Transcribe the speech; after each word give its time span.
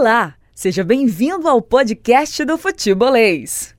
Olá, 0.00 0.34
seja 0.54 0.84
bem-vindo 0.84 1.48
ao 1.48 1.60
podcast 1.60 2.44
do 2.44 2.56
Futebolês. 2.56 3.74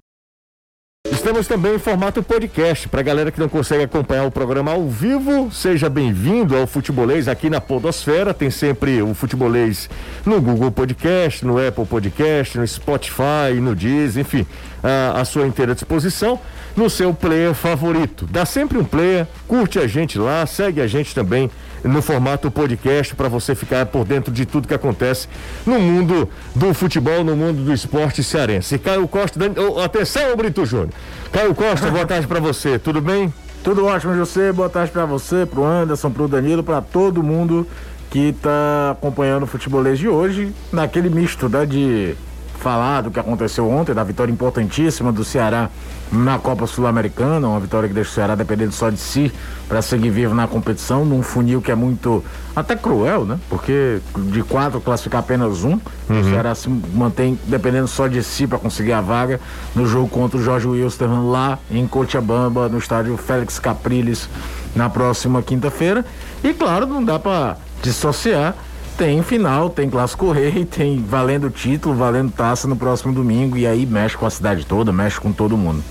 Estamos 1.09 1.47
também 1.47 1.75
em 1.75 1.79
formato 1.79 2.21
podcast. 2.21 2.89
Para 2.89 2.99
a 2.99 3.03
galera 3.03 3.31
que 3.31 3.39
não 3.39 3.47
consegue 3.47 3.85
acompanhar 3.85 4.25
o 4.25 4.31
programa 4.31 4.71
ao 4.71 4.85
vivo, 4.85 5.49
seja 5.49 5.89
bem-vindo 5.89 6.57
ao 6.57 6.67
Futebolês 6.67 7.29
aqui 7.29 7.49
na 7.49 7.61
Podosfera. 7.61 8.33
Tem 8.33 8.51
sempre 8.51 9.01
o 9.01 9.13
Futebolês 9.13 9.89
no 10.25 10.41
Google 10.41 10.71
Podcast, 10.71 11.45
no 11.45 11.57
Apple 11.57 11.85
Podcast, 11.85 12.57
no 12.57 12.67
Spotify, 12.67 13.53
no 13.61 13.73
Deezer, 13.73 14.19
enfim, 14.19 14.45
à, 14.83 15.23
sua 15.25 15.45
inteira 15.45 15.73
disposição 15.73 16.39
no 16.75 16.89
seu 16.89 17.13
player 17.13 17.53
favorito. 17.53 18.27
Dá 18.29 18.45
sempre 18.45 18.77
um 18.77 18.83
player, 18.83 19.27
curte 19.47 19.79
a 19.79 19.87
gente 19.87 20.17
lá, 20.17 20.45
segue 20.45 20.81
a 20.81 20.87
gente 20.87 21.13
também 21.13 21.49
no 21.83 22.01
formato 22.01 22.51
podcast 22.51 23.15
para 23.15 23.29
você 23.29 23.55
ficar 23.55 23.85
por 23.85 24.05
dentro 24.05 24.31
de 24.33 24.45
tudo 24.45 24.67
que 24.67 24.73
acontece 24.73 25.27
no 25.65 25.79
mundo 25.79 26.29
do 26.53 26.73
futebol, 26.73 27.23
no 27.23 27.35
mundo 27.35 27.63
do 27.63 27.73
esporte 27.73 28.23
cearense. 28.23 28.77
Caio 28.77 29.07
Costa, 29.07 29.39
oh, 29.57 29.79
atenção, 29.79 30.35
Brito 30.35 30.65
Júnior. 30.65 30.89
Caio 31.31 31.55
Costa, 31.55 31.89
boa 31.89 32.05
tarde 32.05 32.27
para 32.27 32.39
você, 32.39 32.77
tudo 32.77 33.01
bem? 33.01 33.33
Tudo 33.63 33.85
ótimo, 33.85 34.15
José. 34.15 34.51
Boa 34.53 34.69
tarde 34.69 34.91
para 34.91 35.05
você, 35.05 35.45
pro 35.45 35.65
Anderson, 35.65 36.09
pro 36.09 36.27
Danilo, 36.27 36.63
para 36.63 36.81
todo 36.81 37.21
mundo 37.21 37.67
que 38.09 38.29
está 38.29 38.91
acompanhando 38.91 39.43
o 39.43 39.47
futebolês 39.47 39.99
de 39.99 40.07
hoje, 40.07 40.51
naquele 40.71 41.09
misto 41.09 41.47
né, 41.47 41.65
de 41.65 42.15
falar 42.59 43.01
do 43.01 43.09
que 43.09 43.19
aconteceu 43.19 43.69
ontem, 43.69 43.93
da 43.93 44.03
vitória 44.03 44.31
importantíssima 44.31 45.11
do 45.11 45.23
Ceará 45.23 45.69
na 46.11 46.37
Copa 46.37 46.67
Sul-Americana, 46.67 47.47
uma 47.47 47.59
vitória 47.59 47.87
que 47.87 47.93
deixa 47.93 48.09
o 48.09 48.13
Ceará 48.13 48.35
dependendo 48.35 48.71
só 48.71 48.89
de 48.89 48.97
si 48.97 49.31
para 49.67 49.81
seguir 49.81 50.09
vivo 50.09 50.33
na 50.33 50.47
competição, 50.47 51.05
num 51.05 51.21
funil 51.21 51.61
que 51.61 51.71
é 51.71 51.75
muito 51.75 52.23
até 52.55 52.75
cruel, 52.75 53.25
né? 53.25 53.39
Porque 53.49 53.99
de 54.17 54.43
quatro 54.43 54.81
classificar 54.81 55.21
apenas 55.21 55.63
um, 55.63 55.79
uhum. 56.09 56.21
o 56.21 56.23
Ceará 56.23 56.53
se 56.53 56.67
mantém 56.69 57.39
dependendo 57.45 57.87
só 57.87 58.07
de 58.07 58.21
si 58.23 58.45
para 58.45 58.57
conseguir 58.57 58.93
a 58.93 59.01
vaga 59.01 59.39
no 59.75 59.85
jogo 59.85 60.09
contra 60.09 60.37
o 60.37 60.43
Jorge 60.43 60.67
Wilstermann 60.67 61.29
lá 61.29 61.59
em 61.71 61.87
Cochabamba, 61.87 62.67
no 62.67 62.77
estádio 62.77 63.15
Félix 63.15 63.59
Capriles, 63.59 64.27
na 64.75 64.89
próxima 64.89 65.41
quinta-feira. 65.41 66.03
E 66.43 66.53
claro, 66.53 66.87
não 66.87 67.03
dá 67.03 67.17
para 67.17 67.57
dissociar 67.81 68.55
tem 68.99 69.23
final, 69.23 69.69
tem 69.69 69.89
clássico 69.89 70.29
rei, 70.29 70.65
tem 70.65 71.01
valendo 71.01 71.49
título, 71.49 71.95
valendo 71.95 72.33
taça 72.33 72.67
no 72.67 72.75
próximo 72.75 73.13
domingo 73.13 73.55
e 73.55 73.65
aí 73.65 73.85
mexe 73.85 74.17
com 74.17 74.25
a 74.25 74.29
cidade 74.29 74.65
toda, 74.65 74.91
mexe 74.91 75.17
com 75.21 75.31
todo 75.31 75.55
mundo. 75.55 75.81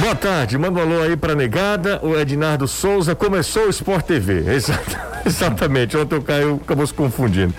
Boa 0.00 0.14
tarde, 0.14 0.56
manda 0.56 0.80
um 0.80 0.82
alô 0.82 1.02
aí 1.02 1.14
pra 1.14 1.34
negada, 1.34 2.00
o 2.02 2.18
Ednardo 2.18 2.66
Souza, 2.66 3.14
começou 3.14 3.66
o 3.66 3.68
Sport 3.68 4.06
TV, 4.06 4.44
exato. 4.50 4.96
Exatamente, 5.26 5.94
ontem 5.94 6.16
o 6.16 6.22
Caio 6.22 6.58
acabou 6.64 6.86
se 6.86 6.94
confundindo. 6.94 7.52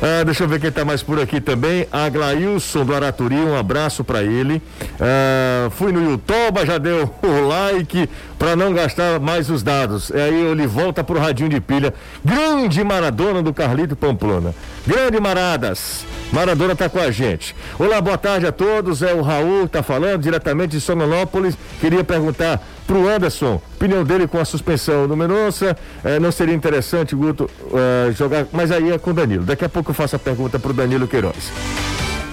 Ah, 0.00 0.24
deixa 0.24 0.44
eu 0.44 0.48
ver 0.48 0.58
quem 0.58 0.70
está 0.70 0.82
mais 0.82 1.02
por 1.02 1.20
aqui 1.20 1.42
também. 1.42 1.86
A 1.92 2.08
Glailson 2.08 2.86
do 2.86 2.94
Araturi, 2.94 3.34
um 3.34 3.54
abraço 3.54 4.02
para 4.02 4.22
ele. 4.22 4.62
Ah, 4.98 5.68
fui 5.72 5.92
no 5.92 6.02
YouTube, 6.10 6.64
já 6.64 6.78
deu 6.78 7.14
o 7.22 7.46
like 7.46 8.08
para 8.38 8.56
não 8.56 8.72
gastar 8.72 9.20
mais 9.20 9.50
os 9.50 9.62
dados. 9.62 10.08
E 10.08 10.16
aí 10.16 10.46
ele 10.46 10.66
volta 10.66 11.04
pro 11.04 11.18
radinho 11.18 11.50
de 11.50 11.60
pilha. 11.60 11.92
Grande 12.24 12.82
Maradona 12.82 13.42
do 13.42 13.52
Carlito 13.52 13.94
Pamplona. 13.94 14.54
Grande 14.86 15.20
Maradas. 15.20 16.04
Maradona 16.32 16.72
está 16.72 16.88
com 16.88 16.98
a 16.98 17.10
gente. 17.10 17.54
Olá, 17.78 18.00
boa 18.00 18.18
tarde 18.18 18.46
a 18.46 18.52
todos. 18.52 19.02
É 19.02 19.12
o 19.12 19.22
Raul, 19.22 19.68
tá 19.68 19.82
falando 19.82 20.22
diretamente 20.22 20.72
de 20.72 20.80
Sonolópolis. 20.80 21.56
Queria 21.80 22.02
perguntar 22.02 22.60
pro 22.86 23.08
Anderson, 23.08 23.60
opinião 23.76 24.02
dele 24.02 24.26
com 24.26 24.38
a 24.38 24.44
suspensão 24.44 25.06
do 25.06 25.16
Mendonça. 25.16 25.76
Eh, 26.02 26.18
não 26.18 26.32
seria 26.32 26.54
interessante, 26.54 27.14
Guto, 27.14 27.48
eh, 27.72 28.12
jogar. 28.12 28.46
Mas 28.50 28.72
aí 28.72 28.90
é 28.90 28.98
com 28.98 29.10
o 29.10 29.14
Danilo. 29.14 29.44
Daqui 29.44 29.64
a 29.64 29.68
pouco 29.68 29.90
eu 29.90 29.94
faço 29.94 30.16
a 30.16 30.18
pergunta 30.18 30.58
pro 30.58 30.72
Danilo 30.72 31.06
Queiroz. 31.06 31.52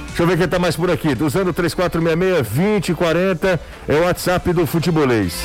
Deixa 0.08 0.24
eu 0.24 0.28
ver 0.28 0.38
quem 0.38 0.48
tá 0.48 0.58
mais 0.58 0.76
por 0.76 0.90
aqui. 0.90 1.10
Usando 1.22 1.54
3466 1.54 2.48
2040 2.48 3.60
é 3.88 3.96
o 3.96 4.06
WhatsApp 4.06 4.54
do 4.54 4.66
Futebolês. 4.66 5.44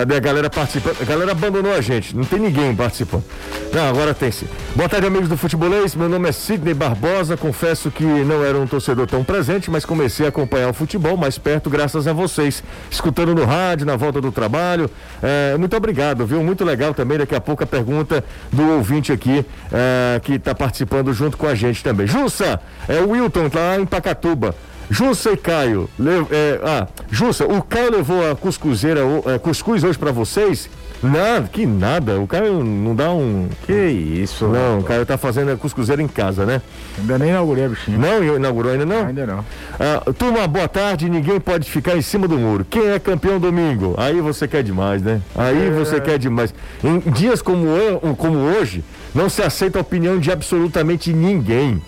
Cadê 0.00 0.16
a 0.16 0.20
galera 0.20 0.48
participando? 0.48 0.96
A 0.98 1.04
galera 1.04 1.32
abandonou 1.32 1.74
a 1.74 1.80
gente, 1.82 2.16
não 2.16 2.24
tem 2.24 2.38
ninguém 2.38 2.74
participando. 2.74 3.22
Não, 3.70 3.86
agora 3.86 4.14
tem 4.14 4.30
sim. 4.30 4.46
Boa 4.74 4.88
tarde, 4.88 5.06
amigos 5.06 5.28
do 5.28 5.36
Futebolês. 5.36 5.94
Meu 5.94 6.08
nome 6.08 6.26
é 6.26 6.32
Sidney 6.32 6.72
Barbosa. 6.72 7.36
Confesso 7.36 7.90
que 7.90 8.02
não 8.02 8.42
era 8.42 8.56
um 8.56 8.66
torcedor 8.66 9.06
tão 9.06 9.22
presente, 9.22 9.70
mas 9.70 9.84
comecei 9.84 10.24
a 10.24 10.30
acompanhar 10.30 10.70
o 10.70 10.72
futebol 10.72 11.18
mais 11.18 11.36
perto 11.36 11.68
graças 11.68 12.06
a 12.06 12.14
vocês. 12.14 12.64
Escutando 12.90 13.34
no 13.34 13.44
rádio, 13.44 13.84
na 13.84 13.94
volta 13.94 14.22
do 14.22 14.32
trabalho. 14.32 14.90
É, 15.22 15.54
muito 15.58 15.76
obrigado, 15.76 16.24
viu? 16.24 16.42
Muito 16.42 16.64
legal 16.64 16.94
também. 16.94 17.18
Daqui 17.18 17.34
a 17.34 17.40
pouco 17.40 17.62
a 17.62 17.66
pergunta 17.66 18.24
do 18.50 18.76
ouvinte 18.76 19.12
aqui 19.12 19.44
é, 19.70 20.18
que 20.20 20.36
está 20.36 20.54
participando 20.54 21.12
junto 21.12 21.36
com 21.36 21.46
a 21.46 21.54
gente 21.54 21.84
também. 21.84 22.06
Jussa, 22.06 22.58
é 22.88 23.00
o 23.00 23.10
Wilton, 23.10 23.50
lá 23.52 23.78
em 23.78 23.84
Pacatuba. 23.84 24.54
Jussa 24.90 25.30
e 25.30 25.36
Caio, 25.36 25.88
le, 25.96 26.26
é, 26.30 26.60
ah, 26.64 26.88
Jussa, 27.10 27.46
o 27.46 27.62
Caio 27.62 27.92
levou 27.92 28.28
a 28.28 28.34
cuscuzeira, 28.34 29.00
é, 29.26 29.38
cuscuz 29.38 29.84
hoje 29.84 29.96
para 29.96 30.10
vocês? 30.10 30.68
Nada, 31.02 31.48
que 31.48 31.64
nada. 31.64 32.20
O 32.20 32.26
Caio 32.26 32.62
não 32.62 32.94
dá 32.94 33.10
um. 33.10 33.48
Que 33.64 33.72
isso, 33.72 34.46
Não, 34.46 34.80
o 34.80 34.82
Caio 34.82 35.06
tá 35.06 35.16
fazendo 35.16 35.50
a 35.50 35.56
cuscuzeira 35.56 36.02
em 36.02 36.08
casa, 36.08 36.44
né? 36.44 36.60
Ainda 36.98 37.18
nem 37.18 37.30
inaugurei 37.30 37.64
a 37.64 37.68
bichinha. 37.68 37.96
Não, 37.96 38.36
inaugurou 38.36 38.72
ainda 38.72 38.84
não? 38.84 39.06
Ainda 39.06 39.26
não. 39.26 39.44
Ah, 39.78 40.12
turma, 40.12 40.46
boa 40.46 40.68
tarde. 40.68 41.08
Ninguém 41.08 41.40
pode 41.40 41.70
ficar 41.70 41.96
em 41.96 42.02
cima 42.02 42.28
do 42.28 42.38
muro. 42.38 42.66
Quem 42.68 42.88
é 42.88 42.98
campeão 42.98 43.38
domingo? 43.38 43.94
Aí 43.96 44.20
você 44.20 44.46
quer 44.46 44.62
demais, 44.62 45.00
né? 45.00 45.22
Aí 45.34 45.68
é... 45.68 45.70
você 45.70 46.00
quer 46.00 46.18
demais. 46.18 46.52
Em 46.84 46.98
dias 47.10 47.40
como, 47.40 47.66
eu, 47.68 47.98
como 48.16 48.36
hoje, 48.38 48.84
não 49.14 49.30
se 49.30 49.42
aceita 49.42 49.78
a 49.78 49.80
opinião 49.80 50.18
de 50.18 50.30
absolutamente 50.30 51.14
ninguém. 51.14 51.80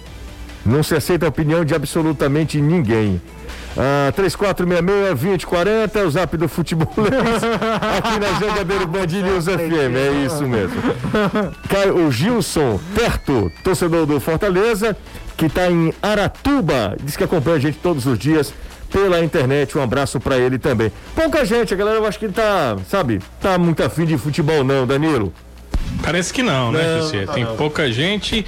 Não 0.64 0.82
se 0.82 0.94
aceita 0.94 1.26
a 1.26 1.28
opinião 1.28 1.64
de 1.64 1.74
absolutamente 1.74 2.60
ninguém. 2.60 3.20
Ah, 3.76 4.12
3466-2040 4.16 5.96
é 5.96 6.04
o 6.04 6.10
zap 6.10 6.36
do 6.36 6.48
futebol 6.48 6.92
aqui 6.92 8.18
na 8.20 8.38
Jangadeiro 8.38 8.86
Band 8.86 9.06
News 9.06 9.46
FM, 9.46 9.96
é 9.96 10.26
isso 10.26 10.46
mesmo. 10.46 10.76
Caio, 11.68 12.06
o 12.06 12.12
Gilson 12.12 12.78
Perto, 12.94 13.50
torcedor 13.64 14.04
do 14.04 14.20
Fortaleza, 14.20 14.94
que 15.36 15.46
está 15.46 15.70
em 15.70 15.92
Aratuba, 16.02 16.96
diz 17.02 17.16
que 17.16 17.24
acompanha 17.24 17.56
a 17.56 17.60
gente 17.60 17.78
todos 17.78 18.04
os 18.06 18.18
dias 18.18 18.52
pela 18.90 19.24
internet. 19.24 19.76
Um 19.76 19.82
abraço 19.82 20.20
para 20.20 20.36
ele 20.36 20.58
também. 20.58 20.92
Pouca 21.14 21.44
gente, 21.46 21.72
a 21.72 21.76
galera 21.76 21.96
eu 21.96 22.06
acho 22.06 22.18
que 22.18 22.28
tá, 22.28 22.76
sabe, 22.88 23.20
tá 23.40 23.56
muito 23.58 23.82
afim 23.82 24.04
de 24.04 24.18
futebol 24.18 24.62
não, 24.62 24.86
Danilo. 24.86 25.32
Parece 26.02 26.32
que 26.32 26.42
não, 26.42 26.72
né, 26.72 26.98
José? 26.98 27.26
Tá 27.26 27.32
Tem 27.32 27.44
não. 27.44 27.56
pouca 27.56 27.90
gente. 27.90 28.44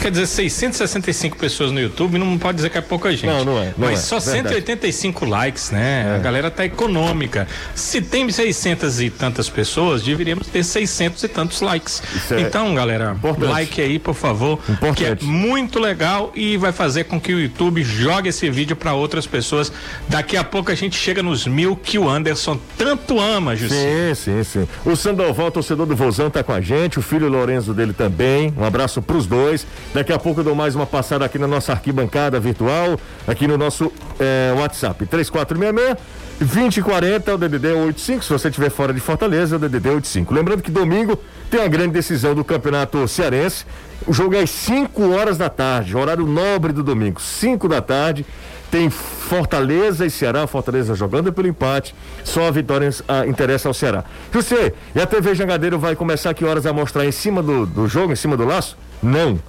Quer 0.00 0.10
dizer, 0.10 0.26
665 0.26 1.36
pessoas 1.36 1.70
no 1.70 1.78
YouTube 1.78 2.18
não 2.18 2.38
pode 2.38 2.56
dizer 2.56 2.70
que 2.70 2.78
é 2.78 2.80
pouca 2.80 3.10
gente. 3.10 3.26
Não, 3.26 3.44
não 3.44 3.58
é. 3.58 3.66
Não 3.76 3.88
mas 3.88 3.98
é, 3.98 4.02
só 4.02 4.18
verdade. 4.18 4.48
185 4.48 5.26
likes, 5.26 5.70
né? 5.70 6.06
É. 6.08 6.16
A 6.16 6.18
galera 6.18 6.50
tá 6.50 6.64
econômica. 6.64 7.46
Se 7.74 8.00
tem 8.00 8.28
600 8.30 9.00
e 9.00 9.10
tantas 9.10 9.48
pessoas, 9.50 10.02
deveríamos 10.02 10.46
ter 10.46 10.64
600 10.64 11.22
e 11.22 11.28
tantos 11.28 11.60
likes. 11.60 12.02
É 12.30 12.40
então, 12.40 12.74
galera, 12.74 13.12
importante. 13.12 13.50
like 13.50 13.80
aí, 13.80 13.98
por 13.98 14.14
favor, 14.14 14.58
importante. 14.68 14.96
que 14.96 15.04
é 15.04 15.26
muito 15.26 15.78
legal 15.78 16.32
e 16.34 16.56
vai 16.56 16.72
fazer 16.72 17.04
com 17.04 17.20
que 17.20 17.34
o 17.34 17.40
YouTube 17.40 17.82
jogue 17.82 18.30
esse 18.30 18.48
vídeo 18.48 18.76
para 18.76 18.94
outras 18.94 19.26
pessoas. 19.26 19.70
Daqui 20.08 20.36
a 20.36 20.44
pouco 20.44 20.70
a 20.70 20.74
gente 20.74 20.96
chega 20.96 21.22
nos 21.22 21.46
mil 21.46 21.76
que 21.76 21.98
o 21.98 22.08
Anderson 22.08 22.58
tanto 22.78 23.20
ama, 23.20 23.54
Jussi. 23.54 23.74
Sim, 23.74 24.14
sim, 24.14 24.44
sim. 24.44 24.68
O 24.84 24.96
Sandoval, 24.96 25.50
torcedor 25.50 25.86
do 25.86 25.94
Vozão, 25.94 26.30
tá 26.30 26.42
com 26.42 26.52
a 26.52 26.60
gente, 26.60 26.98
o 26.98 27.02
filho 27.02 27.28
Lorenzo 27.28 27.74
dele 27.74 27.92
também. 27.92 28.54
Um 28.56 28.64
abraço 28.64 29.02
pros 29.02 29.26
dois. 29.26 29.66
Daqui 29.92 30.12
a 30.12 30.18
pouco 30.20 30.40
eu 30.40 30.44
dou 30.44 30.54
mais 30.54 30.76
uma 30.76 30.86
passada 30.86 31.24
aqui 31.24 31.36
na 31.36 31.48
nossa 31.48 31.72
arquibancada 31.72 32.38
virtual, 32.38 32.98
aqui 33.26 33.48
no 33.48 33.58
nosso 33.58 33.92
é, 34.20 34.54
WhatsApp. 34.56 35.04
3466 35.04 36.20
2040 36.38 37.30
é 37.30 37.34
o 37.34 37.36
DDD 37.36 37.72
85. 37.72 38.24
Se 38.24 38.32
você 38.32 38.48
estiver 38.48 38.70
fora 38.70 38.94
de 38.94 39.00
Fortaleza, 39.00 39.56
é 39.56 39.58
o 39.58 39.58
DDD 39.58 39.88
85. 39.88 40.32
Lembrando 40.32 40.62
que 40.62 40.70
domingo 40.70 41.18
tem 41.50 41.62
a 41.62 41.68
grande 41.68 41.92
decisão 41.92 42.36
do 42.36 42.44
Campeonato 42.44 43.06
Cearense. 43.08 43.66
O 44.06 44.12
jogo 44.12 44.36
é 44.36 44.42
às 44.42 44.50
5 44.50 45.10
horas 45.12 45.36
da 45.36 45.50
tarde, 45.50 45.96
horário 45.96 46.24
nobre 46.24 46.72
do 46.72 46.84
domingo, 46.84 47.20
5 47.20 47.68
da 47.68 47.82
tarde. 47.82 48.24
Tem 48.70 48.88
Fortaleza 48.88 50.06
e 50.06 50.10
Ceará, 50.10 50.46
Fortaleza 50.46 50.94
jogando 50.94 51.32
pelo 51.32 51.48
empate, 51.48 51.92
só 52.22 52.46
a 52.46 52.50
vitória 52.52 52.88
ah, 53.08 53.26
interessa 53.26 53.66
ao 53.66 53.74
Ceará. 53.74 54.04
José, 54.32 54.72
e 54.94 55.00
a 55.00 55.06
TV 55.06 55.34
Jangadeiro 55.34 55.76
vai 55.76 55.96
começar 55.96 56.32
que 56.32 56.44
horas 56.44 56.64
a 56.64 56.72
mostrar 56.72 57.04
em 57.04 57.10
cima 57.10 57.42
do, 57.42 57.66
do 57.66 57.88
jogo, 57.88 58.12
em 58.12 58.16
cima 58.16 58.36
do 58.36 58.44
laço? 58.44 58.78
Não 59.02 59.40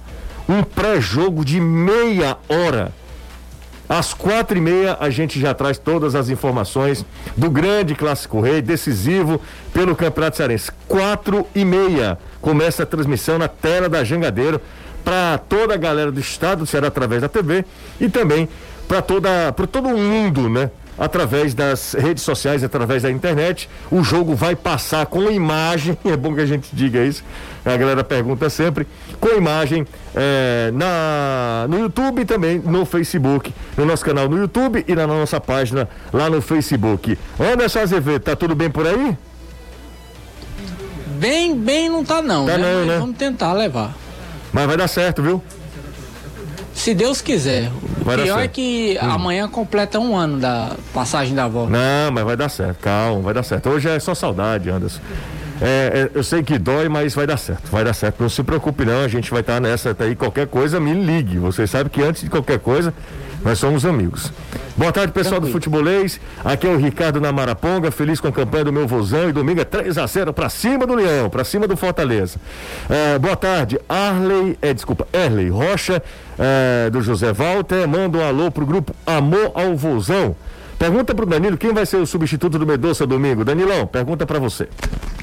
um 0.48 0.62
pré-jogo 0.62 1.44
de 1.44 1.60
meia 1.60 2.36
hora. 2.48 2.92
Às 3.88 4.14
quatro 4.14 4.56
e 4.56 4.60
meia 4.60 4.96
a 4.98 5.10
gente 5.10 5.38
já 5.38 5.52
traz 5.52 5.76
todas 5.76 6.14
as 6.14 6.30
informações 6.30 7.04
do 7.36 7.50
grande 7.50 7.94
clássico 7.94 8.40
rei, 8.40 8.62
decisivo 8.62 9.40
pelo 9.72 9.94
Campeonato 9.94 10.38
Cearense. 10.38 10.70
Quatro 10.88 11.46
e 11.54 11.64
meia 11.64 12.18
começa 12.40 12.84
a 12.84 12.86
transmissão 12.86 13.38
na 13.38 13.48
tela 13.48 13.88
da 13.88 14.02
Jangadeiro 14.02 14.60
para 15.04 15.36
toda 15.36 15.74
a 15.74 15.76
galera 15.76 16.10
do 16.10 16.20
estado 16.20 16.60
do 16.60 16.66
Ceará 16.66 16.88
através 16.88 17.20
da 17.20 17.28
TV 17.28 17.64
e 18.00 18.08
também 18.08 18.48
para 18.88 19.02
toda 19.02 19.52
para 19.52 19.66
todo 19.66 19.88
mundo, 19.88 20.48
né? 20.48 20.70
Através 21.02 21.52
das 21.52 21.94
redes 21.94 22.22
sociais, 22.22 22.62
através 22.62 23.02
da 23.02 23.10
internet. 23.10 23.68
O 23.90 24.04
jogo 24.04 24.36
vai 24.36 24.54
passar 24.54 25.04
com 25.06 25.28
imagem, 25.28 25.98
é 26.06 26.16
bom 26.16 26.32
que 26.32 26.40
a 26.40 26.46
gente 26.46 26.68
diga 26.72 27.04
isso, 27.04 27.24
a 27.64 27.76
galera 27.76 28.04
pergunta 28.04 28.48
sempre, 28.48 28.86
com 29.18 29.30
imagem 29.30 29.84
é, 30.14 30.70
na, 30.72 31.66
no 31.68 31.80
YouTube 31.80 32.22
e 32.22 32.24
também 32.24 32.60
no 32.60 32.86
Facebook, 32.86 33.52
no 33.76 33.84
nosso 33.84 34.04
canal 34.04 34.28
no 34.28 34.38
YouTube 34.38 34.84
e 34.86 34.94
na 34.94 35.04
nossa 35.04 35.40
página 35.40 35.88
lá 36.12 36.30
no 36.30 36.40
Facebook. 36.40 37.18
Anderson 37.38 37.80
Azevedo, 37.80 38.20
tá 38.20 38.36
tudo 38.36 38.54
bem 38.54 38.70
por 38.70 38.86
aí? 38.86 39.18
Bem, 41.18 41.56
bem 41.56 41.88
não 41.88 42.04
tá 42.04 42.22
não, 42.22 42.46
tá 42.46 42.56
né? 42.56 42.74
Não, 42.74 42.86
né? 42.86 42.98
Vamos 42.98 43.16
tentar 43.16 43.52
levar. 43.54 43.92
Mas 44.52 44.66
vai 44.66 44.76
dar 44.76 44.86
certo, 44.86 45.20
viu? 45.20 45.42
Se 46.74 46.94
Deus 46.94 47.20
quiser. 47.20 47.70
O 48.00 48.04
vai 48.04 48.18
pior 48.18 48.40
é 48.40 48.48
que 48.48 48.98
hum. 49.00 49.10
amanhã 49.10 49.48
completa 49.48 49.98
um 49.98 50.16
ano 50.16 50.38
da 50.38 50.72
passagem 50.92 51.34
da 51.34 51.46
volta. 51.46 51.72
Não, 51.72 52.12
mas 52.12 52.24
vai 52.24 52.36
dar 52.36 52.48
certo, 52.48 52.78
calma, 52.78 53.20
vai 53.20 53.34
dar 53.34 53.42
certo. 53.42 53.68
Hoje 53.68 53.88
é 53.88 53.98
só 54.00 54.14
saudade, 54.14 54.70
Anderson. 54.70 55.00
É, 55.60 56.10
é, 56.12 56.18
eu 56.18 56.24
sei 56.24 56.42
que 56.42 56.58
dói, 56.58 56.88
mas 56.88 57.14
vai 57.14 57.24
dar 57.24 57.36
certo, 57.36 57.70
vai 57.70 57.84
dar 57.84 57.92
certo. 57.92 58.20
Não 58.20 58.28
se 58.28 58.42
preocupe 58.42 58.84
não, 58.84 59.04
a 59.04 59.08
gente 59.08 59.30
vai 59.30 59.42
estar 59.42 59.54
tá 59.54 59.60
nessa 59.60 59.94
tá 59.94 60.04
aí. 60.04 60.16
Qualquer 60.16 60.48
coisa, 60.48 60.80
me 60.80 60.92
ligue. 60.92 61.38
Você 61.38 61.66
sabe 61.68 61.88
que 61.88 62.02
antes 62.02 62.22
de 62.22 62.30
qualquer 62.30 62.58
coisa, 62.58 62.92
nós 63.44 63.58
somos 63.58 63.86
amigos. 63.86 64.32
Boa 64.76 64.90
tarde, 64.90 65.12
pessoal 65.12 65.40
do 65.40 65.46
Futebolês. 65.48 66.20
Aqui 66.44 66.66
é 66.66 66.70
o 66.70 66.78
Ricardo 66.78 67.20
na 67.20 67.30
Maraponga, 67.30 67.90
feliz 67.90 68.18
com 68.18 68.28
a 68.28 68.32
campanha 68.32 68.64
do 68.64 68.72
meu 68.72 68.86
vozão 68.88 69.28
e 69.28 69.32
domingo 69.32 69.60
é 69.60 69.64
3 69.64 69.98
a 69.98 70.06
0 70.06 70.32
para 70.32 70.48
cima 70.48 70.86
do 70.86 70.94
Leão, 70.94 71.28
para 71.28 71.44
cima 71.44 71.68
do 71.68 71.76
Fortaleza. 71.76 72.40
É, 72.88 73.18
boa 73.18 73.36
tarde, 73.36 73.78
Arley, 73.88 74.58
é, 74.62 74.72
desculpa, 74.72 75.06
Erley 75.12 75.48
Rocha, 75.50 76.02
é, 76.38 76.90
do 76.90 77.00
José 77.02 77.32
Walter, 77.32 77.86
manda 77.86 78.18
um 78.18 78.24
alô 78.24 78.50
pro 78.50 78.66
grupo 78.66 78.94
Amor 79.06 79.52
ao 79.54 79.76
Vozão. 79.76 80.34
Pergunta 80.78 81.14
pro 81.14 81.24
Danilo 81.24 81.56
quem 81.56 81.72
vai 81.72 81.86
ser 81.86 81.98
o 81.98 82.06
substituto 82.06 82.58
do 82.58 82.66
Medoça 82.66 83.06
domingo. 83.06 83.44
Danilão, 83.44 83.86
pergunta 83.86 84.26
para 84.26 84.40
você. 84.40 84.68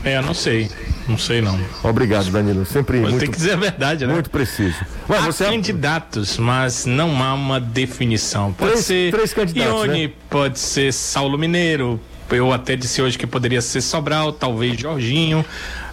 É, 0.05 0.21
não 0.21 0.33
sei. 0.33 0.69
Não 1.05 1.17
sei 1.17 1.41
não. 1.41 1.59
Obrigado, 1.83 2.31
Danilo. 2.31 2.65
Sempre 2.65 3.01
mas 3.01 3.09
muito, 3.09 3.23
tem 3.23 3.29
que 3.29 3.35
dizer 3.35 3.53
a 3.53 3.57
verdade, 3.57 4.07
né? 4.07 4.13
Muito 4.13 4.29
preciso. 4.29 4.77
Mas 5.07 5.19
há 5.19 5.25
você 5.25 5.43
é 5.43 5.49
candidatos, 5.49 6.37
mas 6.37 6.85
não 6.85 7.21
há 7.21 7.33
uma 7.33 7.59
definição. 7.59 8.53
Pode 8.53 8.71
três, 8.71 8.85
ser 8.85 9.11
três 9.11 9.33
candidatos, 9.33 9.85
Ione, 9.85 10.07
né? 10.07 10.13
pode 10.29 10.59
ser 10.59 10.93
Saulo 10.93 11.37
Mineiro. 11.37 11.99
Eu 12.31 12.53
até 12.53 12.75
disse 12.75 13.01
hoje 13.01 13.17
que 13.17 13.27
poderia 13.27 13.61
ser 13.61 13.81
Sobral, 13.81 14.31
talvez 14.31 14.79
Jorginho. 14.79 15.45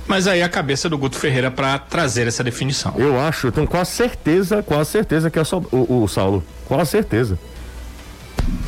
Mas 0.06 0.28
aí 0.28 0.42
a 0.42 0.48
cabeça 0.48 0.88
do 0.88 0.96
Guto 0.96 1.16
Ferreira 1.16 1.50
para 1.50 1.78
trazer 1.78 2.26
essa 2.28 2.44
definição. 2.44 2.94
Eu 2.96 3.18
acho, 3.20 3.48
eu 3.48 3.52
tenho 3.52 3.66
quase 3.66 3.90
certeza, 3.90 4.62
quase 4.62 4.90
certeza 4.90 5.30
que 5.30 5.38
é 5.38 5.44
só 5.44 5.58
o, 5.72 6.04
o 6.04 6.08
Saulo. 6.08 6.44
Quase 6.66 6.90
certeza. 6.90 7.38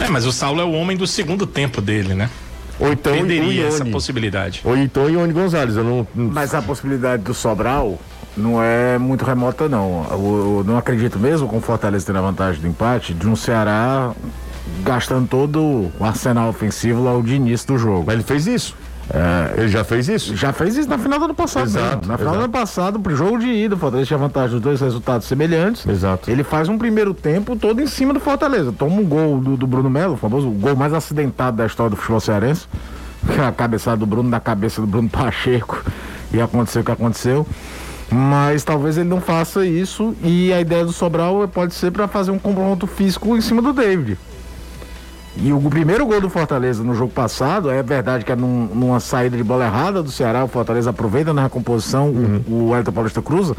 É, 0.00 0.08
mas 0.08 0.26
o 0.26 0.32
Saulo 0.32 0.60
é 0.60 0.64
o 0.64 0.72
homem 0.72 0.96
do 0.96 1.06
segundo 1.06 1.46
tempo 1.46 1.80
dele, 1.80 2.14
né? 2.14 2.28
Ou 2.80 2.92
então 2.92 3.12
Perderia 3.12 3.66
essa 3.66 3.84
possibilidade. 3.84 4.60
Ou 4.64 4.76
então 4.76 5.08
Ione 5.08 5.32
Gonzalez. 5.32 5.76
Eu 5.76 5.84
não... 5.84 6.06
Mas 6.14 6.54
a 6.54 6.62
possibilidade 6.62 7.22
do 7.22 7.34
Sobral 7.34 7.98
não 8.36 8.62
é 8.62 8.98
muito 8.98 9.24
remota, 9.24 9.68
não. 9.68 10.06
Eu, 10.10 10.58
eu 10.58 10.64
não 10.64 10.78
acredito 10.78 11.18
mesmo 11.18 11.48
com 11.48 11.58
o 11.58 11.60
Fortaleza 11.60 12.06
tendo 12.06 12.18
a 12.18 12.22
vantagem 12.22 12.60
do 12.60 12.68
empate 12.68 13.12
de 13.12 13.26
um 13.26 13.34
Ceará 13.34 14.12
gastando 14.82 15.28
todo 15.28 15.90
o 15.98 16.04
arsenal 16.04 16.48
ofensivo 16.48 17.02
logo 17.02 17.22
de 17.22 17.34
início 17.34 17.66
do 17.68 17.78
jogo. 17.78 18.04
Mas 18.06 18.14
ele 18.14 18.24
fez 18.24 18.46
isso. 18.46 18.74
É, 19.10 19.60
ele 19.60 19.68
já 19.68 19.82
fez 19.84 20.08
isso? 20.08 20.36
Já 20.36 20.52
fez 20.52 20.76
isso 20.76 20.88
na 20.88 20.98
final 20.98 21.18
do 21.18 21.26
ano 21.26 21.34
passado. 21.34 21.64
Exato, 21.64 21.96
mesmo. 21.96 22.08
Na 22.08 22.18
final 22.18 22.34
exato. 22.34 22.36
do 22.36 22.44
ano 22.44 22.52
passado, 22.52 23.00
pro 23.00 23.16
jogo 23.16 23.38
de 23.38 23.46
ida, 23.46 23.74
o 23.74 23.78
Fortaleza 23.78 24.06
tinha 24.06 24.18
vantagem 24.18 24.50
dos 24.50 24.60
dois 24.60 24.80
resultados 24.80 25.26
semelhantes. 25.26 25.86
Exato. 25.86 26.30
Ele 26.30 26.44
faz 26.44 26.68
um 26.68 26.76
primeiro 26.76 27.14
tempo 27.14 27.56
todo 27.56 27.80
em 27.80 27.86
cima 27.86 28.12
do 28.12 28.20
Fortaleza. 28.20 28.70
Toma 28.70 28.96
um 28.96 29.04
gol 29.04 29.40
do, 29.40 29.56
do 29.56 29.66
Bruno 29.66 29.88
Melo, 29.88 30.14
o 30.14 30.16
famoso 30.16 30.50
gol 30.50 30.76
mais 30.76 30.92
acidentado 30.92 31.56
da 31.56 31.66
história 31.66 31.90
do 31.90 31.96
futebol 31.96 32.20
cearense. 32.20 32.66
É 33.28 33.40
a 33.46 33.52
cabeçada 33.52 33.96
do 33.96 34.06
Bruno 34.06 34.30
da 34.30 34.40
cabeça 34.40 34.80
do 34.80 34.86
Bruno 34.86 35.08
Pacheco. 35.10 35.82
E 36.32 36.40
aconteceu 36.40 36.82
o 36.82 36.84
que 36.84 36.92
aconteceu. 36.92 37.46
Mas 38.10 38.62
talvez 38.62 38.98
ele 38.98 39.08
não 39.08 39.22
faça 39.22 39.64
isso. 39.64 40.14
E 40.22 40.52
a 40.52 40.60
ideia 40.60 40.84
do 40.84 40.92
Sobral 40.92 41.48
pode 41.48 41.72
ser 41.72 41.90
para 41.90 42.06
fazer 42.08 42.30
um 42.30 42.38
confronto 42.38 42.86
físico 42.86 43.34
em 43.34 43.40
cima 43.40 43.62
do 43.62 43.72
David. 43.72 44.18
E 45.40 45.52
o 45.52 45.60
primeiro 45.60 46.04
gol 46.04 46.20
do 46.20 46.28
Fortaleza 46.28 46.82
no 46.82 46.94
jogo 46.94 47.12
passado, 47.12 47.70
é 47.70 47.80
verdade 47.80 48.24
que 48.24 48.32
é 48.32 48.36
num, 48.36 48.66
numa 48.74 48.98
saída 48.98 49.36
de 49.36 49.44
bola 49.44 49.66
errada 49.66 50.02
do 50.02 50.10
Ceará, 50.10 50.44
o 50.44 50.48
Fortaleza 50.48 50.90
aproveita 50.90 51.32
na 51.32 51.42
recomposição, 51.42 52.08
uhum. 52.08 52.42
o, 52.48 52.68
o 52.70 52.76
Elton 52.76 52.90
Paulista 52.90 53.22
cruza, 53.22 53.56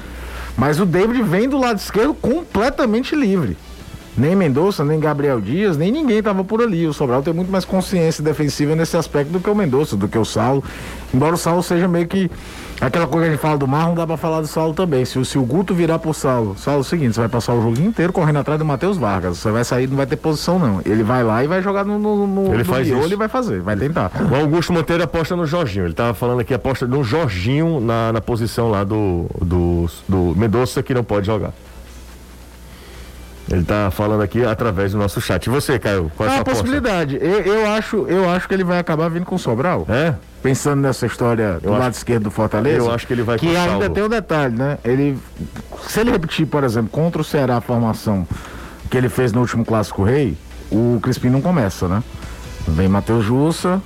mas 0.58 0.80
o 0.80 0.86
David 0.86 1.24
vem 1.24 1.48
do 1.48 1.58
lado 1.58 1.78
esquerdo 1.78 2.14
completamente 2.14 3.16
livre. 3.16 3.58
Nem 4.18 4.36
Mendonça, 4.36 4.84
nem 4.84 5.00
Gabriel 5.00 5.40
Dias, 5.40 5.78
nem 5.78 5.92
ninguém 5.92 6.20
estava 6.20 6.44
por 6.44 6.62
ali. 6.62 6.86
O 6.88 6.94
Sobral 6.94 7.22
tem 7.22 7.34
muito 7.34 7.52
mais 7.52 7.66
consciência 7.66 8.24
defensiva 8.24 8.76
nesse 8.76 8.98
aspecto 8.98 9.32
do 9.32 9.40
que 9.40 9.50
o 9.50 9.56
Mendonça, 9.56 9.96
do 9.96 10.08
que 10.08 10.18
o 10.18 10.26
Saulo. 10.26 10.64
Embora 11.14 11.36
o 11.36 11.38
Saulo 11.38 11.64
seja 11.64 11.88
meio 11.88 12.08
que 12.08 12.30
Aquela 12.82 13.08
coisa 13.08 13.26
que 13.26 13.30
a 13.30 13.32
gente 13.34 13.42
fala 13.42 13.58
do 13.58 13.68
Marlon, 13.68 13.94
dá 13.94 14.08
pra 14.08 14.16
falar 14.16 14.40
do 14.40 14.48
Saulo 14.48 14.74
também. 14.74 15.04
Se, 15.04 15.24
se 15.26 15.38
o 15.38 15.44
Guto 15.44 15.74
virar 15.74 16.00
pro 16.00 16.14
Saulo, 16.14 16.56
Saulo 16.58 16.80
é 16.80 16.82
o 16.82 16.84
seguinte, 16.84 17.14
você 17.14 17.20
vai 17.20 17.30
passar 17.30 17.54
o 17.54 17.62
jogo 17.62 17.82
inteiro 17.82 18.14
correndo 18.14 18.40
atrás 18.40 18.58
do 18.58 18.64
Matheus 18.64 18.98
Vargas. 18.98 19.38
Você 19.38 19.52
vai 19.52 19.66
sair, 19.66 19.88
não 19.88 19.98
vai 19.98 20.06
ter 20.06 20.16
posição, 20.16 20.58
não. 20.58 20.82
Ele 20.86 21.04
vai 21.04 21.22
lá 21.22 21.44
e 21.44 21.48
vai 21.48 21.62
jogar 21.62 21.84
no, 21.84 22.00
no, 22.00 22.26
no, 22.26 22.48
ele 22.48 22.60
no 22.60 22.66
faz 22.66 22.88
miolo, 22.88 23.04
ele 23.04 23.18
vai 23.18 23.28
fazer, 23.28 23.60
vai 23.60 23.76
tentar. 23.76 24.12
O 24.32 24.34
Augusto 24.34 24.72
Monteiro 24.72 25.04
aposta 25.04 25.36
no 25.36 25.46
Jorginho. 25.46 25.86
Ele 25.86 25.94
tava 25.94 26.14
falando 26.14 26.40
aqui, 26.40 26.54
aposta 26.54 26.88
no 26.88 27.04
Jorginho 27.04 27.82
na, 27.82 28.14
na 28.14 28.22
posição 28.22 28.70
lá 28.70 28.86
do, 28.86 29.26
do, 29.42 29.90
do 30.08 30.34
Mendonça 30.38 30.82
que 30.82 30.94
não 30.94 31.04
pode 31.04 31.28
jogar. 31.28 31.52
Ele 33.52 33.62
está 33.62 33.90
falando 33.90 34.22
aqui 34.22 34.44
através 34.46 34.92
do 34.92 34.98
nosso 34.98 35.20
chat. 35.20 35.46
E 35.46 35.50
você, 35.50 35.80
Caio? 35.80 36.12
Qual 36.16 36.30
é 36.30 36.38
a 36.38 36.42
ah, 36.42 36.44
possibilidade. 36.44 37.18
Eu, 37.20 37.42
eu, 37.42 37.72
acho, 37.72 38.06
eu 38.08 38.30
acho 38.30 38.48
que 38.48 38.54
ele 38.54 38.64
vai 38.64 38.78
acabar 38.78 39.10
vindo 39.10 39.26
com 39.26 39.36
o 39.36 39.40
Sobral. 39.40 39.88
É? 39.90 40.14
Pensando 40.44 40.82
nessa 40.82 41.08
história 41.08 41.60
do 41.60 41.68
eu 41.68 41.72
lado 41.72 41.90
acho, 41.90 41.98
esquerdo 41.98 42.24
do 42.24 42.32
Fortaleza. 42.32 42.78
Eu 42.78 42.92
acho 42.92 43.08
que 43.08 43.14
ele 43.14 43.24
vai 43.24 43.40
Que 43.40 43.48
ainda 43.48 43.80
salvo. 43.80 43.90
tem 43.90 44.04
um 44.04 44.10
detalhe, 44.10 44.56
né? 44.56 44.78
Ele, 44.86 45.18
se 45.88 46.00
ele 46.00 46.12
repetir, 46.12 46.46
por 46.46 46.64
exemplo, 46.64 46.90
contra 46.92 47.22
o 47.22 47.26
Ceará 47.26 47.58
a 47.58 47.62
formação 47.62 48.28
que 48.90 48.96
ele 48.96 49.10
fez 49.10 49.34
no 49.34 49.42
último 49.42 49.66
Clássico 49.66 50.04
Rei, 50.04 50.38
o 50.72 51.00
Crispim 51.02 51.30
não 51.30 51.42
começa, 51.42 51.88
né? 51.88 52.04
Vem 52.68 52.88
Matheus 52.88 53.26
Jussa, 53.26 53.82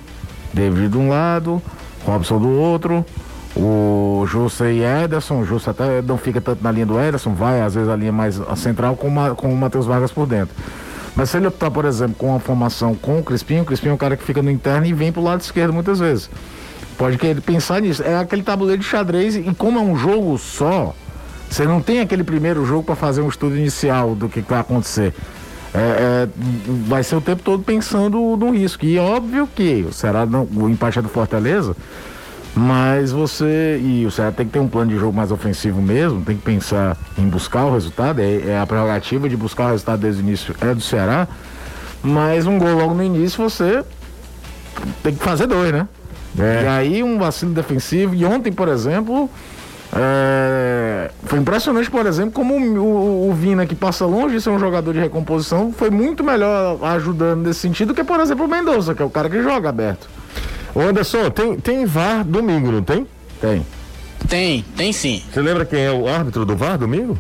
David 0.54 0.90
de 0.90 0.98
um 0.98 1.10
lado, 1.10 1.62
Robson 2.06 2.38
do 2.38 2.50
outro, 2.50 3.06
o 3.56 4.26
Jussa 4.28 4.70
e 4.72 4.82
Ederson, 4.84 5.42
o 5.42 5.46
Jussa 5.46 5.72
até 5.72 6.02
não 6.02 6.18
fica 6.18 6.42
tanto 6.42 6.64
na 6.64 6.72
linha 6.72 6.86
do 6.86 7.00
Ederson, 7.00 7.34
vai 7.34 7.62
às 7.62 7.76
vezes 7.76 7.90
a 7.90 7.96
linha 7.96 8.12
mais 8.12 8.42
central 8.56 8.96
com, 8.96 9.08
uma, 9.08 9.36
com 9.36 9.54
o 9.54 9.56
Matheus 9.56 9.86
Vargas 9.86 10.12
por 10.12 10.26
dentro. 10.26 10.56
Mas 11.16 11.30
se 11.30 11.38
ele 11.38 11.48
optar, 11.48 11.70
por 11.70 11.86
exemplo, 11.86 12.16
com 12.16 12.30
uma 12.30 12.40
formação 12.40 12.96
com 12.96 13.20
o 13.20 13.24
Crispim, 13.24 13.60
o 13.60 13.66
Crispim 13.66 13.90
é 13.90 13.94
um 13.94 13.98
cara 13.98 14.18
que 14.18 14.24
fica 14.24 14.42
no 14.42 14.50
interno 14.50 14.88
e 14.88 14.94
vem 14.94 15.12
pro 15.12 15.22
lado 15.22 15.42
esquerdo 15.42 15.72
muitas 15.72 16.00
vezes. 16.00 16.30
Pode 16.98 17.18
querer 17.18 17.40
pensar 17.42 17.82
nisso. 17.82 18.02
É 18.02 18.18
aquele 18.18 18.42
tabuleiro 18.42 18.82
de 18.82 18.88
xadrez 18.88 19.36
e 19.36 19.44
como 19.56 19.78
é 19.78 19.82
um 19.82 19.96
jogo 19.96 20.38
só, 20.40 20.96
você 21.48 21.66
não 21.66 21.82
tem 21.82 22.00
aquele 22.00 22.24
primeiro 22.24 22.66
jogo 22.66 22.84
para 22.84 22.96
fazer 22.96 23.22
um 23.22 23.30
estudo 23.30 23.56
inicial 23.56 24.16
do 24.16 24.28
que 24.28 24.42
vai 24.42 24.60
acontecer. 24.60 25.14
É, 25.76 25.78
é, 25.78 26.30
vai 26.88 27.04
ser 27.04 27.16
o 27.16 27.22
tempo 27.22 27.44
todo 27.44 27.62
pensando 27.64 28.18
no 28.36 28.52
risco. 28.52 28.86
E 28.86 28.98
óbvio 28.98 29.48
que 29.56 29.88
será 29.92 30.26
o 30.26 30.70
empate 30.70 30.98
é 30.98 31.02
do 31.02 31.10
Fortaleza 31.10 31.76
mas 32.56 33.12
você. 33.12 33.80
E 33.84 34.06
o 34.06 34.12
Ceará 34.12 34.32
tem 34.32 34.46
que 34.46 34.52
ter 34.54 34.60
um 34.60 34.68
plano 34.68 34.92
de 34.92 34.98
jogo 34.98 35.16
mais 35.16 35.32
ofensivo 35.32 35.82
mesmo, 35.82 36.22
tem 36.22 36.38
que 36.38 36.44
pensar 36.44 36.98
em 37.18 37.28
buscar 37.28 37.66
o 37.66 37.74
resultado. 37.74 38.20
É, 38.20 38.50
é 38.50 38.60
a 38.60 38.66
prerrogativa 38.66 39.28
de 39.28 39.36
buscar 39.36 39.66
o 39.66 39.72
resultado 39.72 40.02
desde 40.02 40.22
o 40.22 40.24
início 40.24 40.56
é 40.62 40.74
do 40.74 40.82
Ceará. 40.82 41.28
Mas 42.04 42.46
um 42.46 42.60
gol 42.60 42.74
logo 42.74 42.94
no 42.94 43.04
início 43.04 43.42
você 43.42 43.84
tem 45.02 45.16
que 45.16 45.24
fazer 45.24 45.48
dois, 45.48 45.72
né? 45.72 45.88
É. 46.38 46.64
E 46.64 46.68
aí 46.68 47.04
um 47.04 47.18
vacilo 47.18 47.54
defensivo. 47.54 48.14
E 48.14 48.26
ontem, 48.26 48.52
por 48.52 48.68
exemplo, 48.68 49.30
é... 49.96 51.12
foi 51.24 51.40
impressionante, 51.40 51.90
por 51.90 52.06
exemplo, 52.06 52.32
como 52.34 52.56
o, 52.56 52.80
o, 52.80 53.30
o, 53.30 53.34
Vina, 53.34 53.66
que 53.66 53.76
passa 53.76 54.06
longe 54.06 54.36
de 54.36 54.42
ser 54.42 54.50
um 54.50 54.60
jogador 54.60 54.94
de 54.94 55.00
recomposição, 55.00 55.72
foi 55.72 55.90
muito 55.90 56.24
melhor 56.24 56.84
ajudando 56.84 57.48
nesse 57.48 57.62
sentido 57.62 57.94
que, 57.94 58.04
por 58.04 58.20
exemplo, 58.20 58.46
o 58.46 58.48
Mendonça, 58.48 58.94
que 58.94 59.02
é 59.02 59.06
o 59.06 59.10
cara 59.10 59.30
que 59.30 59.42
joga 59.42 59.70
aberto. 59.70 60.08
Ô 60.76 60.82
Anderson, 60.82 61.30
tem, 61.30 61.56
tem 61.58 61.86
VAR 61.86 62.24
domingo, 62.24 62.72
não 62.72 62.82
tem? 62.82 63.06
Tem. 63.40 63.66
Tem, 64.28 64.66
tem 64.76 64.94
sim. 64.94 65.22
Você 65.32 65.42
lembra 65.42 65.66
quem 65.66 65.82
é 65.82 65.92
o 65.92 66.08
árbitro 66.08 66.46
do 66.46 66.56
VAR 66.56 66.78
domingo? 66.78 67.18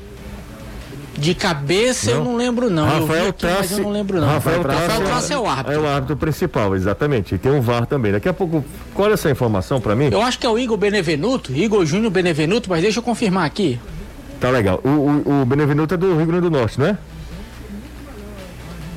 De 1.15 1.35
cabeça 1.35 2.09
não. 2.11 2.17
eu 2.17 2.23
não 2.23 2.35
lembro 2.35 2.69
não. 2.71 2.85
Rafael 2.85 3.29
aqui, 3.29 3.45
Mas 3.45 3.71
eu 3.71 3.83
não 3.83 3.91
lembro 3.91 4.19
não. 4.19 4.27
Rafael 4.27 4.63
Trace 4.63 5.33
é 5.33 5.37
o 5.37 5.45
árbitro. 5.45 5.73
É 5.73 5.77
o 5.77 5.87
árbitro 5.87 6.17
principal, 6.17 6.75
exatamente. 6.75 7.35
E 7.35 7.37
tem 7.37 7.51
um 7.51 7.61
VAR 7.61 7.85
também. 7.85 8.11
Daqui 8.11 8.27
a 8.27 8.33
pouco, 8.33 8.65
qual 8.95 9.09
é 9.09 9.13
essa 9.13 9.29
informação 9.29 9.79
para 9.79 9.95
mim? 9.95 10.09
Eu 10.11 10.21
acho 10.21 10.39
que 10.39 10.47
é 10.47 10.49
o 10.49 10.57
Igor 10.57 10.75
Benevenuto, 10.77 11.53
Igor 11.53 11.85
Júnior 11.85 12.11
Benevenuto, 12.11 12.69
mas 12.69 12.81
deixa 12.81 12.97
eu 12.97 13.03
confirmar 13.03 13.45
aqui. 13.45 13.79
Tá 14.39 14.49
legal. 14.49 14.81
O, 14.83 14.89
o, 14.89 15.41
o 15.41 15.45
Benevenuto 15.45 15.93
é 15.93 15.97
do 15.97 16.17
Rio 16.17 16.25
Grande 16.25 16.41
do 16.41 16.51
Norte, 16.51 16.79
né? 16.79 16.97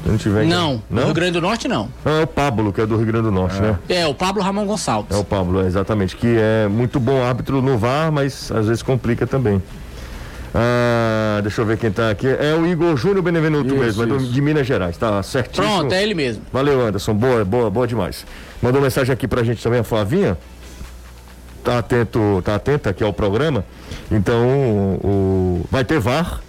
Não, 0.06 0.16
tiver 0.16 0.44
não, 0.44 0.82
não, 0.88 1.04
Rio 1.04 1.14
Grande 1.14 1.32
do 1.32 1.40
Norte 1.40 1.66
não. 1.68 1.88
Ah, 2.04 2.20
é 2.20 2.22
o 2.22 2.26
Pablo, 2.26 2.72
que 2.72 2.80
é 2.80 2.86
do 2.86 2.96
Rio 2.96 3.06
Grande 3.06 3.24
do 3.24 3.32
Norte, 3.32 3.58
é. 3.58 3.60
né? 3.60 3.78
É, 3.88 4.06
o 4.06 4.14
Pablo 4.14 4.42
Ramon 4.42 4.64
Gonçalves. 4.64 5.16
É 5.16 5.18
o 5.18 5.24
Pablo, 5.24 5.66
exatamente, 5.66 6.16
que 6.16 6.36
é 6.38 6.68
muito 6.68 7.00
bom 7.00 7.22
árbitro 7.22 7.60
no 7.60 7.76
VAR, 7.76 8.12
mas 8.12 8.50
às 8.52 8.66
vezes 8.66 8.82
complica 8.82 9.26
também. 9.26 9.60
Ah, 10.58 11.40
deixa 11.42 11.60
eu 11.60 11.66
ver 11.66 11.76
quem 11.76 11.90
tá 11.90 12.08
aqui. 12.08 12.26
É 12.26 12.54
o 12.54 12.66
Igor 12.66 12.96
Júnior 12.96 13.22
Benevenuto 13.22 13.74
isso, 13.74 13.98
mesmo, 13.98 14.16
é 14.16 14.18
de 14.18 14.40
Minas 14.40 14.66
Gerais. 14.66 14.96
Tá 14.96 15.22
certinho. 15.22 15.66
Pronto, 15.66 15.92
é 15.92 16.02
ele 16.02 16.14
mesmo. 16.14 16.42
Valeu, 16.50 16.86
Anderson. 16.86 17.12
Boa, 17.12 17.44
boa, 17.44 17.68
boa 17.68 17.86
demais. 17.86 18.24
Mandou 18.62 18.80
mensagem 18.80 19.12
aqui 19.12 19.28
pra 19.28 19.42
gente 19.42 19.62
também, 19.62 19.80
a 19.80 19.84
Flavinha. 19.84 20.38
Tá 21.62 21.78
atento, 21.78 22.40
tá 22.42 22.54
atenta 22.54 22.88
aqui 22.88 23.04
ao 23.04 23.12
programa. 23.12 23.66
Então, 24.10 24.46
o, 25.04 25.66
vai 25.70 25.84
ter 25.84 25.98
VAR. 25.98 26.40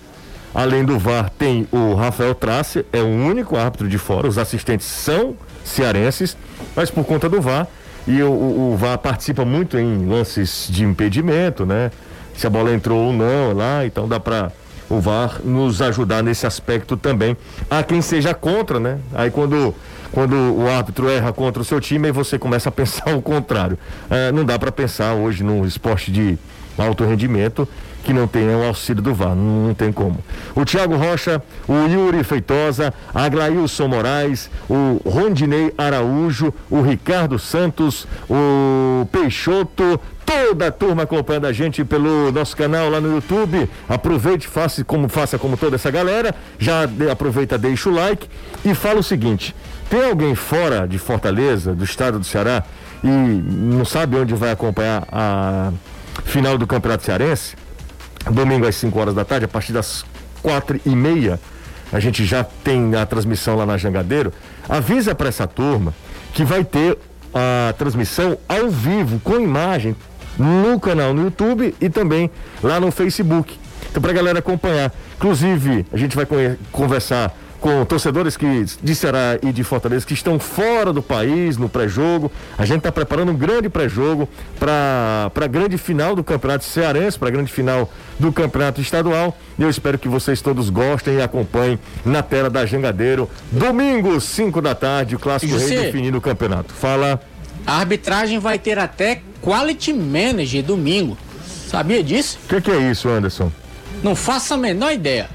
Além 0.57 0.83
do 0.83 0.97
VAR, 0.97 1.29
tem 1.29 1.67
o 1.71 1.93
Rafael 1.93 2.33
Trace, 2.33 2.83
é 2.91 2.99
o 2.99 3.05
único 3.05 3.55
árbitro 3.55 3.87
de 3.87 3.99
fora. 3.99 4.27
Os 4.27 4.39
assistentes 4.39 4.87
são 4.87 5.35
cearenses, 5.63 6.35
mas 6.75 6.89
por 6.89 7.05
conta 7.05 7.29
do 7.29 7.39
VAR. 7.39 7.67
E 8.07 8.23
o, 8.23 8.31
o, 8.31 8.73
o 8.73 8.75
VAR 8.75 8.97
participa 8.97 9.45
muito 9.45 9.77
em 9.77 10.07
lances 10.07 10.67
de 10.67 10.83
impedimento, 10.83 11.63
né? 11.63 11.91
se 12.37 12.45
a 12.45 12.49
bola 12.49 12.73
entrou 12.73 13.07
ou 13.07 13.13
não 13.13 13.53
lá, 13.53 13.85
então 13.85 14.07
dá 14.07 14.19
para 14.19 14.51
o 14.89 14.99
VAR 14.99 15.41
nos 15.43 15.79
ajudar 15.79 16.23
nesse 16.23 16.47
aspecto 16.47 16.95
também. 16.95 17.37
Há 17.69 17.83
quem 17.83 18.01
seja 18.01 18.33
contra, 18.33 18.79
né? 18.79 18.99
Aí 19.13 19.29
quando, 19.29 19.75
quando 20.11 20.35
o 20.35 20.67
árbitro 20.67 21.07
erra 21.07 21.33
contra 21.33 21.61
o 21.61 21.65
seu 21.65 21.81
time, 21.81 22.07
aí 22.07 22.11
você 22.11 22.39
começa 22.39 22.69
a 22.69 22.71
pensar 22.73 23.15
o 23.15 23.21
contrário. 23.21 23.77
É, 24.09 24.31
não 24.31 24.45
dá 24.45 24.57
para 24.57 24.71
pensar 24.71 25.13
hoje 25.13 25.43
num 25.43 25.65
esporte 25.65 26.11
de 26.11 26.37
alto 26.77 27.03
rendimento 27.03 27.67
que 28.07 28.13
não 28.13 28.25
tenha 28.25 28.57
o 28.57 28.63
auxílio 28.63 29.03
do 29.03 29.13
VAR, 29.13 29.35
não, 29.35 29.67
não 29.67 29.73
tem 29.73 29.91
como. 29.91 30.17
O 30.55 30.63
Thiago 30.63 30.95
Rocha, 30.95 31.43
o 31.67 31.73
Yuri 31.73 32.23
Feitosa, 32.23 32.93
a 33.13 33.27
Glailson 33.27 33.89
Moraes, 33.89 34.49
o 34.69 35.01
Rondinei 35.05 35.73
Araújo, 35.77 36.53
o 36.69 36.81
Ricardo 36.81 37.37
Santos, 37.37 38.07
o 38.29 39.05
Peixoto, 39.11 39.99
toda 40.25 40.67
a 40.67 40.71
turma 40.71 41.03
acompanhando 41.03 41.47
a 41.47 41.51
gente 41.51 41.83
pelo 41.83 42.31
nosso 42.31 42.55
canal 42.55 42.89
lá 42.89 43.01
no 43.01 43.13
YouTube. 43.13 43.69
Aproveite, 43.89 44.47
faça 44.47 44.85
como, 44.85 45.09
faça 45.09 45.37
como 45.37 45.57
toda 45.57 45.75
essa 45.75 45.91
galera. 45.91 46.33
Já 46.57 46.85
de, 46.85 47.09
aproveita, 47.09 47.57
deixa 47.57 47.89
o 47.89 47.93
like 47.93 48.25
e 48.63 48.73
fala 48.73 49.01
o 49.01 49.03
seguinte: 49.03 49.53
tem 49.89 50.05
alguém 50.05 50.33
fora 50.33 50.87
de 50.87 50.97
Fortaleza, 50.97 51.75
do 51.75 51.83
estado 51.83 52.19
do 52.19 52.25
Ceará, 52.25 52.63
e 53.03 53.07
não 53.09 53.83
sabe 53.83 54.15
onde 54.15 54.33
vai 54.33 54.51
acompanhar 54.51 55.05
a 55.11 55.73
final 56.23 56.57
do 56.57 56.65
Campeonato 56.65 57.03
Cearense? 57.03 57.66
Domingo 58.31 58.67
às 58.67 58.75
5 58.75 58.99
horas 58.99 59.15
da 59.15 59.25
tarde, 59.25 59.45
a 59.45 59.47
partir 59.47 59.73
das 59.73 60.05
quatro 60.41 60.79
e 60.85 60.89
meia. 60.89 61.39
A 61.91 61.99
gente 61.99 62.25
já 62.25 62.43
tem 62.43 62.95
a 62.95 63.05
transmissão 63.05 63.55
lá 63.55 63.65
na 63.65 63.77
Jangadeiro. 63.77 64.33
Avisa 64.67 65.15
para 65.15 65.29
essa 65.29 65.47
turma 65.47 65.93
que 66.33 66.43
vai 66.43 66.63
ter 66.63 66.97
a 67.33 67.73
transmissão 67.73 68.37
ao 68.47 68.69
vivo, 68.69 69.19
com 69.19 69.39
imagem, 69.39 69.95
no 70.37 70.79
canal 70.79 71.13
no 71.13 71.23
YouTube 71.23 71.73
e 71.79 71.89
também 71.89 72.29
lá 72.61 72.79
no 72.79 72.91
Facebook. 72.91 73.57
Então, 73.89 74.01
para 74.01 74.11
a 74.11 74.13
galera 74.13 74.39
acompanhar. 74.39 74.91
Inclusive, 75.17 75.85
a 75.91 75.97
gente 75.97 76.15
vai 76.15 76.27
conversar 76.71 77.35
com 77.59 77.83
torcedores 77.85 78.37
que 78.37 78.65
de 78.81 78.95
Ceará 78.95 79.39
e 79.41 79.51
de 79.51 79.63
Fortaleza 79.63 80.05
que 80.05 80.13
estão 80.13 80.39
fora 80.39 80.93
do 80.93 81.01
país 81.01 81.57
no 81.57 81.67
pré-jogo. 81.67 82.31
A 82.57 82.65
gente 82.65 82.79
está 82.79 82.91
preparando 82.91 83.31
um 83.31 83.35
grande 83.35 83.69
pré-jogo 83.69 84.27
para 84.59 85.31
a 85.33 85.47
grande 85.47 85.77
final 85.77 86.15
do 86.15 86.23
Campeonato 86.23 86.63
Cearense, 86.65 87.17
para 87.17 87.29
a 87.29 87.31
grande 87.31 87.51
final 87.51 87.91
do 88.19 88.31
Campeonato 88.31 88.81
Estadual. 88.81 89.37
E 89.57 89.63
eu 89.63 89.69
espero 89.69 89.97
que 89.97 90.07
vocês 90.07 90.41
todos 90.41 90.69
gostem 90.69 91.15
e 91.15 91.21
acompanhem 91.21 91.79
na 92.05 92.21
tela 92.21 92.49
da 92.49 92.65
Jangadeiro. 92.65 93.29
Domingo, 93.51 94.19
5 94.19 94.61
da 94.61 94.75
tarde, 94.75 95.15
o 95.15 95.19
Clássico 95.19 95.57
Rei 95.57 95.69
definindo 95.69 96.17
o 96.17 96.21
campeonato. 96.21 96.73
Fala. 96.73 97.19
A 97.65 97.79
arbitragem 97.79 98.39
vai 98.39 98.57
ter 98.57 98.79
até 98.79 99.21
Quality 99.41 99.93
Manager 99.93 100.63
domingo. 100.63 101.17
Sabia 101.67 102.01
disso? 102.01 102.39
O 102.45 102.47
que, 102.47 102.61
que, 102.61 102.71
é 102.71 102.91
isso, 102.91 103.09
Anderson? 103.09 103.51
Não 104.03 104.15
faço 104.15 104.53
a 104.53 104.57
menor 104.57 104.91
ideia. 104.91 105.29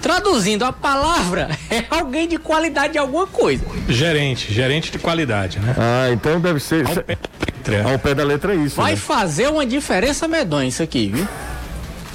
Traduzindo 0.00 0.64
a 0.64 0.72
palavra, 0.72 1.48
é 1.70 1.84
alguém 1.88 2.26
de 2.26 2.36
qualidade 2.36 2.94
de 2.94 2.98
alguma 2.98 3.26
coisa. 3.26 3.64
Gerente, 3.88 4.52
gerente 4.52 4.90
de 4.90 4.98
qualidade, 4.98 5.60
né? 5.60 5.74
Ah, 5.78 6.10
então 6.12 6.40
deve 6.40 6.58
ser. 6.58 6.86
Ao 6.86 6.96
pé, 6.96 7.18
ao 7.84 7.98
pé 7.98 8.14
da 8.14 8.24
letra 8.24 8.54
é 8.54 8.56
isso. 8.56 8.76
Vai 8.76 8.92
né? 8.92 8.96
fazer 8.96 9.48
uma 9.48 9.64
diferença 9.64 10.26
medonha 10.26 10.68
isso 10.68 10.82
aqui, 10.82 11.12
viu? 11.14 11.28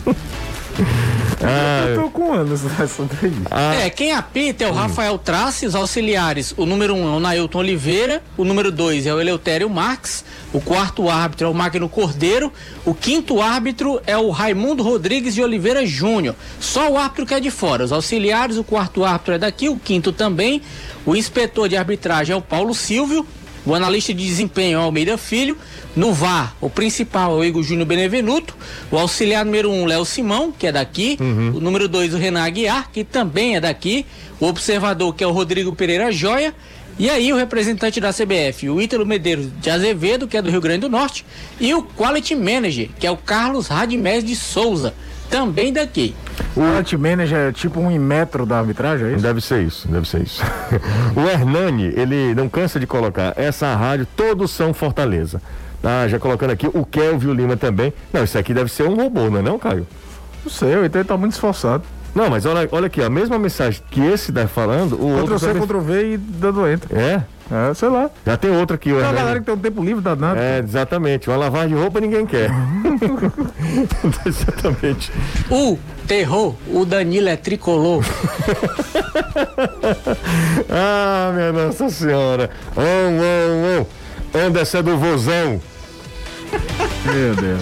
Ah, 1.41 1.87
eu 1.89 2.01
tô 2.01 2.09
com 2.09 2.33
anos 2.33 2.63
nessa 2.63 3.03
daí. 3.03 3.33
Ah. 3.51 3.75
É, 3.75 3.89
quem 3.89 4.11
apita 4.11 4.63
é 4.63 4.67
o 4.67 4.73
Rafael 4.73 5.17
Trace, 5.17 5.65
os 5.65 5.75
auxiliares. 5.75 6.53
O 6.57 6.65
número 6.65 6.95
um 6.95 7.07
é 7.07 7.15
o 7.15 7.19
Nailton 7.19 7.59
Oliveira, 7.59 8.23
o 8.37 8.43
número 8.43 8.71
dois 8.71 9.05
é 9.05 9.13
o 9.13 9.19
Eleutério 9.19 9.69
Marques, 9.69 10.23
o 10.53 10.61
quarto 10.61 11.09
árbitro 11.09 11.47
é 11.47 11.49
o 11.49 11.53
Magno 11.53 11.89
Cordeiro, 11.89 12.51
o 12.85 12.93
quinto 12.93 13.41
árbitro 13.41 14.01
é 14.05 14.17
o 14.17 14.29
Raimundo 14.29 14.83
Rodrigues 14.83 15.35
de 15.35 15.41
Oliveira 15.41 15.85
Júnior. 15.85 16.35
Só 16.59 16.89
o 16.89 16.97
árbitro 16.97 17.25
que 17.25 17.33
é 17.33 17.39
de 17.39 17.51
fora. 17.51 17.83
Os 17.83 17.91
auxiliares, 17.91 18.57
o 18.57 18.63
quarto 18.63 19.03
árbitro 19.03 19.33
é 19.33 19.37
daqui, 19.37 19.69
o 19.69 19.77
quinto 19.77 20.11
também. 20.11 20.61
O 21.05 21.15
inspetor 21.15 21.69
de 21.69 21.77
arbitragem 21.77 22.33
é 22.33 22.35
o 22.37 22.41
Paulo 22.41 22.73
Silvio, 22.73 23.25
o 23.67 23.75
analista 23.75 24.13
de 24.13 24.25
desempenho 24.25 24.77
é 24.77 24.81
o 24.81 24.83
Almeida 24.83 25.17
Filho. 25.17 25.57
No 25.93 26.13
VAR, 26.13 26.55
o 26.61 26.69
principal 26.69 27.33
é 27.33 27.35
o 27.35 27.43
Igor 27.43 27.61
Júnior 27.63 27.85
Benevenuto. 27.85 28.55
O 28.89 28.97
auxiliar 28.97 29.43
número 29.43 29.69
um, 29.69 29.85
Léo 29.85 30.05
Simão, 30.05 30.53
que 30.57 30.67
é 30.67 30.71
daqui. 30.71 31.17
Uhum. 31.19 31.57
O 31.57 31.59
número 31.59 31.89
dois, 31.89 32.13
o 32.13 32.17
Renan 32.17 32.45
Aguiar, 32.45 32.89
que 32.91 33.03
também 33.03 33.57
é 33.57 33.59
daqui. 33.59 34.05
O 34.39 34.45
observador, 34.45 35.13
que 35.13 35.23
é 35.23 35.27
o 35.27 35.31
Rodrigo 35.31 35.75
Pereira 35.75 36.11
Joia. 36.13 36.55
E 36.97 37.09
aí 37.09 37.31
o 37.31 37.35
representante 37.35 37.99
da 37.99 38.11
CBF, 38.11 38.69
o 38.69 38.81
Ítalo 38.81 39.05
Medeiros 39.05 39.49
de 39.61 39.69
Azevedo, 39.69 40.27
que 40.27 40.37
é 40.37 40.41
do 40.41 40.49
Rio 40.49 40.61
Grande 40.61 40.79
do 40.79 40.89
Norte, 40.89 41.23
e 41.59 41.71
o 41.75 41.83
Quality 41.83 42.35
Manager, 42.35 42.89
que 42.97 43.05
é 43.05 43.11
o 43.11 43.17
Carlos 43.17 43.67
Radimés 43.67 44.23
de 44.23 44.35
Souza, 44.35 44.95
também 45.29 45.71
daqui. 45.71 46.15
O 46.55 46.61
Quality 46.61 46.97
Manager 46.97 47.37
é 47.37 47.51
tipo 47.51 47.79
um 47.79 47.99
metro 47.99 48.45
da 48.45 48.59
arbitragem, 48.59 49.07
é 49.07 49.11
isso? 49.13 49.21
Deve 49.21 49.41
ser 49.41 49.63
isso, 49.63 49.87
deve 49.87 50.07
ser 50.07 50.21
isso. 50.21 50.43
o 51.15 51.21
Hernani, 51.27 51.93
ele 51.95 52.33
não 52.35 52.49
cansa 52.49 52.79
de 52.79 52.87
colocar 52.87 53.33
essa 53.35 53.73
rádio, 53.75 54.07
todos 54.15 54.51
são 54.51 54.73
Fortaleza. 54.73 55.41
Ah, 55.83 56.07
já 56.07 56.19
colocando 56.19 56.51
aqui 56.51 56.67
o 56.67 56.85
Kelvin 56.85 57.33
Lima 57.33 57.55
também. 57.55 57.93
Não, 58.11 58.23
isso 58.23 58.37
aqui 58.37 58.53
deve 58.53 58.71
ser 58.71 58.83
um 58.83 58.95
robô, 58.95 59.29
não 59.29 59.39
é 59.39 59.41
não, 59.41 59.59
Caio? 59.59 59.87
Não 60.43 60.51
sei, 60.51 60.73
então 60.85 60.99
ele 60.99 61.07
tá 61.07 61.15
muito 61.15 61.33
esforçado. 61.33 61.83
Não, 62.15 62.29
mas 62.29 62.45
olha, 62.45 62.67
olha 62.71 62.87
aqui, 62.87 63.01
a 63.01 63.09
mesma 63.09 63.37
mensagem 63.37 63.81
que 63.91 64.01
esse 64.01 64.31
tá 64.31 64.47
falando, 64.47 64.93
o 64.93 64.97
Ctrl 64.97 65.19
outro. 65.19 65.39
C, 65.39 65.47
também... 65.47 65.61
Ctrl 65.61 65.79
V 65.79 66.13
e 66.13 66.17
dando 66.17 66.67
enter. 66.67 66.97
É? 66.97 67.23
É, 67.49 67.73
sei 67.73 67.87
lá. 67.89 68.11
Já 68.25 68.37
tem 68.37 68.51
outra 68.51 68.75
aqui, 68.75 68.89
Tem 68.89 68.99
uma 68.99 69.13
galera 69.13 69.39
que 69.39 69.45
tem 69.45 69.55
um 69.55 69.59
tempo 69.59 69.81
livre 69.83 70.01
danado. 70.01 70.39
É, 70.39 70.59
exatamente. 70.59 71.29
Uma 71.29 71.37
lavagem 71.37 71.69
de 71.69 71.75
roupa 71.81 72.01
ninguém 72.01 72.25
quer. 72.25 72.51
exatamente. 74.25 75.11
O 75.49 75.79
terror, 76.05 76.55
o 76.71 76.83
Danilo 76.85 77.29
é 77.29 77.37
tricolor. 77.37 78.03
ah, 80.69 81.31
minha 81.33 81.53
Nossa 81.53 81.89
Senhora. 81.89 82.49
Oh, 82.75 82.81
oh, 82.81 83.81
oh. 83.81 83.85
Anderson 84.37 84.79
é 84.79 84.83
do 84.83 84.97
Vozão. 84.97 85.61
Meu 87.05 87.35
Deus. 87.35 87.61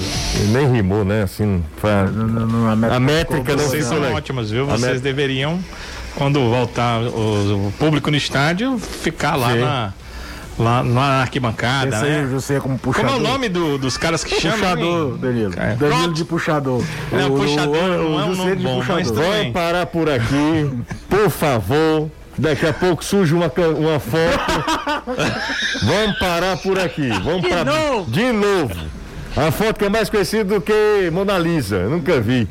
Nem 0.52 0.72
rimou, 0.72 1.06
né? 1.06 1.24
Assim, 1.24 1.64
foi 1.78 1.92
a, 1.92 2.06
não, 2.06 2.28
não, 2.28 2.48
não, 2.48 2.70
a 2.70 2.76
métrica, 2.76 2.96
a 2.96 3.00
métrica 3.00 3.56
não 3.56 3.64
Vocês 3.64 3.86
são 3.86 4.02
ótimas, 4.14 4.50
viu? 4.50 4.66
Vocês 4.66 5.02
deveriam, 5.02 5.60
quando 6.16 6.40
voltar 6.50 7.02
o, 7.02 7.68
o, 7.68 7.74
público 7.78 8.10
no 8.10 8.18
estádio, 8.18 8.78
ficar 8.80 9.36
lá 9.36 9.52
Sim. 9.52 9.60
na. 9.60 9.94
Lá 10.58 10.82
na 10.82 11.20
arquibancada, 11.20 11.98
Esse 11.98 12.06
né? 12.06 12.30
Você 12.32 12.54
é 12.54 12.60
como 12.62 12.80
puxador. 12.80 13.12
Como 13.12 13.26
é 13.26 13.30
o 13.30 13.30
nome 13.30 13.50
do, 13.50 13.78
dos 13.78 13.98
caras 13.98 14.24
que 14.24 14.40
chamam? 14.40 14.58
Puxador, 14.58 15.18
Danilo. 15.18 15.54
É. 15.58 15.76
Danilo 15.76 16.14
de 16.14 16.24
puxador. 16.24 16.82
Não, 17.12 17.28
o, 17.28 17.40
puxador 17.42 17.76
o, 17.76 18.10
não 18.12 18.20
é 18.22 18.24
um 18.24 18.36
nome 18.36 18.56
bom, 18.56 18.82
mas 18.88 19.12
Vamos 19.12 19.52
parar 19.52 19.86
por 19.86 20.10
aqui, 20.10 20.72
por 21.10 21.30
favor. 21.30 22.10
Daqui 22.38 22.66
a 22.66 22.72
pouco 22.72 23.04
surge 23.04 23.34
uma, 23.34 23.52
uma 23.78 24.00
foto. 24.00 25.06
Vamos 25.84 26.20
parar 26.20 26.56
por 26.56 26.80
aqui. 26.80 27.10
Vamos 27.10 27.42
de 27.42 27.50
pra... 27.50 27.66
novo. 27.66 28.10
De 28.10 28.32
novo. 28.32 28.76
A 29.36 29.52
foto 29.52 29.78
que 29.78 29.84
é 29.84 29.90
mais 29.90 30.10
conhecida 30.10 30.46
do 30.46 30.62
que 30.62 31.10
Mona 31.12 31.38
Lisa. 31.38 31.90
Nunca 31.90 32.22
vi. 32.22 32.48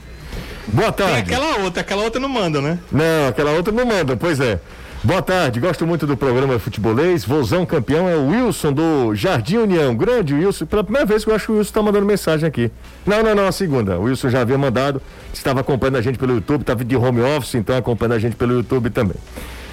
Boa 0.69 0.93
tarde. 0.93 1.25
Tem 1.25 1.37
aquela 1.37 1.59
outra, 1.59 1.81
aquela 1.81 2.03
outra 2.03 2.21
não 2.21 2.29
manda, 2.29 2.61
né? 2.61 2.79
Não, 2.91 3.29
aquela 3.29 3.53
outra 3.53 3.73
não 3.73 3.85
manda, 3.85 4.17
pois 4.17 4.41
é. 4.41 4.61
Boa 5.05 5.21
tarde, 5.21 5.61
gosto 5.61 5.87
muito 5.87 6.07
do 6.07 6.17
programa 6.17 6.59
Futebolês. 6.59 7.27
Vozão 7.27 7.67
campeão 7.67 8.09
é 8.09 8.17
o 8.17 8.29
Wilson 8.29 8.73
do 8.73 9.15
Jardim 9.15 9.59
União. 9.59 9.95
Grande 9.95 10.33
Wilson. 10.33 10.65
Pela 10.65 10.83
primeira 10.83 11.07
vez 11.07 11.23
que 11.23 11.31
eu 11.31 11.35
acho 11.35 11.45
que 11.45 11.53
o 11.53 11.57
Wilson 11.57 11.69
está 11.69 11.83
mandando 11.83 12.07
mensagem 12.07 12.49
aqui. 12.49 12.71
Não, 13.05 13.23
não, 13.23 13.35
não, 13.35 13.47
a 13.47 13.53
segunda. 13.53 13.99
O 13.99 14.05
Wilson 14.05 14.31
já 14.31 14.41
havia 14.41 14.57
mandado. 14.57 15.03
Estava 15.31 15.61
acompanhando 15.61 15.97
a 15.97 16.01
gente 16.01 16.19
pelo 16.19 16.33
YouTube, 16.33 16.63
estava 16.63 16.83
de 16.83 16.97
home 16.97 17.21
office, 17.21 17.55
então 17.57 17.77
acompanhando 17.77 18.15
a 18.15 18.19
gente 18.19 18.35
pelo 18.35 18.55
YouTube 18.55 18.89
também. 18.89 19.17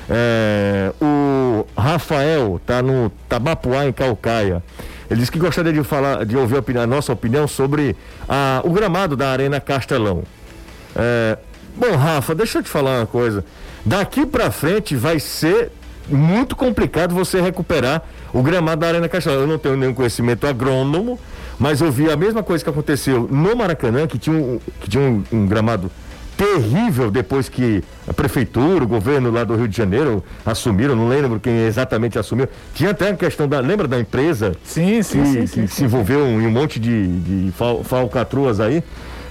É, 0.10 0.92
o 1.02 1.66
Rafael 1.78 2.58
está 2.62 2.82
no 2.82 3.10
Tabapuá, 3.30 3.86
em 3.86 3.94
Calcaia. 3.94 4.62
Ele 5.10 5.22
disse 5.22 5.32
que 5.32 5.40
gostaria 5.40 5.72
de 5.72 5.82
falar, 5.84 6.26
de 6.26 6.36
ouvir 6.36 6.58
a, 6.58 6.60
opinião, 6.60 6.84
a 6.84 6.88
nossa 6.88 7.14
opinião 7.14 7.48
sobre 7.48 7.96
a, 8.28 8.62
o 8.66 8.70
gramado 8.72 9.16
da 9.16 9.30
Arena 9.30 9.62
Castelão. 9.62 10.24
É, 10.96 11.38
bom, 11.76 11.96
Rafa, 11.96 12.36
deixa 12.36 12.60
eu 12.60 12.64
te 12.64 12.70
falar 12.70 13.00
uma 13.00 13.08
coisa. 13.08 13.44
Daqui 13.86 14.26
para 14.26 14.52
frente 14.52 14.96
vai 14.96 15.20
ser 15.20 15.72
muito 16.08 16.56
complicado 16.56 17.14
você 17.14 17.40
recuperar 17.42 18.04
o 18.34 18.42
gramado 18.42 18.82
da 18.82 18.88
Arena 18.88 19.10
Castelão. 19.10 19.42
Eu 19.42 19.48
não 19.48 19.58
tenho 19.58 19.78
nenhum 19.78 19.94
conhecimento 19.94 20.46
agrônomo, 20.46 21.20
Mas 21.62 21.80
eu 21.80 21.92
vi 21.92 22.10
a 22.10 22.16
mesma 22.18 22.42
coisa 22.42 22.64
que 22.64 22.70
aconteceu 22.72 23.28
no 23.30 23.56
Maracanã, 23.56 24.08
que 24.08 24.18
tinha 24.18 24.36
um, 24.36 24.60
que 24.80 24.90
tinha 24.90 25.04
um, 25.04 25.24
um 25.32 25.46
gramado 25.46 25.92
terrível 26.36 27.12
depois 27.12 27.48
que 27.48 27.84
a 28.08 28.14
prefeitura, 28.14 28.84
o 28.84 28.88
governo 28.88 29.30
lá 29.30 29.44
do 29.44 29.56
Rio 29.56 29.68
de 29.68 29.78
Janeiro 29.78 30.24
assumiram, 30.44 30.96
não 30.96 31.08
lembro 31.08 31.40
quem 31.40 31.66
exatamente 31.68 32.18
assumiu. 32.18 32.50
Tinha 32.74 32.90
até 32.90 33.10
a 33.10 33.16
questão 33.16 33.48
da, 33.48 33.60
lembra 33.60 33.88
da 33.88 34.00
empresa? 34.00 34.54
Sim, 34.64 35.04
sim, 35.04 35.22
que, 35.22 35.30
sim, 35.30 35.42
que 35.42 35.48
sim, 35.48 35.68
se 35.68 35.84
envolveu 35.84 36.26
em 36.26 36.48
um 36.48 36.50
monte 36.50 36.80
de, 36.80 37.20
de 37.20 37.52
fal, 37.52 37.84
falcatruas 37.84 38.60
aí. 38.60 38.84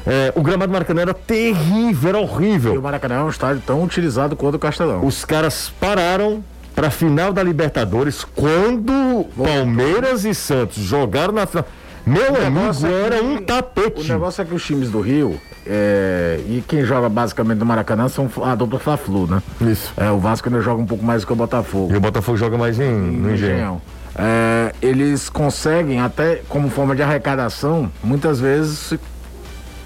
É, 0.06 0.32
o 0.34 0.42
gramado 0.42 0.68
do 0.70 0.72
Maracanã 0.72 1.02
era 1.02 1.14
terrível, 1.14 2.08
era 2.08 2.18
horrível. 2.18 2.74
E 2.74 2.78
o 2.78 2.82
Maracanã 2.82 3.16
é 3.16 3.22
um 3.22 3.28
estádio 3.28 3.62
tão 3.66 3.82
utilizado 3.82 4.34
quanto 4.36 4.54
o 4.54 4.58
Castelão. 4.58 5.04
Os 5.04 5.24
caras 5.24 5.70
pararam 5.80 6.42
para 6.74 6.86
a 6.88 6.90
final 6.90 7.32
da 7.32 7.42
Libertadores 7.42 8.24
quando 8.24 9.26
Palmeiras 9.36 10.24
e 10.24 10.34
Santos 10.34 10.82
jogaram 10.82 11.32
na 11.34 11.46
final. 11.46 11.66
Meu 12.06 12.32
O 12.32 12.46
amigo, 12.46 12.86
é 12.86 13.06
era 13.06 13.22
um 13.22 13.36
O 13.36 13.40
tapete. 13.42 14.10
negócio 14.10 14.40
é 14.40 14.44
que 14.44 14.54
os 14.54 14.64
times 14.64 14.88
do 14.90 15.00
Rio, 15.00 15.38
é, 15.66 16.40
e 16.48 16.64
quem 16.66 16.82
joga 16.82 17.10
basicamente 17.10 17.58
no 17.58 17.66
Maracanã 17.66 18.08
são 18.08 18.28
a 18.42 18.54
dupla 18.54 18.78
Fla-Flu, 18.78 19.26
né? 19.26 19.42
Isso. 19.60 19.92
É, 19.98 20.10
o 20.10 20.18
Vasco 20.18 20.48
ainda 20.48 20.62
joga 20.62 20.80
um 20.80 20.86
pouco 20.86 21.04
mais 21.04 21.20
do 21.22 21.26
que 21.26 21.32
o 21.34 21.36
Botafogo. 21.36 21.92
E 21.92 21.96
o 21.96 22.00
Botafogo 22.00 22.38
joga 22.38 22.56
mais 22.56 22.80
em, 22.80 22.90
no. 22.90 23.30
Engenhão. 23.32 23.82
É, 24.16 24.72
eles 24.80 25.28
conseguem, 25.28 26.00
até 26.00 26.40
como 26.48 26.70
forma 26.70 26.96
de 26.96 27.02
arrecadação, 27.02 27.92
muitas 28.02 28.40
vezes 28.40 28.94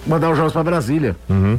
mandar 0.07 0.31
os 0.31 0.37
jogos 0.37 0.53
para 0.53 0.63
Brasília. 0.65 1.17
Uhum. 1.29 1.59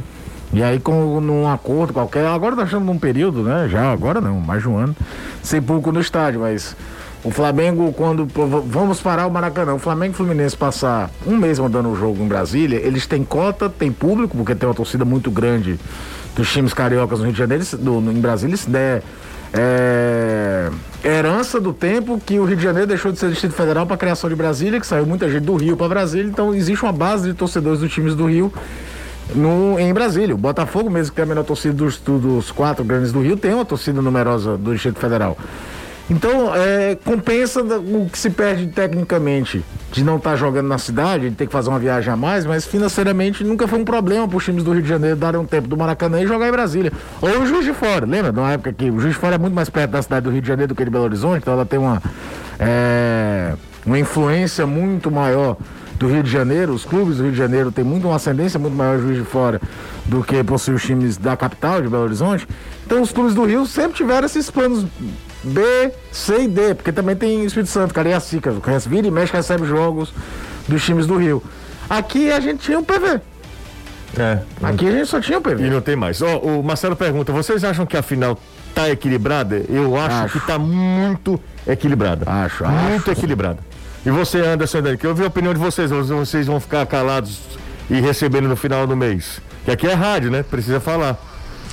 E 0.52 0.62
aí, 0.62 0.78
com 0.78 1.20
num 1.20 1.48
acordo 1.50 1.92
qualquer, 1.92 2.26
agora 2.26 2.54
nós 2.54 2.66
estamos 2.66 2.86
num 2.86 2.98
período, 2.98 3.42
né? 3.42 3.68
Já 3.68 3.90
agora 3.92 4.20
não, 4.20 4.40
mais 4.40 4.62
de 4.62 4.68
um 4.68 4.76
ano, 4.76 4.94
sem 5.42 5.60
público 5.60 5.90
no 5.90 6.00
estádio, 6.00 6.40
mas 6.40 6.76
o 7.24 7.30
Flamengo, 7.32 7.92
quando 7.92 8.26
vamos 8.66 9.00
parar 9.00 9.26
o 9.26 9.30
Maracanã, 9.30 9.74
o 9.74 9.78
Flamengo 9.78 10.12
e 10.12 10.14
o 10.14 10.16
Fluminense 10.16 10.56
passar 10.56 11.10
um 11.26 11.36
mês 11.36 11.58
mandando 11.58 11.88
o 11.88 11.96
jogo 11.96 12.22
em 12.22 12.28
Brasília, 12.28 12.76
eles 12.76 13.06
têm 13.08 13.24
cota, 13.24 13.68
tem 13.68 13.90
público, 13.90 14.36
porque 14.36 14.54
tem 14.54 14.68
uma 14.68 14.74
torcida 14.74 15.04
muito 15.04 15.30
grande 15.32 15.80
dos 16.36 16.48
times 16.52 16.72
cariocas 16.72 17.18
no 17.18 17.24
Rio 17.24 17.32
de 17.32 17.38
Janeiro, 17.40 17.64
do- 17.78 18.00
no- 18.00 18.12
em 18.12 18.20
Brasília, 18.20 18.54
isso 18.54 18.68
é, 18.76 19.02
é 19.52 20.70
herança 21.04 21.60
do 21.60 21.72
tempo 21.72 22.20
que 22.24 22.38
o 22.38 22.44
Rio 22.44 22.56
de 22.56 22.62
Janeiro 22.62 22.88
deixou 22.88 23.12
de 23.12 23.18
ser 23.18 23.30
Distrito 23.30 23.54
Federal 23.54 23.86
para 23.86 23.94
a 23.94 23.98
criação 23.98 24.28
de 24.28 24.34
Brasília, 24.34 24.80
que 24.80 24.86
saiu 24.86 25.06
muita 25.06 25.30
gente 25.30 25.44
do 25.44 25.54
Rio 25.54 25.76
para 25.76 25.88
Brasília, 25.88 26.28
então 26.28 26.54
existe 26.54 26.82
uma 26.82 26.92
base 26.92 27.28
de 27.28 27.34
torcedores 27.34 27.80
dos 27.80 27.92
times 27.92 28.14
do 28.14 28.26
Rio 28.26 28.52
no, 29.34 29.78
em 29.78 29.92
Brasília. 29.94 30.34
O 30.34 30.38
Botafogo, 30.38 30.90
mesmo 30.90 31.10
que 31.10 31.16
tem 31.16 31.24
a 31.24 31.26
menor 31.26 31.44
torcida 31.44 31.74
dos, 31.74 31.98
dos 31.98 32.50
quatro 32.50 32.84
grandes 32.84 33.12
do 33.12 33.20
Rio, 33.20 33.36
tem 33.36 33.54
uma 33.54 33.64
torcida 33.64 34.02
numerosa 34.02 34.56
do 34.56 34.72
Distrito 34.72 34.98
Federal. 34.98 35.36
Então, 36.08 36.54
é, 36.54 36.96
compensa 37.04 37.62
o 37.62 38.08
que 38.08 38.18
se 38.18 38.30
perde 38.30 38.68
tecnicamente 38.68 39.64
de 39.90 40.04
não 40.04 40.16
estar 40.16 40.36
jogando 40.36 40.68
na 40.68 40.78
cidade, 40.78 41.30
de 41.30 41.34
ter 41.34 41.46
que 41.46 41.52
fazer 41.52 41.68
uma 41.68 41.78
viagem 41.78 42.12
a 42.12 42.16
mais, 42.16 42.46
mas 42.46 42.64
financeiramente 42.64 43.42
nunca 43.42 43.66
foi 43.66 43.78
um 43.80 43.84
problema 43.84 44.28
para 44.28 44.36
os 44.36 44.44
times 44.44 44.62
do 44.62 44.72
Rio 44.72 44.82
de 44.82 44.88
Janeiro 44.88 45.16
darem 45.16 45.40
um 45.40 45.44
tempo 45.44 45.66
do 45.66 45.76
Maracanã 45.76 46.20
e 46.20 46.26
jogar 46.26 46.48
em 46.48 46.52
Brasília. 46.52 46.92
Ou 47.20 47.28
o 47.40 47.46
Juiz 47.46 47.64
de 47.64 47.72
Fora, 47.72 48.06
lembra? 48.06 48.30
Na 48.30 48.52
época 48.52 48.72
que 48.72 48.88
o 48.88 49.00
Juiz 49.00 49.14
de 49.14 49.20
Fora 49.20 49.34
é 49.34 49.38
muito 49.38 49.54
mais 49.54 49.68
perto 49.68 49.90
da 49.90 50.02
cidade 50.02 50.24
do 50.24 50.30
Rio 50.30 50.40
de 50.40 50.46
Janeiro 50.48 50.74
do 50.74 50.76
que 50.76 50.84
de 50.84 50.90
Belo 50.90 51.04
Horizonte, 51.04 51.38
então 51.38 51.54
ela 51.54 51.66
tem 51.66 51.78
uma, 51.78 52.00
é, 52.58 53.54
uma 53.84 53.98
influência 53.98 54.64
muito 54.64 55.10
maior 55.10 55.56
do 55.98 56.06
Rio 56.08 56.22
de 56.22 56.30
Janeiro, 56.30 56.72
os 56.72 56.84
clubes 56.84 57.16
do 57.16 57.24
Rio 57.24 57.32
de 57.32 57.38
Janeiro 57.38 57.72
têm 57.72 57.84
muito 57.84 58.06
uma 58.06 58.16
ascendência 58.16 58.60
muito 58.60 58.76
maior 58.76 58.98
Juiz 58.98 59.16
de 59.16 59.24
Fora 59.24 59.60
do 60.04 60.22
que 60.22 60.44
possui 60.44 60.74
os 60.74 60.82
times 60.82 61.16
da 61.16 61.36
capital, 61.36 61.82
de 61.82 61.88
Belo 61.88 62.04
Horizonte. 62.04 62.46
Então 62.84 63.02
os 63.02 63.10
clubes 63.10 63.34
do 63.34 63.44
Rio 63.44 63.66
sempre 63.66 63.96
tiveram 63.96 64.26
esses 64.26 64.50
planos 64.50 64.86
B, 65.46 65.92
C 66.12 66.42
e 66.42 66.48
D, 66.48 66.74
porque 66.74 66.92
também 66.92 67.14
tem 67.16 67.44
Espírito 67.44 67.70
Santo, 67.70 67.94
Cariacica, 67.94 68.52
vira 68.86 69.06
e 69.06 69.10
mexe 69.10 69.32
recebe 69.32 69.64
jogos 69.66 70.12
dos 70.68 70.84
times 70.84 71.06
do 71.06 71.16
Rio. 71.16 71.42
Aqui 71.88 72.30
a 72.32 72.40
gente 72.40 72.60
tinha 72.60 72.78
um 72.78 72.84
PV. 72.84 73.20
É. 74.18 74.38
Aqui 74.62 74.88
a 74.88 74.92
gente 74.92 75.06
só 75.06 75.20
tinha 75.20 75.38
um 75.38 75.40
E 75.40 75.44
PV. 75.44 75.70
não 75.70 75.80
tem 75.80 75.94
mais. 75.96 76.20
Ó, 76.22 76.38
o 76.38 76.62
Marcelo 76.62 76.96
pergunta: 76.96 77.32
vocês 77.32 77.62
acham 77.64 77.84
que 77.86 77.96
a 77.96 78.02
final 78.02 78.38
tá 78.74 78.88
equilibrada? 78.90 79.62
Eu 79.68 79.96
acho, 79.96 80.16
Acho. 80.24 80.40
que 80.40 80.46
tá 80.46 80.58
muito 80.58 81.38
equilibrada. 81.66 82.24
Acho, 82.30 82.64
Muito 82.66 83.10
acho. 83.10 83.18
equilibrada. 83.20 83.58
E 84.04 84.10
você, 84.10 84.38
Anderson, 84.40 84.78
que 84.98 85.06
eu 85.06 85.14
vi 85.14 85.24
a 85.24 85.26
opinião 85.28 85.52
de 85.52 85.60
vocês. 85.60 85.90
Vocês 85.90 86.46
vão 86.46 86.60
ficar 86.60 86.86
calados 86.86 87.40
e 87.90 88.00
recebendo 88.00 88.48
no 88.48 88.56
final 88.56 88.86
do 88.86 88.96
mês. 88.96 89.40
Que 89.64 89.70
aqui 89.72 89.86
é 89.86 89.94
rádio, 89.94 90.30
né? 90.30 90.42
Precisa 90.42 90.80
falar. 90.80 91.18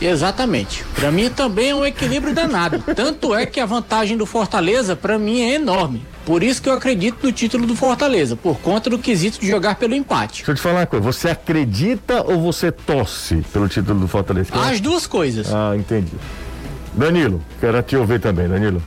Exatamente. 0.05 0.83
Para 0.95 1.12
mim 1.12 1.29
também 1.29 1.69
é 1.69 1.75
um 1.75 1.86
equilíbrio 1.86 2.33
danado. 2.33 2.83
Tanto 2.96 3.33
é 3.33 3.46
que 3.46 3.59
a 3.59 3.66
vantagem 3.66 4.18
do 4.18 4.25
Fortaleza, 4.25 4.96
para 4.96 5.18
mim, 5.18 5.42
é 5.42 5.55
enorme. 5.55 6.05
Por 6.25 6.42
isso 6.42 6.61
que 6.61 6.70
eu 6.70 6.74
acredito 6.74 7.18
no 7.22 7.31
título 7.31 7.66
do 7.66 7.75
Fortaleza, 7.75 8.35
por 8.35 8.57
conta 8.59 8.89
do 8.89 8.98
quesito 8.98 9.39
de 9.39 9.48
jogar 9.48 9.75
pelo 9.75 9.94
empate. 9.94 10.37
Deixa 10.37 10.51
eu 10.51 10.55
te 10.55 10.61
falar 10.61 10.79
uma 10.81 10.85
coisa. 10.85 11.03
Você 11.05 11.29
acredita 11.29 12.24
ou 12.24 12.39
você 12.39 12.72
torce 12.72 13.44
pelo 13.51 13.68
título 13.68 14.00
do 14.00 14.07
Fortaleza? 14.07 14.50
As 14.53 14.79
duas 14.79 15.05
coisas. 15.05 15.53
Ah, 15.53 15.75
entendi. 15.75 16.13
Danilo, 16.94 17.44
quero 17.59 17.81
te 17.81 17.98
ouvir 17.98 18.20
também, 18.20 18.48
Danilo. 18.48 18.81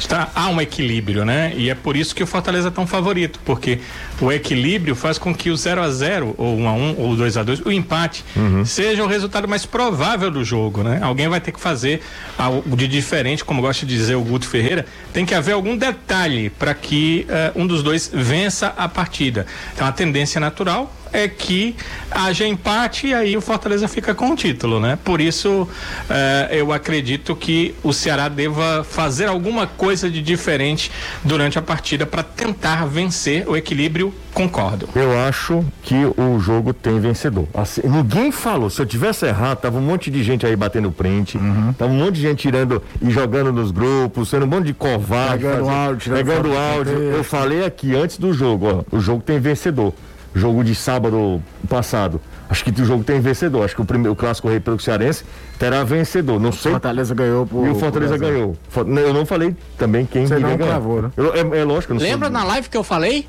Está, 0.00 0.30
há 0.34 0.48
um 0.48 0.58
equilíbrio, 0.60 1.26
né? 1.26 1.52
E 1.54 1.68
é 1.68 1.74
por 1.74 1.94
isso 1.94 2.14
que 2.14 2.22
o 2.22 2.26
Fortaleza 2.26 2.68
é 2.68 2.70
tão 2.70 2.86
favorito, 2.86 3.38
porque 3.44 3.80
o 4.18 4.32
equilíbrio 4.32 4.94
faz 4.96 5.18
com 5.18 5.34
que 5.34 5.50
o 5.50 5.56
0 5.56 5.82
a 5.82 5.90
0 5.90 6.34
ou 6.38 6.56
1 6.56 6.68
a 6.68 6.72
1 6.72 6.94
ou 6.98 7.14
2 7.14 7.36
a 7.36 7.42
2 7.42 7.60
o 7.60 7.70
empate, 7.70 8.24
seja 8.64 9.04
o 9.04 9.06
resultado 9.06 9.46
mais 9.46 9.66
provável 9.66 10.30
do 10.30 10.42
jogo, 10.42 10.82
né? 10.82 11.00
Alguém 11.02 11.28
vai 11.28 11.38
ter 11.38 11.52
que 11.52 11.60
fazer 11.60 12.00
algo 12.38 12.76
de 12.76 12.88
diferente, 12.88 13.44
como 13.44 13.60
gosta 13.60 13.84
de 13.84 13.94
dizer 13.94 14.14
o 14.14 14.22
Guto 14.22 14.48
Ferreira, 14.48 14.86
tem 15.12 15.26
que 15.26 15.34
haver 15.34 15.52
algum 15.52 15.76
detalhe 15.76 16.48
para 16.48 16.72
que 16.72 17.26
eh, 17.28 17.52
um 17.54 17.66
dos 17.66 17.82
dois 17.82 18.10
vença 18.12 18.72
a 18.78 18.88
partida. 18.88 19.46
Então 19.74 19.86
a 19.86 19.92
tendência 19.92 20.40
natural 20.40 20.90
é 21.12 21.28
que 21.28 21.76
haja 22.10 22.46
empate 22.46 23.08
e 23.08 23.14
aí 23.14 23.36
o 23.36 23.40
Fortaleza 23.40 23.86
fica 23.88 24.14
com 24.14 24.30
o 24.30 24.36
título, 24.36 24.80
né? 24.80 24.98
Por 25.04 25.20
isso 25.20 25.68
eh, 26.08 26.48
eu 26.52 26.72
acredito 26.72 27.34
que 27.36 27.74
o 27.82 27.92
Ceará 27.92 28.28
deva 28.28 28.84
fazer 28.84 29.26
alguma 29.26 29.66
coisa 29.66 30.10
de 30.10 30.22
diferente 30.22 30.90
durante 31.24 31.58
a 31.58 31.62
partida 31.62 32.06
para 32.06 32.22
tentar 32.22 32.86
vencer 32.86 33.48
o 33.48 33.56
equilíbrio. 33.56 34.12
Concordo. 34.32 34.88
Eu 34.94 35.18
acho 35.18 35.64
que 35.82 35.96
o 36.16 36.38
jogo 36.38 36.72
tem 36.72 37.00
vencedor. 37.00 37.48
Assim, 37.52 37.80
ninguém 37.84 38.30
falou. 38.30 38.70
Se 38.70 38.80
eu 38.80 38.86
tivesse 38.86 39.26
errado, 39.26 39.58
tava 39.58 39.78
um 39.78 39.82
monte 39.82 40.08
de 40.08 40.22
gente 40.22 40.46
aí 40.46 40.54
batendo 40.54 40.90
print, 40.92 41.36
tava 41.76 41.90
um 41.90 41.96
monte 41.96 42.14
de 42.14 42.22
gente 42.22 42.38
tirando 42.38 42.80
e 43.02 43.10
jogando 43.10 43.52
nos 43.52 43.72
grupos, 43.72 44.28
sendo 44.28 44.44
um 44.44 44.48
monte 44.48 44.66
de 44.66 44.74
covarde. 44.74 45.44
Pegando 45.44 45.68
áudio, 45.68 45.98
tirando 45.98 46.18
pegando 46.18 46.56
áudio. 46.56 46.92
Eu 46.92 47.24
falei 47.24 47.64
aqui 47.64 47.94
antes 47.94 48.18
do 48.18 48.32
jogo, 48.32 48.84
ó, 48.92 48.96
o 48.96 49.00
jogo 49.00 49.20
tem 49.20 49.40
vencedor. 49.40 49.92
Jogo 50.34 50.62
de 50.62 50.74
sábado 50.74 51.42
passado. 51.68 52.20
Acho 52.48 52.64
que 52.64 52.82
o 52.82 52.84
jogo 52.84 53.02
tem 53.04 53.20
vencedor. 53.20 53.64
Acho 53.64 53.74
que 53.74 53.82
o 53.82 53.84
primeiro 53.84 54.12
o 54.12 54.16
clássico 54.16 54.48
rei 54.48 54.60
pelo 54.60 54.78
Cearense 54.78 55.24
terá 55.58 55.82
vencedor. 55.84 56.38
Não 56.40 56.52
sei. 56.52 56.72
Fortaleza 56.72 57.14
ganhou 57.14 57.46
por. 57.46 57.66
E 57.66 57.70
o 57.70 57.74
Fortaleza 57.74 58.14
por 58.14 58.20
ganhou. 58.20 58.56
Não, 58.86 59.02
Eu 59.02 59.12
não 59.14 59.26
falei 59.26 59.56
também 59.76 60.06
quem 60.06 60.26
Você 60.26 60.34
iria 60.34 60.46
não 60.48 60.56
ganhar. 60.56 60.70
cravou, 60.70 61.02
né? 61.02 61.10
Eu- 61.16 61.34
é, 61.34 61.60
é 61.60 61.64
lógico, 61.64 61.94
não 61.94 62.00
Lembra 62.00 62.28
sou- 62.28 62.32
na 62.38 62.44
live 62.44 62.68
que 62.68 62.76
eu 62.76 62.84
falei? 62.84 63.26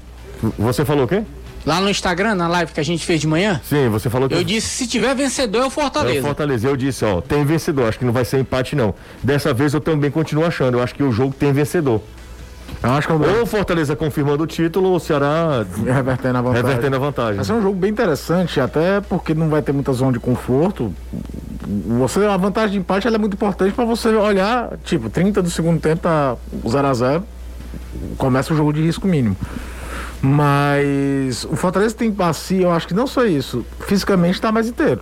Você 0.57 0.83
falou 0.85 1.05
o 1.05 1.07
quê? 1.07 1.23
Lá 1.63 1.79
no 1.79 1.89
Instagram, 1.89 2.33
na 2.33 2.47
live 2.47 2.71
que 2.71 2.79
a 2.79 2.83
gente 2.83 3.05
fez 3.05 3.21
de 3.21 3.27
manhã? 3.27 3.61
Sim, 3.63 3.87
você 3.89 4.09
falou 4.09 4.27
que 4.27 4.33
Eu 4.33 4.43
disse: 4.43 4.67
se 4.67 4.87
tiver 4.87 5.13
vencedor 5.15 5.59
é 5.59 5.61
o 5.61 5.65
É 5.65 5.67
o 5.67 5.71
Fortaleza. 5.71 6.21
Fortaleza. 6.25 6.67
Eu 6.67 6.75
disse, 6.75 7.05
ó, 7.05 7.21
tem 7.21 7.45
vencedor. 7.45 7.87
Acho 7.89 7.99
que 7.99 8.05
não 8.05 8.13
vai 8.13 8.25
ser 8.25 8.39
empate, 8.39 8.75
não. 8.75 8.95
Dessa 9.23 9.53
vez 9.53 9.73
eu 9.73 9.79
também 9.81 10.09
continuo 10.09 10.45
achando. 10.45 10.77
Eu 10.77 10.83
acho 10.83 10.95
que 10.95 11.03
o 11.03 11.11
jogo 11.11 11.33
tem 11.37 11.51
vencedor. 11.53 12.01
Eu 12.83 12.89
acho 12.91 13.07
que 13.07 13.13
é 13.13 13.15
Ou 13.15 13.43
o 13.43 13.45
Fortaleza 13.45 13.95
confirmando 13.95 14.43
o 14.43 14.47
título, 14.47 14.89
ou 14.89 14.95
o 14.95 14.99
Ceará 14.99 15.65
revertendo 15.85 16.37
a 16.37 16.41
vantagem. 16.41 16.65
revertendo 16.67 16.95
a 16.95 16.99
vantagem. 16.99 17.35
Vai 17.35 17.45
ser 17.45 17.53
um 17.53 17.61
jogo 17.61 17.75
bem 17.75 17.91
interessante, 17.91 18.59
até 18.59 18.99
porque 19.01 19.33
não 19.33 19.49
vai 19.49 19.61
ter 19.61 19.71
muita 19.71 19.93
zona 19.93 20.13
de 20.13 20.19
conforto. 20.19 20.93
Você, 21.99 22.25
a 22.25 22.35
vantagem 22.37 22.71
de 22.71 22.77
empate 22.79 23.07
é 23.07 23.17
muito 23.17 23.33
importante 23.35 23.73
para 23.73 23.85
você 23.85 24.09
olhar, 24.09 24.71
tipo, 24.83 25.09
30 25.09 25.41
do 25.43 25.49
segundo 25.49 25.79
tempo 25.79 26.01
tá 26.01 26.35
0 26.67 26.87
a 26.87 26.93
0 26.93 27.23
começa 28.17 28.53
o 28.53 28.57
jogo 28.57 28.73
de 28.73 28.81
risco 28.81 29.07
mínimo. 29.07 29.37
Mas 30.21 31.45
o 31.45 31.55
Fortaleza 31.55 31.95
tem 31.95 32.09
bacia, 32.11 32.63
eu 32.63 32.71
acho 32.71 32.87
que 32.87 32.93
não 32.93 33.07
só 33.07 33.25
isso, 33.25 33.65
fisicamente 33.79 34.35
está 34.35 34.51
mais 34.51 34.67
inteiro. 34.67 35.01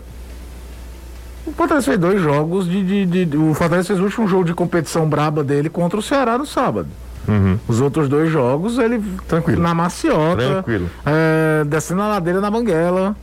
O 1.45 1.51
Fortaleza 1.51 1.85
fez 1.87 1.97
dois 1.97 2.21
jogos 2.21 2.67
de, 2.69 3.05
de- 3.05 3.25
de- 3.25 3.37
O 3.37 3.53
Fortaleza 3.53 3.87
fez 3.87 3.99
o 3.99 4.03
último 4.03 4.27
jogo 4.27 4.45
de 4.45 4.53
competição 4.53 5.07
braba 5.07 5.43
dele 5.43 5.69
contra 5.69 5.97
o 5.97 6.01
Ceará 6.01 6.37
no 6.37 6.45
sábado. 6.45 6.87
Os 7.67 7.79
outros 7.81 8.07
dois 8.09 8.31
jogos, 8.31 8.77
ele 8.77 9.01
Tranquilo. 9.27 9.61
na 9.61 9.73
maciota, 9.73 10.37
Tranquilo. 10.63 10.89
é, 11.05 11.63
descendo 11.65 12.01
a 12.01 12.07
ladeira 12.07 12.39
na 12.41 12.49
banguela, 12.49 13.15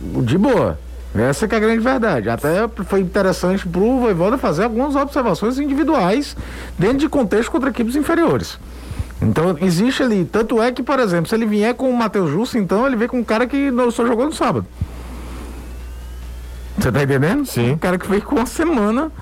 de 0.00 0.38
boa. 0.38 0.78
Essa 1.14 1.46
que 1.46 1.54
é 1.54 1.58
a 1.58 1.60
grande 1.60 1.80
verdade. 1.80 2.30
Até 2.30 2.66
foi 2.86 3.00
interessante 3.00 3.68
pro 3.68 3.98
Voivoda 4.00 4.38
fazer 4.38 4.64
algumas 4.64 4.96
observações 4.96 5.58
individuais 5.58 6.34
dentro 6.78 6.98
de 6.98 7.08
contexto 7.08 7.50
contra 7.50 7.68
equipes 7.68 7.96
inferiores. 7.96 8.58
Então 9.20 9.56
existe 9.60 10.02
ali, 10.02 10.24
tanto 10.24 10.60
é 10.60 10.72
que, 10.72 10.82
por 10.82 10.98
exemplo, 10.98 11.28
se 11.28 11.34
ele 11.34 11.46
vier 11.46 11.74
com 11.74 11.88
o 11.90 11.96
Matheus 11.96 12.30
Justo, 12.30 12.56
então 12.58 12.86
ele 12.86 12.96
vem 12.96 13.06
com 13.08 13.18
um 13.18 13.24
cara 13.24 13.46
que 13.46 13.70
não 13.70 13.90
só 13.90 14.06
jogou 14.06 14.24
no 14.26 14.32
sábado. 14.32 14.66
Você 16.78 16.90
tá 16.90 17.02
entendendo? 17.02 17.44
Sim. 17.46 17.72
Um 17.72 17.78
cara 17.78 17.98
que 17.98 18.08
veio 18.08 18.22
com 18.22 18.36
uma 18.36 18.46
semana 18.46 19.12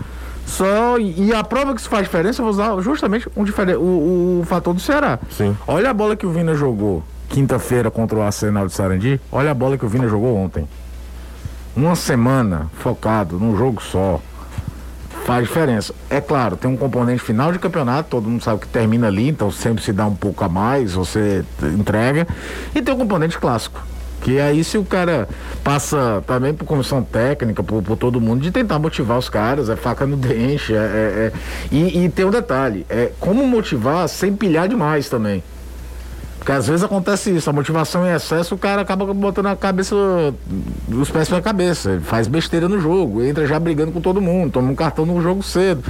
só. 0.50 0.98
E 0.98 1.32
a 1.32 1.42
prova 1.42 1.74
que 1.74 1.80
isso 1.80 1.88
faz 1.88 2.04
diferença, 2.04 2.40
eu 2.40 2.44
vou 2.44 2.52
usar 2.52 2.80
justamente 2.82 3.28
um 3.36 3.44
difere- 3.44 3.76
o, 3.76 4.40
o 4.40 4.44
fator 4.46 4.74
do 4.74 4.80
Ceará. 4.80 5.18
Sim. 5.30 5.56
Olha 5.66 5.90
a 5.90 5.94
bola 5.94 6.16
que 6.16 6.26
o 6.26 6.30
Vina 6.30 6.54
jogou 6.54 7.02
quinta-feira 7.28 7.90
contra 7.90 8.18
o 8.18 8.22
Arsenal 8.22 8.66
de 8.66 8.72
Sarandi, 8.72 9.20
olha 9.30 9.52
a 9.52 9.54
bola 9.54 9.78
que 9.78 9.86
o 9.86 9.88
Vina 9.88 10.08
jogou 10.08 10.36
ontem. 10.36 10.68
Uma 11.76 11.94
semana 11.94 12.66
focado 12.74 13.38
num 13.38 13.56
jogo 13.56 13.80
só 13.80 14.20
faz 15.24 15.46
diferença. 15.46 15.94
É 16.10 16.20
claro, 16.20 16.56
tem 16.56 16.68
um 16.68 16.76
componente 16.76 17.22
final 17.22 17.52
de 17.52 17.58
campeonato, 17.60 18.10
todo 18.10 18.28
mundo 18.28 18.42
sabe 18.42 18.60
que 18.62 18.66
termina 18.66 19.06
ali, 19.06 19.28
então 19.28 19.50
sempre 19.50 19.82
se 19.82 19.92
dá 19.92 20.06
um 20.06 20.14
pouco 20.14 20.44
a 20.44 20.48
mais, 20.48 20.94
você 20.94 21.44
entrega. 21.62 22.26
E 22.74 22.82
tem 22.82 22.92
o 22.92 22.96
um 22.96 23.00
componente 23.00 23.38
clássico. 23.38 23.80
Que 24.22 24.38
aí 24.38 24.62
se 24.62 24.76
o 24.76 24.84
cara 24.84 25.28
passa 25.64 26.22
também 26.26 26.52
por 26.52 26.64
comissão 26.64 27.02
técnica, 27.02 27.62
por, 27.62 27.82
por, 27.82 27.96
todo 27.96 28.20
mundo, 28.20 28.42
de 28.42 28.50
tentar 28.50 28.78
motivar 28.78 29.18
os 29.18 29.28
caras, 29.28 29.68
é 29.68 29.76
faca 29.76 30.06
no 30.06 30.16
dente, 30.18 30.74
é, 30.74 30.76
é, 30.76 30.80
é 30.80 31.32
e, 31.72 32.04
e 32.04 32.08
tem 32.08 32.24
um 32.24 32.30
detalhe, 32.30 32.84
é 32.88 33.12
como 33.18 33.46
motivar 33.46 34.08
sem 34.08 34.34
pilhar 34.34 34.68
demais 34.68 35.08
também. 35.08 35.42
Porque 36.40 36.52
às 36.52 36.66
vezes 36.66 36.82
acontece 36.82 37.36
isso, 37.36 37.50
a 37.50 37.52
motivação 37.52 38.06
em 38.06 38.14
excesso, 38.14 38.54
o 38.54 38.58
cara 38.58 38.80
acaba 38.80 39.04
botando 39.12 39.46
a 39.46 39.54
cabeça, 39.54 39.94
os 40.88 41.10
pés 41.10 41.28
pela 41.28 41.42
cabeça, 41.42 42.00
faz 42.02 42.26
besteira 42.26 42.66
no 42.66 42.80
jogo, 42.80 43.22
entra 43.22 43.46
já 43.46 43.60
brigando 43.60 43.92
com 43.92 44.00
todo 44.00 44.22
mundo, 44.22 44.50
toma 44.50 44.70
um 44.70 44.74
cartão 44.74 45.04
no 45.04 45.20
jogo 45.20 45.42
cedo. 45.42 45.84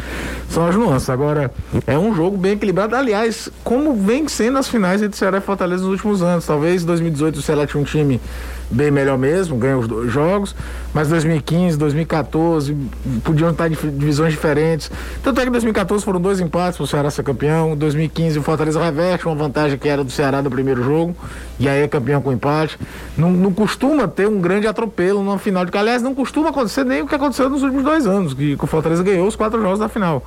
São 0.49 0.67
as 0.67 0.75
nuances. 0.75 1.09
Agora, 1.09 1.53
é 1.87 1.97
um 1.97 2.13
jogo 2.13 2.37
bem 2.37 2.55
equilibrado. 2.55 2.97
Aliás, 2.97 3.49
como 3.63 3.95
vem 3.95 4.27
sendo 4.27 4.59
as 4.59 4.67
finais 4.67 5.01
entre 5.01 5.17
Ceará 5.17 5.39
e 5.39 5.41
Fortaleza 5.41 5.85
nos 5.85 5.93
últimos 5.93 6.21
anos. 6.21 6.45
Talvez 6.45 6.85
2018 6.85 7.37
o 7.37 7.43
Ceará 7.43 7.65
tinha 7.65 7.81
um 7.81 7.85
time 7.85 8.21
bem 8.71 8.91
melhor 8.91 9.19
mesmo, 9.19 9.57
ganha 9.57 9.77
os 9.77 9.89
dois 9.89 10.13
jogos, 10.13 10.55
mas 10.95 11.09
2015, 11.09 11.77
2014 11.77 12.77
podiam 13.25 13.51
estar 13.51 13.67
em 13.67 13.75
divisões 13.75 14.33
diferentes. 14.33 14.91
Tanto 15.23 15.41
é 15.41 15.43
que 15.43 15.49
em 15.49 15.53
2014 15.53 16.05
foram 16.05 16.21
dois 16.21 16.41
empates 16.41 16.77
para 16.77 16.85
o 16.85 16.87
Ceará 16.87 17.11
ser 17.11 17.25
campeão, 17.25 17.73
em 17.73 17.77
2015 17.77 18.39
o 18.39 18.43
Fortaleza 18.43 18.83
reverte 18.83 19.27
uma 19.27 19.35
vantagem 19.35 19.77
que 19.77 19.89
era 19.89 20.05
do 20.05 20.11
Ceará 20.11 20.41
no 20.41 20.51
primeiro 20.51 20.83
jogo, 20.85 21.17
e 21.59 21.69
aí 21.69 21.83
é 21.83 21.89
campeão 21.89 22.23
com 22.23 22.33
empate. 22.33 22.79
Não, 23.17 23.31
não 23.31 23.53
costuma 23.53 24.07
ter 24.07 24.29
um 24.29 24.41
grande 24.41 24.67
atropelo 24.67 25.23
numa 25.23 25.39
final 25.39 25.65
de 25.65 25.73
que, 25.73 25.79
aliás, 25.79 26.03
não 26.03 26.15
costuma 26.15 26.51
acontecer 26.51 26.85
nem 26.85 27.03
o 27.03 27.07
que 27.07 27.15
aconteceu 27.15 27.51
nos 27.51 27.63
últimos 27.63 27.85
dois 27.85 28.07
anos, 28.07 28.35
que, 28.35 28.57
que 28.57 28.65
o 28.65 28.67
Fortaleza 28.67 29.03
ganhou 29.03 29.27
os 29.27 29.35
quatro 29.35 29.61
jogos 29.61 29.81
da 29.81 29.89
final. 29.89 30.25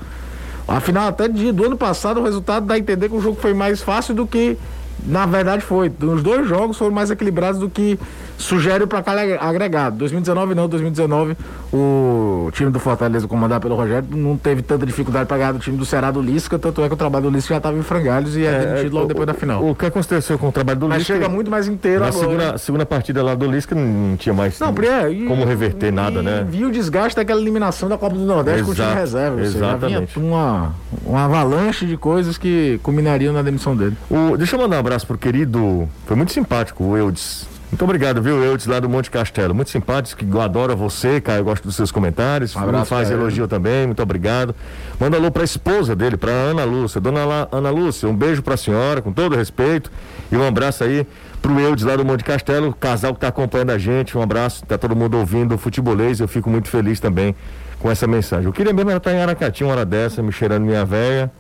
Afinal, 0.68 1.08
até 1.08 1.28
de, 1.28 1.52
do 1.52 1.66
ano 1.66 1.78
passado, 1.78 2.20
o 2.20 2.24
resultado 2.24 2.66
dá 2.66 2.76
a 2.76 2.78
entender 2.78 3.10
que 3.10 3.16
o 3.16 3.22
jogo 3.22 3.38
foi 3.40 3.54
mais 3.54 3.82
fácil 3.82 4.14
do 4.14 4.26
que 4.26 4.58
na 5.06 5.26
verdade 5.26 5.62
foi. 5.64 5.92
Os 6.02 6.24
dois 6.24 6.48
jogos 6.48 6.78
foram 6.78 6.94
mais 6.94 7.12
equilibrados 7.12 7.60
do 7.60 7.70
que 7.70 8.00
sugere 8.38 8.84
o 8.84 8.88
placar 8.88 9.18
agregado. 9.40 9.98
2019 9.98 10.56
não, 10.56 10.68
2019 10.68 11.38
o 11.72 12.50
time 12.52 12.70
do 12.70 12.80
Fortaleza 12.80 13.28
comandado 13.28 13.62
pelo 13.62 13.76
Rogério 13.76 14.08
não 14.12 14.38
teve 14.38 14.62
tanta 14.62 14.86
dificuldade 14.86 15.28
para 15.28 15.38
ganhar 15.38 15.52
do 15.54 15.60
time 15.60 15.78
do 15.78 15.86
Ceará 15.86 16.12
do 16.12 16.22
Lisca, 16.22 16.60
tanto 16.60 16.84
é 16.84 16.88
que 16.88 16.94
o 16.94 16.98
trabalho 16.98 17.26
do 17.26 17.32
Lisca 17.32 17.54
já 17.54 17.58
estava 17.58 17.78
em 17.78 17.82
frangalhos 17.82 18.36
e 18.36 18.46
é, 18.46 18.50
é 18.50 18.66
demitido 18.66 18.94
logo 18.94 19.06
o, 19.06 19.08
depois 19.08 19.28
da 19.28 19.34
final. 19.34 19.68
O 19.68 19.76
que 19.76 19.86
aconteceu 19.86 20.38
com 20.38 20.50
o 20.50 20.52
trabalho 20.52 20.80
do 20.80 20.86
Lisca? 20.86 20.98
Mas 20.98 21.08
chega 21.08 21.30
muito 21.30 21.50
mais 21.50 21.68
inteiro 21.68 22.02
na 22.02 22.08
agora. 22.08 22.22
Segunda, 22.24 22.58
segunda 22.58 22.86
partida 22.86 23.24
lá 23.24 23.36
do 23.36 23.50
Lisca 23.50 23.76
não 23.76 24.16
tinha 24.18 24.34
mais 24.34 24.60
não, 24.60 24.74
é, 24.84 25.12
e, 25.12 25.26
como 25.26 25.46
reverter 25.46 25.88
e, 25.88 25.92
nada, 25.92 26.20
e, 26.20 26.24
né? 26.24 26.46
Viu 26.48 26.68
o 26.68 26.72
desgaste 26.72 27.16
daquela 27.16 27.42
eliminação 27.42 27.90
da 27.90 27.98
Copa 27.98 28.16
do 28.16 28.26
Nordeste 28.26 28.62
Exato, 28.62 28.76
com 28.76 28.84
o 28.84 28.86
time 28.86 29.00
reserva. 29.00 29.42
Exatamente. 29.42 30.20
uma, 30.20 30.74
uma 31.06 31.26
avalanche 31.26 31.86
de 31.86 31.98
coisas 31.98 32.38
que 32.38 32.80
culminariam 32.84 33.34
na 33.34 33.42
demissão 33.42 33.76
dele. 33.76 33.98
O, 34.10 34.38
deixa 34.38 34.56
eu 34.56 34.62
mandar 34.62 34.78
um 34.78 34.80
abraço 34.80 35.08
pro 35.08 35.18
querido, 35.18 35.88
foi 36.06 36.16
muito 36.16 36.32
simpático 36.32 36.84
o 36.84 36.98
Eudes 36.98 37.53
muito 37.74 37.86
obrigado, 37.86 38.22
viu, 38.22 38.44
Eudes, 38.44 38.68
lá 38.68 38.80
do 38.80 38.88
Monte 38.88 39.10
Castelo. 39.10 39.52
Muito 39.52 39.72
simpático, 39.72 40.24
que 40.24 40.32
eu 40.32 40.40
adoro 40.40 40.78
você, 40.78 41.20
cara. 41.20 41.40
Eu 41.40 41.44
gosto 41.44 41.64
dos 41.64 41.76
seus 41.76 41.92
comentários. 41.92 42.56
Um 42.56 42.60
abraço, 42.60 42.86
faz 42.86 43.10
elogio 43.10 43.48
também, 43.48 43.88
muito 43.88 44.04
obrigado. 44.04 44.54
Manda 45.00 45.18
alô 45.18 45.32
pra 45.32 45.44
esposa 45.44 45.96
dele, 45.96 46.16
pra 46.16 46.30
Ana 46.32 46.66
Lúcia. 46.66 47.02
Dona 47.02 47.26
La, 47.26 47.48
Ana 47.52 47.72
Lúcia, 47.72 48.08
um 48.08 48.16
beijo 48.16 48.44
pra 48.44 48.56
senhora, 48.56 49.02
com 49.02 49.12
todo 49.12 49.36
respeito. 49.36 49.92
E 50.32 50.38
um 50.38 50.48
abraço 50.48 50.84
aí 50.84 51.08
pro 51.42 51.60
Eudes 51.60 51.84
lá 51.84 51.96
do 51.96 52.06
Monte 52.06 52.24
Castelo, 52.24 52.76
casal 52.80 53.12
que 53.16 53.22
tá 53.22 53.30
acompanhando 53.30 53.72
a 53.72 53.78
gente. 53.80 54.16
Um 54.16 54.22
abraço, 54.22 54.64
tá 54.68 54.78
todo 54.78 54.96
mundo 54.96 55.18
ouvindo 55.18 55.56
o 55.56 55.58
futebolês. 55.58 56.20
Eu 56.20 56.28
fico 56.28 56.52
muito 56.52 56.70
feliz 56.70 57.00
também 57.00 57.36
com 57.80 57.90
essa 57.90 58.06
mensagem. 58.06 58.46
Eu 58.46 58.54
queria 58.54 58.72
mesmo 58.72 58.92
estar 58.92 59.12
em 59.12 59.20
Aracati 59.20 59.64
uma 59.64 59.74
hora 59.74 59.84
dessa, 59.84 60.22
me 60.22 60.32
cheirando 60.32 60.64
minha 60.64 60.86
véia. 60.86 61.32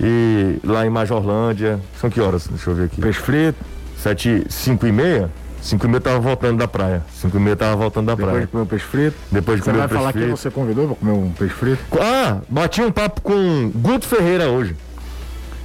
E 0.00 0.60
lá 0.62 0.86
em 0.86 0.88
Majorlândia. 0.88 1.80
São 2.00 2.08
que 2.08 2.20
horas? 2.20 2.46
Deixa 2.46 2.70
eu 2.70 2.76
ver 2.76 2.84
aqui. 2.84 3.00
Peixe 3.00 3.18
frito. 3.18 3.58
Sete, 3.98 4.46
cinco 4.48 4.86
e 4.86 4.92
meia? 4.92 5.28
5 5.62 5.86
e 5.86 5.88
meia 5.88 6.00
tava 6.00 6.18
voltando 6.18 6.58
da 6.58 6.66
praia. 6.66 7.02
5 7.12 7.36
e 7.36 7.40
meia 7.40 7.56
tava 7.56 7.76
voltando 7.76 8.06
da 8.06 8.14
Depois 8.14 8.30
praia. 8.30 8.46
Depois 8.46 8.46
de 8.46 8.50
comer 8.50 8.62
um 8.62 8.66
peixe 8.66 8.84
frito. 8.84 9.16
Depois 9.30 9.58
de 9.58 9.64
você 9.64 9.70
comer 9.70 9.84
um 9.84 9.88
peixe 9.88 9.88
frito. 9.88 9.90
Você 9.90 9.94
vai 9.94 9.98
falar 9.98 10.12
quem 10.12 10.30
você 10.30 10.50
convidou 10.50 10.86
pra 10.86 10.96
comer 10.96 11.12
um 11.12 11.32
peixe 11.32 11.54
frito? 11.54 11.82
Ah, 12.00 12.38
bati 12.48 12.82
um 12.82 12.90
papo 12.90 13.20
com 13.20 13.70
Guto 13.74 14.06
Ferreira 14.06 14.48
hoje. 14.48 14.76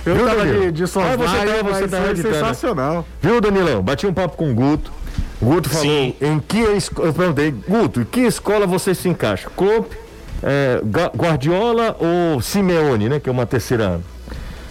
Eu 0.05 0.15
Viu, 0.15 0.25
tava 0.25 0.45
de, 0.45 0.71
de 0.71 0.87
sofá, 0.87 1.13
ah, 1.13 1.17
você 1.17 1.37
tava, 1.37 1.73
você 1.73 1.87
tava 1.87 2.05
foi 2.05 2.15
sensacional. 2.17 3.07
Viu, 3.21 3.41
Danilão? 3.41 3.81
Bati 3.81 4.05
um 4.05 4.13
papo 4.13 4.37
com 4.37 4.51
o 4.51 4.53
Guto. 4.53 4.91
Guto 5.41 5.69
falou 5.69 5.85
Sim. 5.85 6.15
em 6.21 6.39
que 6.39 6.59
eu 6.59 7.13
perguntei, 7.13 7.51
Guto, 7.51 8.01
em 8.01 8.05
que 8.05 8.21
escola 8.21 8.67
você 8.67 8.93
se 8.93 9.09
encaixa? 9.09 9.49
Klopp, 9.55 9.91
é, 10.43 10.79
Guardiola 11.15 11.97
ou 11.99 12.39
Simeone, 12.39 13.09
né? 13.09 13.19
Que 13.19 13.29
é 13.29 13.31
uma 13.31 13.45
terceira 13.45 13.83
ano 13.85 14.14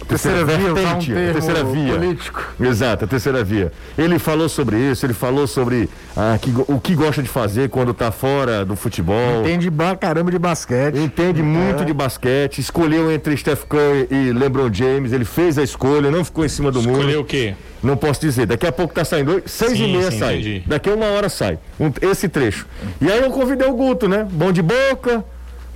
terceira, 0.07 0.45
terceira 0.45 0.73
vertente, 0.73 1.11
um 1.11 1.15
terceira 1.15 1.63
via. 1.63 1.93
Político. 1.93 2.53
Exato, 2.59 3.05
a 3.05 3.07
terceira 3.07 3.43
via. 3.43 3.71
Ele 3.97 4.19
falou 4.19 4.47
sobre 4.47 4.77
isso, 4.77 5.05
ele 5.05 5.13
falou 5.13 5.47
sobre 5.47 5.89
ah, 6.15 6.37
que, 6.39 6.53
o 6.67 6.79
que 6.79 6.95
gosta 6.95 7.21
de 7.21 7.29
fazer 7.29 7.69
quando 7.69 7.91
está 7.91 8.11
fora 8.11 8.63
do 8.63 8.75
futebol. 8.75 9.41
Entende 9.41 9.69
pra 9.69 9.95
caramba 9.95 10.31
de 10.31 10.39
basquete. 10.39 10.97
Entende 10.97 11.41
é. 11.41 11.43
muito 11.43 11.83
de 11.83 11.93
basquete. 11.93 12.59
Escolheu 12.59 13.11
entre 13.11 13.35
Steph 13.35 13.63
Curry 13.65 14.07
e 14.09 14.31
LeBron 14.31 14.71
James. 14.71 15.11
Ele 15.11 15.25
fez 15.25 15.57
a 15.57 15.63
escolha, 15.63 16.09
não 16.11 16.23
ficou 16.23 16.45
em 16.45 16.49
cima 16.49 16.71
do 16.71 16.81
mundo. 16.81 16.99
Escolheu 16.99 17.21
o 17.21 17.25
quê? 17.25 17.55
Não 17.81 17.97
posso 17.97 18.21
dizer. 18.21 18.45
Daqui 18.45 18.65
a 18.65 18.71
pouco 18.71 18.93
tá 18.93 19.05
saindo. 19.05 19.43
Seis 19.45 19.73
sim, 19.73 19.89
e 19.89 19.97
meia 19.97 20.11
sim, 20.11 20.19
sai. 20.19 20.39
Entendi. 20.39 20.63
Daqui 20.65 20.89
a 20.89 20.93
uma 20.93 21.05
hora 21.07 21.29
sai. 21.29 21.59
Um, 21.79 21.91
esse 22.01 22.27
trecho. 22.27 22.65
E 22.99 23.11
aí 23.11 23.21
eu 23.21 23.29
convidei 23.29 23.67
o 23.67 23.73
Guto, 23.73 24.07
né? 24.07 24.25
Bom 24.29 24.51
de 24.51 24.61
boca. 24.61 25.23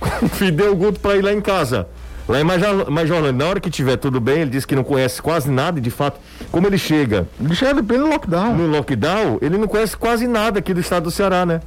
Convidei 0.00 0.66
o 0.66 0.74
Guto 0.74 0.98
para 0.98 1.16
ir 1.16 1.22
lá 1.22 1.32
em 1.32 1.42
casa. 1.42 1.86
Lá 2.30 2.40
em 2.40 2.44
Majorlândia, 2.44 3.32
na 3.32 3.44
hora 3.44 3.58
que 3.58 3.68
tiver 3.68 3.96
tudo 3.96 4.20
bem, 4.20 4.42
ele 4.42 4.50
disse 4.50 4.64
que 4.64 4.76
não 4.76 4.84
conhece 4.84 5.20
quase 5.20 5.50
nada 5.50 5.80
e 5.80 5.82
de 5.82 5.90
fato, 5.90 6.20
como 6.52 6.64
ele 6.64 6.78
chega. 6.78 7.26
Ele 7.40 7.56
chega 7.56 7.82
pelo 7.82 8.08
lockdown. 8.08 8.54
No 8.54 8.68
lockdown, 8.68 9.38
ele 9.42 9.58
não 9.58 9.66
conhece 9.66 9.96
quase 9.96 10.28
nada 10.28 10.60
aqui 10.60 10.72
do 10.72 10.78
estado 10.78 11.04
do 11.04 11.10
Ceará, 11.10 11.44
né? 11.44 11.60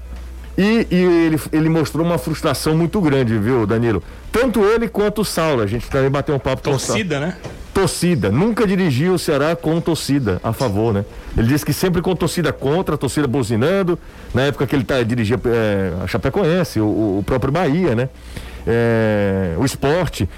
E, 0.58 0.88
e, 0.90 0.96
ele, 0.96 1.42
ele 1.52 1.68
mostrou 1.68 2.06
uma 2.06 2.18
frustração 2.18 2.78
muito 2.78 3.02
grande, 3.02 3.38
viu, 3.38 3.66
Danilo? 3.66 4.02
Tanto 4.32 4.64
ele 4.64 4.88
quanto 4.88 5.20
o 5.20 5.26
Saulo. 5.26 5.62
A 5.62 5.68
gente 5.68 5.90
também 5.90 6.10
bateu 6.10 6.34
um 6.34 6.40
papo 6.40 6.62
torcida, 6.62 6.72
com 6.72 6.94
o 6.94 6.96
Torcida, 6.96 7.20
né? 7.20 7.38
Torcida. 7.74 8.32
Nunca 8.32 8.66
dirigiu 8.66 9.16
o 9.16 9.20
Ceará 9.20 9.58
com 9.58 9.82
torcida 9.82 10.40
a 10.42 10.54
favor, 10.54 10.94
né? 10.94 11.04
Ele 11.36 11.48
disse 11.48 11.66
que 11.66 11.74
sempre 11.74 12.02
com 12.02 12.16
torcida 12.16 12.54
contra, 12.54 12.96
torcida 12.98 13.28
buzinando. 13.28 14.00
Na 14.34 14.44
época 14.44 14.66
que 14.66 14.74
ele 14.74 14.86
tá, 14.86 15.04
dirigia 15.04 15.38
é, 15.46 15.92
a 16.02 16.08
Chapecoense, 16.08 16.80
o, 16.80 17.18
o 17.20 17.24
próprio 17.26 17.52
Bahia, 17.52 17.96
né? 17.96 18.08
É, 18.66 19.56
o 19.58 19.66
esporte. 19.66 20.30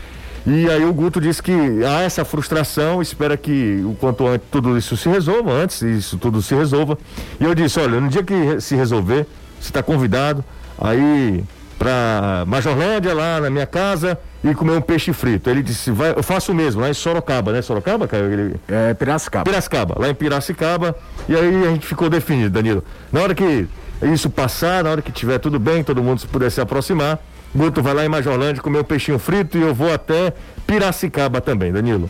E 0.47 0.69
aí 0.69 0.85
o 0.85 0.93
Guto 0.93 1.19
disse 1.19 1.41
que 1.41 1.51
há 1.83 2.01
essa 2.01 2.23
frustração, 2.23 3.01
espera 3.01 3.35
que 3.35 3.81
o 3.83 3.95
quanto 3.95 4.27
antes 4.27 4.47
tudo 4.51 4.77
isso 4.77 4.95
se 4.95 5.09
resolva, 5.09 5.51
antes 5.51 5.81
isso 5.81 6.17
tudo 6.17 6.41
se 6.41 6.53
resolva. 6.53 6.97
E 7.39 7.43
eu 7.43 7.55
disse, 7.55 7.79
olha, 7.79 7.99
no 7.99 8.07
dia 8.07 8.23
que 8.23 8.61
se 8.61 8.75
resolver, 8.75 9.25
você 9.59 9.69
está 9.69 9.81
convidado 9.81 10.45
aí 10.79 11.43
para 11.79 12.45
Majorlândia, 12.47 13.13
lá 13.13 13.41
na 13.41 13.49
minha 13.49 13.65
casa, 13.65 14.17
e 14.43 14.53
comer 14.53 14.73
um 14.73 14.81
peixe 14.81 15.11
frito. 15.11 15.49
Ele 15.49 15.63
disse, 15.63 15.89
vai, 15.91 16.11
eu 16.11 16.23
faço 16.23 16.51
o 16.51 16.55
mesmo, 16.55 16.81
lá 16.81 16.89
em 16.89 16.93
Sorocaba, 16.93 17.51
né? 17.51 17.61
Sorocaba, 17.61 18.07
Caio? 18.07 18.31
Ele... 18.31 18.55
É, 18.67 18.93
Piracicaba. 18.93 19.45
Piracicaba, 19.45 19.95
lá 19.97 20.09
em 20.09 20.13
Piracicaba. 20.13 20.95
E 21.27 21.35
aí 21.35 21.65
a 21.65 21.71
gente 21.71 21.87
ficou 21.87 22.09
definido, 22.09 22.51
Danilo. 22.51 22.83
Na 23.11 23.21
hora 23.21 23.33
que 23.33 23.67
isso 24.13 24.29
passar, 24.29 24.83
na 24.83 24.91
hora 24.91 25.01
que 25.01 25.11
tiver 25.11 25.39
tudo 25.39 25.59
bem, 25.59 25.83
todo 25.83 26.03
mundo 26.03 26.21
se 26.21 26.27
puder 26.27 26.51
se 26.51 26.61
aproximar, 26.61 27.19
Guto 27.53 27.81
vai 27.81 27.93
lá 27.93 28.05
em 28.05 28.09
Majorlândia 28.09 28.61
comer 28.61 28.79
o 28.79 28.81
um 28.81 28.85
peixinho 28.85 29.19
frito 29.19 29.57
e 29.57 29.61
eu 29.61 29.73
vou 29.73 29.93
até 29.93 30.33
Piracicaba 30.65 31.39
também, 31.39 31.71
Danilo. 31.71 32.09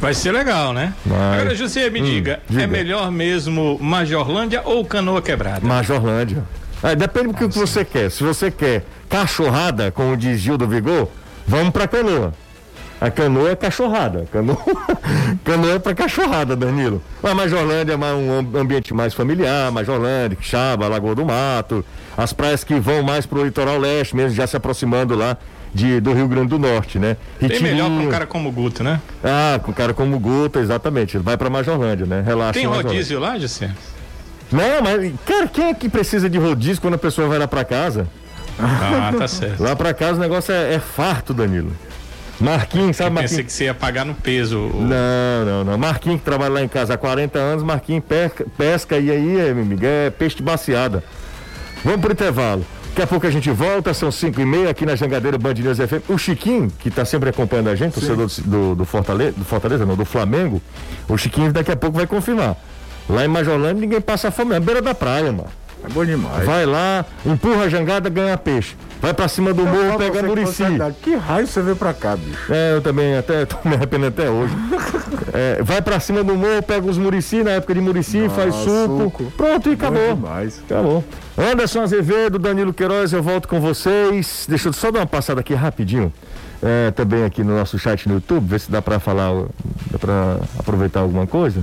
Vai 0.00 0.12
ser 0.12 0.32
legal, 0.32 0.72
né? 0.72 0.92
Vai. 1.04 1.40
Agora, 1.40 1.54
José, 1.54 1.88
me 1.88 2.00
hum, 2.00 2.04
diga, 2.04 2.40
diga, 2.48 2.62
é 2.62 2.66
melhor 2.66 3.10
mesmo 3.10 3.78
Majorlândia 3.80 4.62
ou 4.64 4.84
Canoa 4.84 5.22
Quebrada? 5.22 5.66
Majorlândia. 5.66 6.42
É, 6.82 6.94
depende 6.94 7.28
do 7.28 7.34
que, 7.34 7.48
que 7.48 7.58
você 7.58 7.84
quer. 7.84 8.10
Se 8.10 8.22
você 8.22 8.50
quer 8.50 8.84
cachorrada, 9.08 9.90
como 9.90 10.16
diz 10.16 10.40
Gil 10.40 10.58
do 10.58 10.66
Vigor, 10.68 11.08
vamos 11.46 11.70
pra 11.70 11.86
Canoa. 11.88 12.34
A 13.04 13.10
canoa 13.10 13.50
é 13.50 13.54
cachorrada. 13.54 14.26
Canoa, 14.32 14.56
canoa 15.44 15.74
é 15.74 15.78
pra 15.78 15.94
cachorrada, 15.94 16.56
Danilo. 16.56 17.02
A 17.22 17.34
Majorlândia 17.34 17.92
é 17.92 17.96
um 17.96 18.58
ambiente 18.58 18.94
mais 18.94 19.12
familiar, 19.12 19.70
Majorlândia, 19.70 20.38
Xaba, 20.40 20.88
Lagoa 20.88 21.14
do 21.14 21.22
Mato. 21.22 21.84
As 22.16 22.32
praias 22.32 22.64
que 22.64 22.80
vão 22.80 23.02
mais 23.02 23.26
pro 23.26 23.44
litoral 23.44 23.76
leste, 23.76 24.16
mesmo 24.16 24.34
já 24.34 24.46
se 24.46 24.56
aproximando 24.56 25.14
lá 25.14 25.36
de, 25.74 26.00
do 26.00 26.14
Rio 26.14 26.26
Grande 26.26 26.48
do 26.48 26.58
Norte, 26.58 26.98
né? 26.98 27.18
Tem 27.38 27.60
melhor 27.60 27.90
para 27.90 28.06
um 28.06 28.08
cara 28.08 28.26
como 28.26 28.48
o 28.48 28.52
Guto, 28.52 28.82
né? 28.82 28.98
Ah, 29.22 29.60
com 29.62 29.70
um 29.70 29.74
cara 29.74 29.92
como 29.92 30.16
o 30.16 30.18
Guto, 30.18 30.58
exatamente. 30.58 31.18
Ele 31.18 31.24
vai 31.24 31.36
para 31.36 31.50
Majorlândia, 31.50 32.06
né? 32.06 32.22
Relaxa. 32.24 32.54
Tem 32.54 32.64
rodízio 32.64 33.20
lá, 33.20 33.38
José? 33.38 33.70
Não, 34.50 34.80
mas, 34.82 35.12
cara, 35.26 35.46
quem 35.46 35.66
é 35.66 35.74
que 35.74 35.90
precisa 35.90 36.30
de 36.30 36.38
rodízio 36.38 36.80
quando 36.80 36.94
a 36.94 36.98
pessoa 36.98 37.28
vai 37.28 37.38
lá 37.38 37.46
para 37.46 37.64
casa? 37.64 38.08
Ah, 38.58 39.12
tá 39.18 39.28
certo. 39.28 39.62
Lá 39.62 39.76
para 39.76 39.92
casa 39.92 40.16
o 40.16 40.20
negócio 40.20 40.54
é, 40.54 40.72
é 40.72 40.78
farto, 40.78 41.34
Danilo. 41.34 41.70
Marquinhos, 42.40 42.96
sabe 42.96 43.10
Marquinhos? 43.10 43.30
Pensei 43.30 43.44
que 43.44 43.52
você 43.52 43.64
ia 43.64 43.74
pagar 43.74 44.04
no 44.04 44.14
peso. 44.14 44.58
O... 44.58 44.82
Não, 44.82 45.44
não, 45.44 45.64
não. 45.64 45.78
Marquinhos 45.78 46.18
que 46.18 46.24
trabalha 46.24 46.54
lá 46.54 46.62
em 46.62 46.68
casa 46.68 46.94
há 46.94 46.98
40 46.98 47.38
anos, 47.38 47.62
Marquinhos 47.62 48.04
pesca, 48.04 48.46
pesca 48.56 48.98
e 48.98 49.10
aí, 49.10 49.40
é, 49.40 49.54
meu 49.54 49.62
amigo, 49.62 49.84
é 49.84 50.10
peixe 50.10 50.36
de 50.36 50.42
baciada. 50.42 51.02
Vamos 51.84 52.00
pro 52.00 52.12
intervalo. 52.12 52.64
Daqui 52.88 53.02
a 53.02 53.06
pouco 53.08 53.26
a 53.26 53.30
gente 53.30 53.50
volta, 53.50 53.92
são 53.92 54.10
5 54.10 54.40
e 54.40 54.46
meia 54.46 54.70
aqui 54.70 54.86
na 54.86 54.94
Jangadeira 54.94 55.36
Band 55.36 55.54
News 55.54 55.78
FM. 55.78 56.08
O 56.08 56.16
Chiquinho, 56.16 56.70
que 56.78 56.88
está 56.88 57.04
sempre 57.04 57.28
acompanhando 57.28 57.68
a 57.68 57.74
gente, 57.74 57.94
torcedor 57.94 58.28
do, 58.44 58.76
do, 58.76 58.84
Fortaleza, 58.84 59.32
do 59.32 59.44
Fortaleza, 59.44 59.84
não, 59.84 59.96
do 59.96 60.04
Flamengo, 60.04 60.62
o 61.08 61.16
Chiquinho 61.18 61.52
daqui 61.52 61.72
a 61.72 61.76
pouco 61.76 61.96
vai 61.96 62.06
confirmar. 62.06 62.56
Lá 63.08 63.24
em 63.24 63.28
Majorlândia 63.28 63.80
ninguém 63.80 64.00
passa 64.00 64.30
fome, 64.30 64.54
é 64.54 64.60
beira 64.60 64.80
da 64.80 64.94
praia, 64.94 65.32
mano. 65.32 65.48
É 65.84 65.88
bom 65.92 66.04
demais. 66.04 66.46
Vai 66.46 66.64
lá, 66.64 67.04
empurra 67.26 67.64
a 67.64 67.68
jangada, 67.68 68.08
ganha 68.08 68.36
peixe. 68.38 68.74
Vai 69.00 69.12
pra 69.12 69.28
cima 69.28 69.52
do 69.52 69.66
morro, 69.66 69.98
pega 69.98 70.22
murici. 70.22 70.62
Que 71.02 71.14
raio 71.14 71.46
você 71.46 71.60
veio 71.60 71.76
pra 71.76 71.92
cá, 71.92 72.16
bicho? 72.16 72.50
É, 72.50 72.72
eu 72.74 72.80
também 72.80 73.18
até 73.18 73.44
tô 73.46 73.56
me 73.68 73.74
arrependendo 73.74 74.08
até 74.08 74.30
hoje. 74.30 74.54
é, 75.30 75.62
vai 75.62 75.82
pra 75.82 76.00
cima 76.00 76.24
do 76.24 76.34
morro, 76.34 76.62
pega 76.62 76.88
os 76.88 76.96
murici, 76.96 77.42
na 77.42 77.50
época 77.50 77.74
de 77.74 77.82
murici, 77.82 78.20
Nossa, 78.20 78.34
faz 78.34 78.54
suco. 78.54 79.02
suco. 79.02 79.32
Pronto, 79.36 79.68
e 79.68 79.74
acabou. 79.74 80.14
Demais. 80.14 80.62
Acabou. 80.64 81.04
Anderson 81.36 81.82
Azevedo, 81.82 82.38
Danilo 82.38 82.72
Queiroz, 82.72 83.12
eu 83.12 83.22
volto 83.22 83.46
com 83.46 83.60
vocês. 83.60 84.46
Deixa 84.48 84.68
eu 84.68 84.72
só 84.72 84.90
dar 84.90 85.00
uma 85.00 85.06
passada 85.06 85.40
aqui 85.40 85.52
rapidinho. 85.52 86.10
É, 86.62 86.90
também 86.92 87.24
aqui 87.24 87.44
no 87.44 87.54
nosso 87.58 87.78
chat 87.78 88.08
no 88.08 88.14
YouTube, 88.14 88.46
ver 88.48 88.58
se 88.60 88.70
dá 88.70 88.80
pra 88.80 88.98
falar, 88.98 89.30
dá 89.90 89.98
pra 89.98 90.38
aproveitar 90.58 91.00
alguma 91.00 91.26
coisa. 91.26 91.62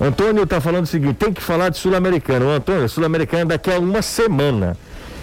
Antônio 0.00 0.44
está 0.44 0.60
falando 0.60 0.84
o 0.84 0.86
seguinte: 0.86 1.14
tem 1.14 1.32
que 1.32 1.42
falar 1.42 1.68
de 1.68 1.78
Sul-Americano. 1.78 2.48
Antônio, 2.48 2.88
Sul-Americano 2.88 3.46
daqui 3.46 3.70
a 3.70 3.78
uma 3.78 4.02
semana. 4.02 4.76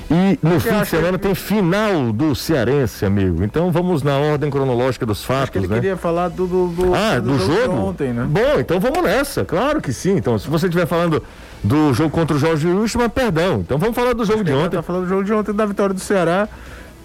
E 0.09 0.39
no 0.41 0.57
fim 0.59 0.79
de 0.79 0.87
semana 0.87 1.17
que... 1.17 1.25
tem 1.25 1.35
final 1.35 2.13
do 2.13 2.33
Cearense, 2.33 3.05
amigo. 3.05 3.43
Então 3.43 3.69
vamos 3.71 4.03
na 4.03 4.17
ordem 4.17 4.49
cronológica 4.49 5.05
dos 5.05 5.23
fatos. 5.23 5.49
Que 5.49 5.57
ele 5.57 5.67
né? 5.67 5.75
queria 5.75 5.97
falar 5.97 6.29
do, 6.29 6.47
do, 6.47 6.67
do 6.67 6.95
ah, 6.95 7.19
do, 7.19 7.31
do 7.31 7.39
jogo, 7.39 7.53
jogo 7.53 7.73
ontem, 7.73 8.13
né? 8.13 8.25
Bom, 8.29 8.59
então 8.59 8.79
vamos 8.79 9.03
nessa, 9.03 9.43
claro 9.43 9.81
que 9.81 9.91
sim. 9.91 10.15
Então, 10.15 10.39
se 10.39 10.47
você 10.47 10.67
estiver 10.67 10.85
falando 10.85 11.21
do 11.61 11.93
jogo 11.93 12.09
contra 12.09 12.37
o 12.37 12.39
Jorge 12.39 12.67
Wilson, 12.67 13.09
perdão. 13.09 13.59
Então 13.59 13.77
vamos 13.77 13.95
falar 13.95 14.13
do 14.13 14.23
jogo 14.23 14.45
de 14.45 14.53
ontem. 14.53 14.77
Tá 14.77 14.81
falando 14.81 15.03
do 15.03 15.09
jogo 15.09 15.25
de 15.25 15.33
ontem 15.33 15.53
da 15.53 15.65
vitória 15.65 15.93
do 15.93 15.99
Ceará 15.99 16.47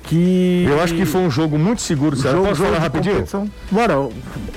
que. 0.04 0.66
Eu 0.68 0.80
acho 0.82 0.94
que 0.94 1.04
foi 1.04 1.20
um 1.20 1.30
jogo 1.30 1.58
muito 1.58 1.82
seguro. 1.82 2.16
Posso 2.16 2.30
jogo 2.30 2.54
falar 2.54 2.78
rapidinho? 2.78 3.14
Competição. 3.16 3.50
Bora. 3.70 3.94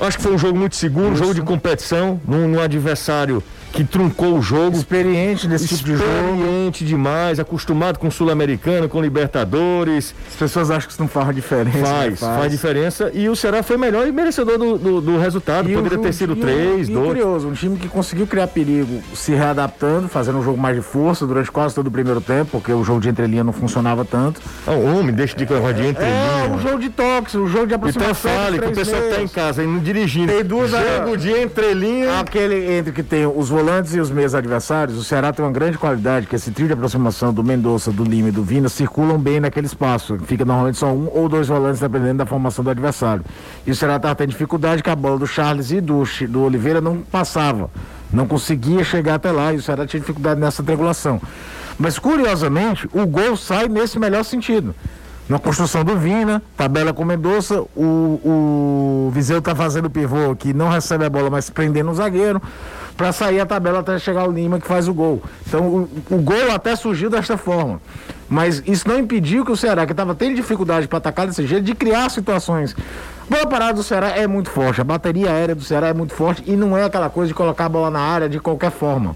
Acho 0.01 0.17
que 0.17 0.23
foi 0.23 0.33
um 0.33 0.37
jogo 0.37 0.57
muito 0.57 0.75
seguro, 0.75 1.09
um 1.09 1.15
jogo 1.15 1.33
de 1.33 1.41
competição, 1.41 2.19
num, 2.27 2.47
num 2.47 2.59
adversário 2.59 3.43
que 3.75 3.83
truncou 3.83 4.37
o 4.37 4.41
jogo. 4.41 4.77
Experiente 4.77 5.47
nesse 5.49 5.67
tipo 5.67 5.83
de 5.83 5.97
jogo. 5.97 6.09
Experiente 6.09 6.85
demais, 6.85 7.39
acostumado 7.39 7.99
com 7.99 8.09
Sul-Americano, 8.09 8.87
com 8.87 9.01
Libertadores. 9.01 10.15
As 10.29 10.35
pessoas 10.35 10.71
acham 10.71 10.87
que 10.87 10.93
isso 10.93 11.01
não 11.01 11.09
faz 11.09 11.35
diferença. 11.35 11.79
Faz, 11.79 12.11
né? 12.11 12.15
faz, 12.15 12.37
faz, 12.37 12.51
diferença. 12.51 13.11
E 13.13 13.27
o 13.27 13.35
Ceará 13.35 13.61
foi 13.61 13.75
melhor 13.75 14.07
e 14.07 14.13
merecedor 14.13 14.57
do, 14.57 14.77
do, 14.77 15.01
do 15.01 15.19
resultado. 15.19 15.69
E 15.69 15.75
Poderia 15.75 15.97
ter 15.97 16.13
sido 16.13 16.37
três, 16.37 16.87
dois. 16.87 17.07
curioso, 17.07 17.49
um 17.49 17.53
time 17.53 17.77
que 17.77 17.89
conseguiu 17.89 18.25
criar 18.25 18.47
perigo 18.47 19.03
se 19.13 19.33
readaptando, 19.33 20.07
fazendo 20.07 20.39
um 20.39 20.43
jogo 20.43 20.57
mais 20.57 20.77
de 20.77 20.81
força 20.81 21.27
durante 21.27 21.51
quase 21.51 21.75
todo 21.75 21.87
o 21.87 21.91
primeiro 21.91 22.21
tempo, 22.21 22.51
porque 22.51 22.71
o 22.71 22.83
jogo 22.83 23.01
de 23.01 23.09
entrelinha 23.09 23.43
não 23.43 23.51
funcionava 23.51 24.05
tanto. 24.05 24.39
Não, 24.65 24.85
homem, 24.85 25.13
deixa 25.13 25.35
de 25.35 25.45
correr 25.45 25.73
de 25.73 25.87
entrelinha. 25.87 26.45
É, 26.45 26.49
um 26.49 26.59
jogo 26.59 26.79
de 26.79 26.89
toques, 26.89 27.35
um 27.35 27.47
jogo 27.47 27.67
de 27.67 27.73
aproximação. 27.73 28.31
Então 28.31 28.43
fale, 28.43 28.59
que 28.59 28.65
o 28.67 28.71
pessoal 28.71 29.01
que 29.01 29.09
tá 29.09 29.21
em 29.21 29.27
casa, 29.27 29.63
indo 29.63 29.81
dirigindo. 29.81 30.31
Tem 30.31 30.45
duas 30.45 30.71
jogo 30.71 31.17
de 31.17 31.31
entrelinha. 31.31 32.19
Aquele 32.21 32.71
entre 32.71 32.93
que 32.93 33.03
tem 33.03 33.25
os 33.25 33.49
volantes 33.49 33.64
volantes 33.65 33.95
e 33.95 33.99
os 33.99 34.11
meios 34.11 34.35
adversários, 34.35 34.95
o 34.95 35.03
Ceará 35.03 35.33
tem 35.33 35.43
uma 35.43 35.51
grande 35.51 35.75
qualidade, 35.75 36.27
que 36.27 36.35
esse 36.35 36.51
trio 36.51 36.67
de 36.67 36.73
aproximação 36.73 37.33
do 37.33 37.43
Mendonça, 37.43 37.91
do 37.91 38.03
Lima 38.03 38.29
e 38.29 38.31
do 38.31 38.43
Vina 38.43 38.69
circulam 38.69 39.17
bem 39.17 39.39
naquele 39.39 39.65
espaço. 39.65 40.19
Fica 40.19 40.45
normalmente 40.45 40.77
só 40.77 40.93
um 40.93 41.09
ou 41.11 41.27
dois 41.27 41.47
volantes, 41.47 41.79
dependendo 41.79 42.19
da 42.19 42.27
formação 42.27 42.63
do 42.63 42.69
adversário. 42.69 43.25
E 43.65 43.71
o 43.71 43.75
Ceará 43.75 43.95
estava 43.95 44.13
tendo 44.13 44.29
dificuldade 44.29 44.83
que 44.83 44.89
a 44.91 44.95
bola 44.95 45.17
do 45.17 45.25
Charles 45.25 45.71
e 45.71 45.81
do, 45.81 46.03
do 46.29 46.43
Oliveira 46.43 46.79
não 46.79 46.97
passava. 46.97 47.71
Não 48.13 48.27
conseguia 48.27 48.83
chegar 48.83 49.15
até 49.15 49.31
lá 49.31 49.51
e 49.51 49.55
o 49.55 49.61
Ceará 49.63 49.87
tinha 49.87 49.99
dificuldade 49.99 50.39
nessa 50.39 50.61
triangulação. 50.61 51.19
Mas 51.79 51.97
curiosamente, 51.97 52.87
o 52.93 53.03
gol 53.07 53.35
sai 53.35 53.67
nesse 53.67 53.97
melhor 53.97 54.23
sentido 54.23 54.75
na 55.27 55.39
construção 55.39 55.83
do 55.83 55.97
Vina, 55.97 56.41
tabela 56.55 56.93
com 56.93 57.03
Mendonça, 57.03 57.63
o, 57.75 59.07
o 59.09 59.11
Viseu 59.11 59.39
está 59.39 59.55
fazendo 59.55 59.85
o 59.85 59.89
pivô 59.89 60.35
que 60.35 60.53
não 60.53 60.69
recebe 60.69 61.03
a 61.03 61.09
bola, 61.09 61.31
mas 61.31 61.49
prendendo 61.49 61.89
o 61.89 61.95
zagueiro 61.95 62.39
para 62.95 63.11
sair 63.11 63.39
a 63.39 63.45
tabela 63.45 63.79
até 63.79 63.99
chegar 63.99 64.27
o 64.27 64.31
Lima 64.31 64.59
que 64.59 64.67
faz 64.67 64.87
o 64.87 64.93
gol. 64.93 65.21
Então 65.47 65.67
o, 65.67 65.89
o 66.09 66.17
gol 66.17 66.51
até 66.53 66.75
surgiu 66.75 67.09
desta 67.09 67.37
forma. 67.37 67.81
Mas 68.27 68.63
isso 68.65 68.87
não 68.87 68.97
impediu 68.97 69.45
que 69.45 69.51
o 69.51 69.57
Ceará, 69.57 69.85
que 69.85 69.91
estava 69.91 70.15
tendo 70.15 70.35
dificuldade 70.35 70.87
para 70.87 70.97
atacar 70.97 71.27
desse 71.27 71.45
jeito, 71.45 71.63
de 71.63 71.75
criar 71.75 72.09
situações. 72.09 72.75
Boa 73.29 73.45
parada 73.45 73.73
do 73.73 73.83
Ceará 73.83 74.09
é 74.09 74.27
muito 74.27 74.49
forte, 74.49 74.81
a 74.81 74.83
bateria 74.83 75.31
aérea 75.31 75.55
do 75.55 75.63
Ceará 75.63 75.87
é 75.87 75.93
muito 75.93 76.13
forte 76.13 76.43
e 76.45 76.55
não 76.55 76.77
é 76.77 76.83
aquela 76.83 77.09
coisa 77.09 77.27
de 77.27 77.33
colocar 77.33 77.65
a 77.65 77.69
bola 77.69 77.89
na 77.89 77.99
área 77.99 78.29
de 78.29 78.39
qualquer 78.39 78.71
forma. 78.71 79.15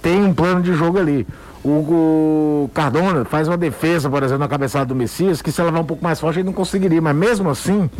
Tem 0.00 0.22
um 0.22 0.32
plano 0.32 0.62
de 0.62 0.72
jogo 0.74 0.98
ali. 0.98 1.26
O 1.64 2.70
Cardona 2.72 3.24
faz 3.24 3.48
uma 3.48 3.56
defesa, 3.56 4.08
por 4.08 4.22
exemplo, 4.22 4.38
na 4.38 4.48
cabeçada 4.48 4.86
do 4.86 4.94
Messias, 4.94 5.42
que 5.42 5.50
se 5.50 5.60
ela 5.60 5.72
vai 5.72 5.80
um 5.80 5.84
pouco 5.84 6.02
mais 6.02 6.20
forte 6.20 6.38
ele 6.38 6.46
não 6.46 6.52
conseguiria, 6.52 7.00
mas 7.02 7.14
mesmo 7.14 7.50
assim 7.50 7.90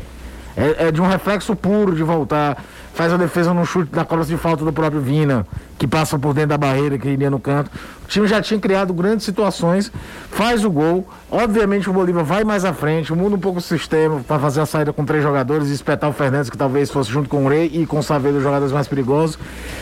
é, 0.59 0.89
é, 0.89 0.93
de 0.93 1.01
um 1.01 1.07
reflexo 1.07 1.55
puro 1.55 1.95
de 1.95 2.03
voltar. 2.03 2.63
Faz 2.93 3.13
a 3.13 3.17
defesa 3.17 3.55
no 3.55 3.65
chute 3.65 3.93
da 3.93 4.05
cobrança 4.05 4.29
de 4.29 4.37
falta 4.37 4.65
do 4.65 4.73
próprio 4.73 5.01
Vina, 5.01 5.47
que 5.79 5.87
passa 5.87 6.19
por 6.19 6.35
dentro 6.35 6.49
da 6.51 6.59
barreira, 6.59 6.99
que 6.99 7.09
iria 7.09 7.31
no 7.31 7.39
canto. 7.39 7.71
O 8.05 8.09
time 8.09 8.27
já 8.27 8.43
tinha 8.43 8.59
criado 8.59 8.93
grandes 8.93 9.25
situações, 9.25 9.93
faz 10.33 10.65
o 10.65 10.71
gol. 10.71 11.09
Obviamente 11.31 11.89
o 11.89 11.93
Bolívar 11.93 12.25
vai 12.25 12.43
mais 12.43 12.65
à 12.65 12.73
frente, 12.73 13.13
muda 13.13 13.37
um 13.37 13.39
pouco 13.39 13.59
o 13.59 13.63
sistema 13.63 14.21
para 14.27 14.41
fazer 14.41 14.63
a 14.63 14.67
saída 14.67 14.93
com 14.93 15.05
três 15.05 15.23
jogadores 15.23 15.69
e 15.69 15.75
espetar 15.75 16.11
o 16.11 16.13
Fernandes, 16.13 16.51
que 16.51 16.59
talvez 16.59 16.91
fosse 16.91 17.09
junto 17.09 17.29
com 17.29 17.45
o 17.45 17.49
Rei 17.49 17.71
e 17.73 17.87
com 17.87 18.01
o 18.01 18.03
Saveiro, 18.03 18.41
jogadores 18.41 18.73
mais 18.73 18.89
perigosos. 18.89 19.39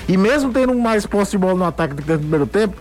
E 0.07 0.19
mesmo 0.19 0.53
tendo 0.53 0.75
mais 0.75 1.07
posse 1.07 1.31
de 1.31 1.39
bola 1.39 1.55
no 1.55 1.65
ataque 1.65 1.95
do 1.95 2.03
primeiro 2.03 2.47
tempo, 2.47 2.77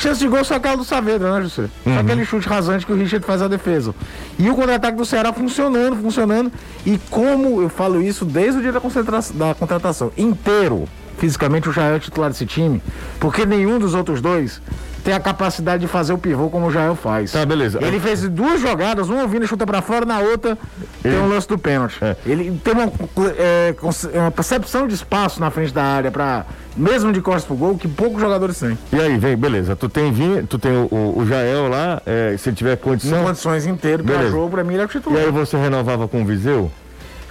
Chance 0.00 0.18
de 0.18 0.28
gol 0.28 0.42
só 0.42 0.54
aquela 0.54 0.78
do 0.78 0.84
Saavedra, 0.84 1.30
né, 1.30 1.42
José? 1.42 1.68
Uhum. 1.84 1.94
Só 1.94 2.00
aquele 2.00 2.24
chute 2.24 2.48
rasante 2.48 2.86
que 2.86 2.92
o 2.92 2.96
Richard 2.96 3.24
faz 3.26 3.42
a 3.42 3.48
defesa. 3.48 3.94
E 4.38 4.48
o 4.48 4.54
contra-ataque 4.54 4.96
do 4.96 5.04
Ceará 5.04 5.30
funcionando, 5.30 5.94
funcionando. 5.96 6.50
E 6.86 6.98
como 7.10 7.60
eu 7.60 7.68
falo 7.68 8.00
isso 8.00 8.24
desde 8.24 8.60
o 8.60 8.62
dia 8.62 8.72
da, 8.72 8.80
da 8.80 9.54
contratação, 9.54 10.10
inteiro, 10.16 10.88
fisicamente 11.18 11.68
o 11.68 11.72
Jael 11.72 11.96
é 11.96 11.98
titular 11.98 12.30
desse 12.30 12.46
time, 12.46 12.82
porque 13.20 13.44
nenhum 13.44 13.78
dos 13.78 13.92
outros 13.92 14.22
dois 14.22 14.62
tem 15.02 15.14
a 15.14 15.20
capacidade 15.20 15.80
de 15.80 15.88
fazer 15.88 16.12
o 16.12 16.18
pivô 16.18 16.48
como 16.50 16.66
o 16.66 16.70
Jael 16.70 16.94
faz. 16.94 17.32
Tá, 17.32 17.44
beleza. 17.44 17.78
Ele 17.82 17.98
fez 17.98 18.28
duas 18.28 18.60
jogadas, 18.60 19.08
uma 19.08 19.26
vindo 19.26 19.46
chuta 19.46 19.66
para 19.66 19.82
fora, 19.82 20.04
na 20.04 20.20
outra 20.20 20.56
tem 21.02 21.18
um 21.18 21.28
lance 21.28 21.48
do 21.48 21.58
pênalti. 21.58 21.98
É. 22.02 22.16
Ele 22.26 22.58
tem 22.62 22.72
uma, 22.74 22.92
é, 23.36 23.74
uma, 24.14 24.30
percepção 24.30 24.86
de 24.86 24.94
espaço 24.94 25.40
na 25.40 25.50
frente 25.50 25.72
da 25.72 25.82
área 25.82 26.10
para 26.10 26.44
mesmo 26.76 27.12
de 27.12 27.20
costas 27.20 27.44
pro 27.44 27.56
gol, 27.56 27.76
que 27.76 27.88
poucos 27.88 28.20
jogadores 28.20 28.58
têm. 28.58 28.78
E 28.92 29.00
aí, 29.00 29.18
vem, 29.18 29.36
beleza. 29.36 29.74
Tu 29.74 29.88
tem 29.88 30.12
vinha, 30.12 30.44
tu 30.44 30.58
tem 30.58 30.72
o, 30.72 30.88
o, 30.90 31.18
o 31.18 31.26
Jael 31.26 31.68
lá, 31.68 32.00
é, 32.06 32.36
se 32.38 32.52
tiver 32.52 32.76
condição. 32.76 33.20
Em 33.20 33.24
condições 33.24 33.66
inteiro 33.66 34.04
para 34.04 34.28
jogo, 34.28 34.50
para 34.50 34.64
mim 34.64 34.74
ele 34.74 34.82
é 34.82 34.86
o 34.86 34.88
titular. 34.88 35.20
E 35.20 35.24
aí 35.24 35.30
você 35.30 35.56
renovava 35.56 36.06
com 36.06 36.22
o 36.22 36.24
Viseu? 36.24 36.70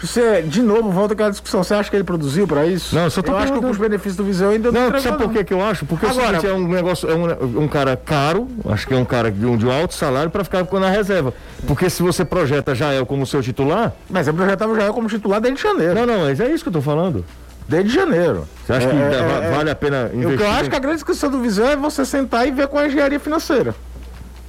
Você, 0.02 0.42
de 0.42 0.62
novo, 0.62 0.90
volta 0.92 1.14
aquela 1.14 1.30
discussão. 1.30 1.64
Você 1.64 1.74
acha 1.74 1.90
que 1.90 1.96
ele 1.96 2.04
produziu 2.04 2.48
para 2.48 2.66
isso? 2.66 2.96
Não, 2.96 3.04
eu 3.04 3.10
só 3.10 3.22
tô 3.22 3.32
Eu 3.32 3.38
acho 3.38 3.52
que 3.52 3.60
o 3.60 3.62
custo-benefício 3.62 4.18
do 4.18 4.24
Viseu 4.24 4.50
ainda 4.50 4.72
não 4.72 4.90
Não, 4.90 5.00
sabe 5.00 5.18
por 5.18 5.32
que, 5.32 5.44
que 5.44 5.54
eu 5.54 5.62
acho? 5.62 5.86
Porque 5.86 6.06
Agora, 6.06 6.38
o 6.38 6.42
seguinte, 6.42 6.48
é 6.48 6.54
um 6.54 6.68
negócio, 6.68 7.10
é 7.10 7.16
um, 7.16 7.64
um 7.64 7.68
cara 7.68 7.98
caro, 7.98 8.48
acho 8.70 8.88
que 8.88 8.94
é 8.94 8.98
um 8.98 9.06
cara 9.06 9.32
de 9.32 9.46
um, 9.46 9.58
de 9.58 9.66
um 9.66 9.72
alto 9.72 9.94
salário 9.94 10.30
para 10.30 10.44
ficar 10.44 10.66
na 10.80 10.90
reserva. 10.90 11.34
Porque 11.68 11.90
se 11.90 12.02
você 12.02 12.24
projeta 12.24 12.74
Jael 12.74 13.06
como 13.06 13.26
seu 13.26 13.42
titular. 13.42 13.94
Mas 14.10 14.28
eu 14.28 14.34
projetava 14.34 14.72
o 14.72 14.76
Jael 14.76 14.94
como 14.94 15.08
titular 15.08 15.42
desde 15.42 15.62
janeiro. 15.62 15.96
Não, 15.96 16.06
não, 16.06 16.20
mas 16.20 16.40
é 16.40 16.50
isso 16.50 16.64
que 16.64 16.70
eu 16.70 16.74
tô 16.74 16.82
falando. 16.82 17.26
Desde 17.68 17.94
janeiro. 17.94 18.48
Você 18.66 18.74
acha 18.74 18.88
é, 18.88 18.90
que 18.90 18.98
é, 18.98 19.52
vale 19.52 19.70
é, 19.70 19.72
a 19.72 19.76
pena 19.76 20.10
investir? 20.14 20.34
O 20.34 20.38
que 20.38 20.44
eu 20.44 20.52
acho 20.52 20.70
que 20.70 20.76
a 20.76 20.80
grande 20.80 20.96
discussão 20.96 21.30
do 21.30 21.40
Viseu 21.40 21.68
é 21.68 21.76
você 21.76 22.04
sentar 22.04 22.48
e 22.48 22.52
ver 22.52 22.68
com 22.68 22.80
a 22.80 22.88
engenharia 22.88 23.20
financeira. 23.20 23.76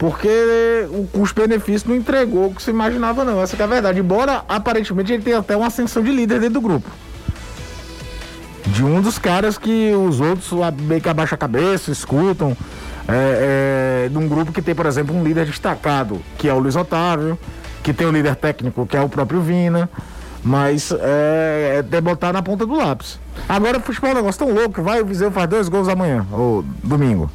Porque 0.00 0.88
o 0.88 1.06
custo-benefício 1.08 1.90
não 1.90 1.94
entregou 1.94 2.46
o 2.46 2.54
que 2.54 2.62
se 2.62 2.70
imaginava, 2.70 3.22
não. 3.22 3.42
Essa 3.42 3.54
é 3.54 3.62
a 3.62 3.66
verdade. 3.66 4.00
Embora, 4.00 4.42
aparentemente, 4.48 5.12
ele 5.12 5.22
tenha 5.22 5.40
até 5.40 5.54
uma 5.54 5.66
ascensão 5.66 6.02
de 6.02 6.10
líder 6.10 6.40
dentro 6.40 6.54
do 6.54 6.60
grupo. 6.62 6.88
De 8.64 8.82
um 8.82 9.02
dos 9.02 9.18
caras 9.18 9.58
que 9.58 9.92
os 9.94 10.18
outros 10.18 10.52
meio 10.80 11.02
que 11.02 11.08
abaixam 11.10 11.36
a 11.36 11.38
cabeça, 11.38 11.90
escutam. 11.90 12.56
É, 13.06 14.06
é, 14.06 14.08
de 14.08 14.16
um 14.16 14.26
grupo 14.26 14.52
que 14.52 14.62
tem, 14.62 14.74
por 14.74 14.86
exemplo, 14.86 15.14
um 15.14 15.22
líder 15.22 15.44
destacado, 15.44 16.18
que 16.38 16.48
é 16.48 16.54
o 16.54 16.58
Luiz 16.58 16.76
Otávio, 16.76 17.38
que 17.82 17.92
tem 17.92 18.06
o 18.06 18.10
líder 18.10 18.36
técnico, 18.36 18.86
que 18.86 18.96
é 18.96 19.02
o 19.02 19.08
próprio 19.08 19.42
Vina. 19.42 19.90
Mas 20.42 20.90
é, 20.98 21.84
é 21.92 22.00
botar 22.00 22.32
na 22.32 22.40
ponta 22.40 22.64
do 22.64 22.74
lápis. 22.74 23.20
Agora 23.46 23.76
o 23.76 23.82
futebol 23.82 24.08
é 24.08 24.12
um 24.14 24.16
negócio 24.16 24.46
tão 24.46 24.54
louco 24.54 24.82
vai 24.82 25.02
o 25.02 25.04
Viseu 25.04 25.30
faz 25.30 25.46
dois 25.46 25.68
gols 25.68 25.88
amanhã, 25.88 26.26
ou 26.32 26.64
domingo. 26.82 27.30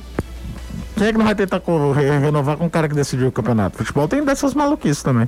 Quem 0.95 1.07
é 1.07 1.11
que 1.11 1.17
não 1.17 1.25
vai 1.25 1.35
tentar 1.35 1.61
renovar 2.21 2.57
com 2.57 2.65
o 2.65 2.69
cara 2.69 2.87
que 2.87 2.95
decidiu 2.95 3.27
o 3.27 3.31
campeonato? 3.31 3.77
Futebol 3.77 4.07
tem 4.07 4.23
dessas 4.23 4.53
maluquices 4.53 5.03
também. 5.03 5.27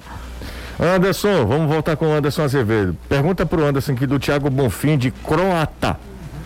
Anderson, 0.79 1.45
vamos 1.45 1.67
voltar 1.67 1.95
com 1.95 2.07
o 2.07 2.13
Anderson 2.13 2.43
Azevedo. 2.43 2.95
Pergunta 3.09 3.45
pro 3.45 3.65
Anderson 3.65 3.93
aqui 3.93 4.05
do 4.05 4.19
Thiago 4.19 4.49
Bonfim 4.49 4.97
de 4.97 5.11
Croata. 5.11 5.99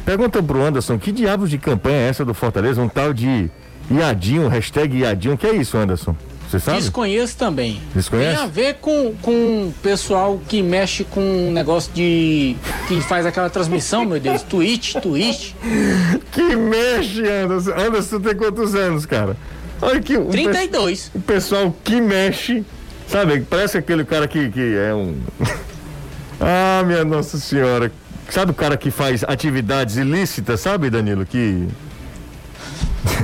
Pergunta 0.05 0.41
pro 0.41 0.63
Anderson, 0.63 0.97
que 0.97 1.11
diabos 1.11 1.49
de 1.49 1.57
campanha 1.57 1.97
é 1.97 2.09
essa 2.09 2.25
do 2.25 2.33
Fortaleza? 2.33 2.81
Um 2.81 2.89
tal 2.89 3.13
de 3.13 3.51
Iadinho, 3.91 4.47
hashtag 4.47 4.97
Iadinho. 4.97 5.37
Que 5.37 5.47
é 5.47 5.55
isso, 5.55 5.77
Anderson? 5.77 6.15
Você 6.51 6.59
sabe? 6.59 6.79
Desconheço 6.79 7.37
também. 7.37 7.81
Desconhece? 7.95 8.35
Tem 8.35 8.43
a 8.43 8.47
ver 8.47 8.73
com, 8.81 9.15
o 9.25 9.73
pessoal 9.81 10.37
que 10.49 10.61
mexe 10.61 11.05
com 11.05 11.21
um 11.21 11.49
negócio 11.49 11.93
de. 11.93 12.57
que 12.89 12.99
faz 12.99 13.25
aquela 13.25 13.49
transmissão, 13.49 14.03
meu 14.03 14.19
Deus. 14.19 14.41
Twitch, 14.43 14.95
Twitch. 14.95 15.53
Que 16.31 16.55
mexe, 16.55 17.21
Anderson. 17.25 17.71
Anderson, 17.71 18.19
tu 18.19 18.23
tem 18.23 18.35
quantos 18.35 18.75
anos, 18.75 19.05
cara? 19.05 19.37
Olha 19.81 20.01
que. 20.01 20.17
O 20.17 20.25
32. 20.25 21.09
Pe 21.09 21.17
o 21.17 21.21
pessoal 21.21 21.75
que 21.83 22.01
mexe. 22.01 22.65
Sabe, 23.07 23.41
parece 23.49 23.77
aquele 23.77 24.03
cara 24.03 24.27
que, 24.27 24.49
que 24.49 24.75
é 24.75 24.93
um. 24.93 25.15
ah, 26.39 26.83
minha 26.85 27.05
Nossa 27.05 27.37
Senhora. 27.37 27.91
Sabe 28.29 28.51
o 28.51 28.53
cara 28.53 28.75
que 28.75 28.91
faz 28.91 29.23
atividades 29.23 29.95
ilícitas, 29.95 30.59
sabe, 30.59 30.89
Danilo? 30.89 31.25
Que 31.25 31.67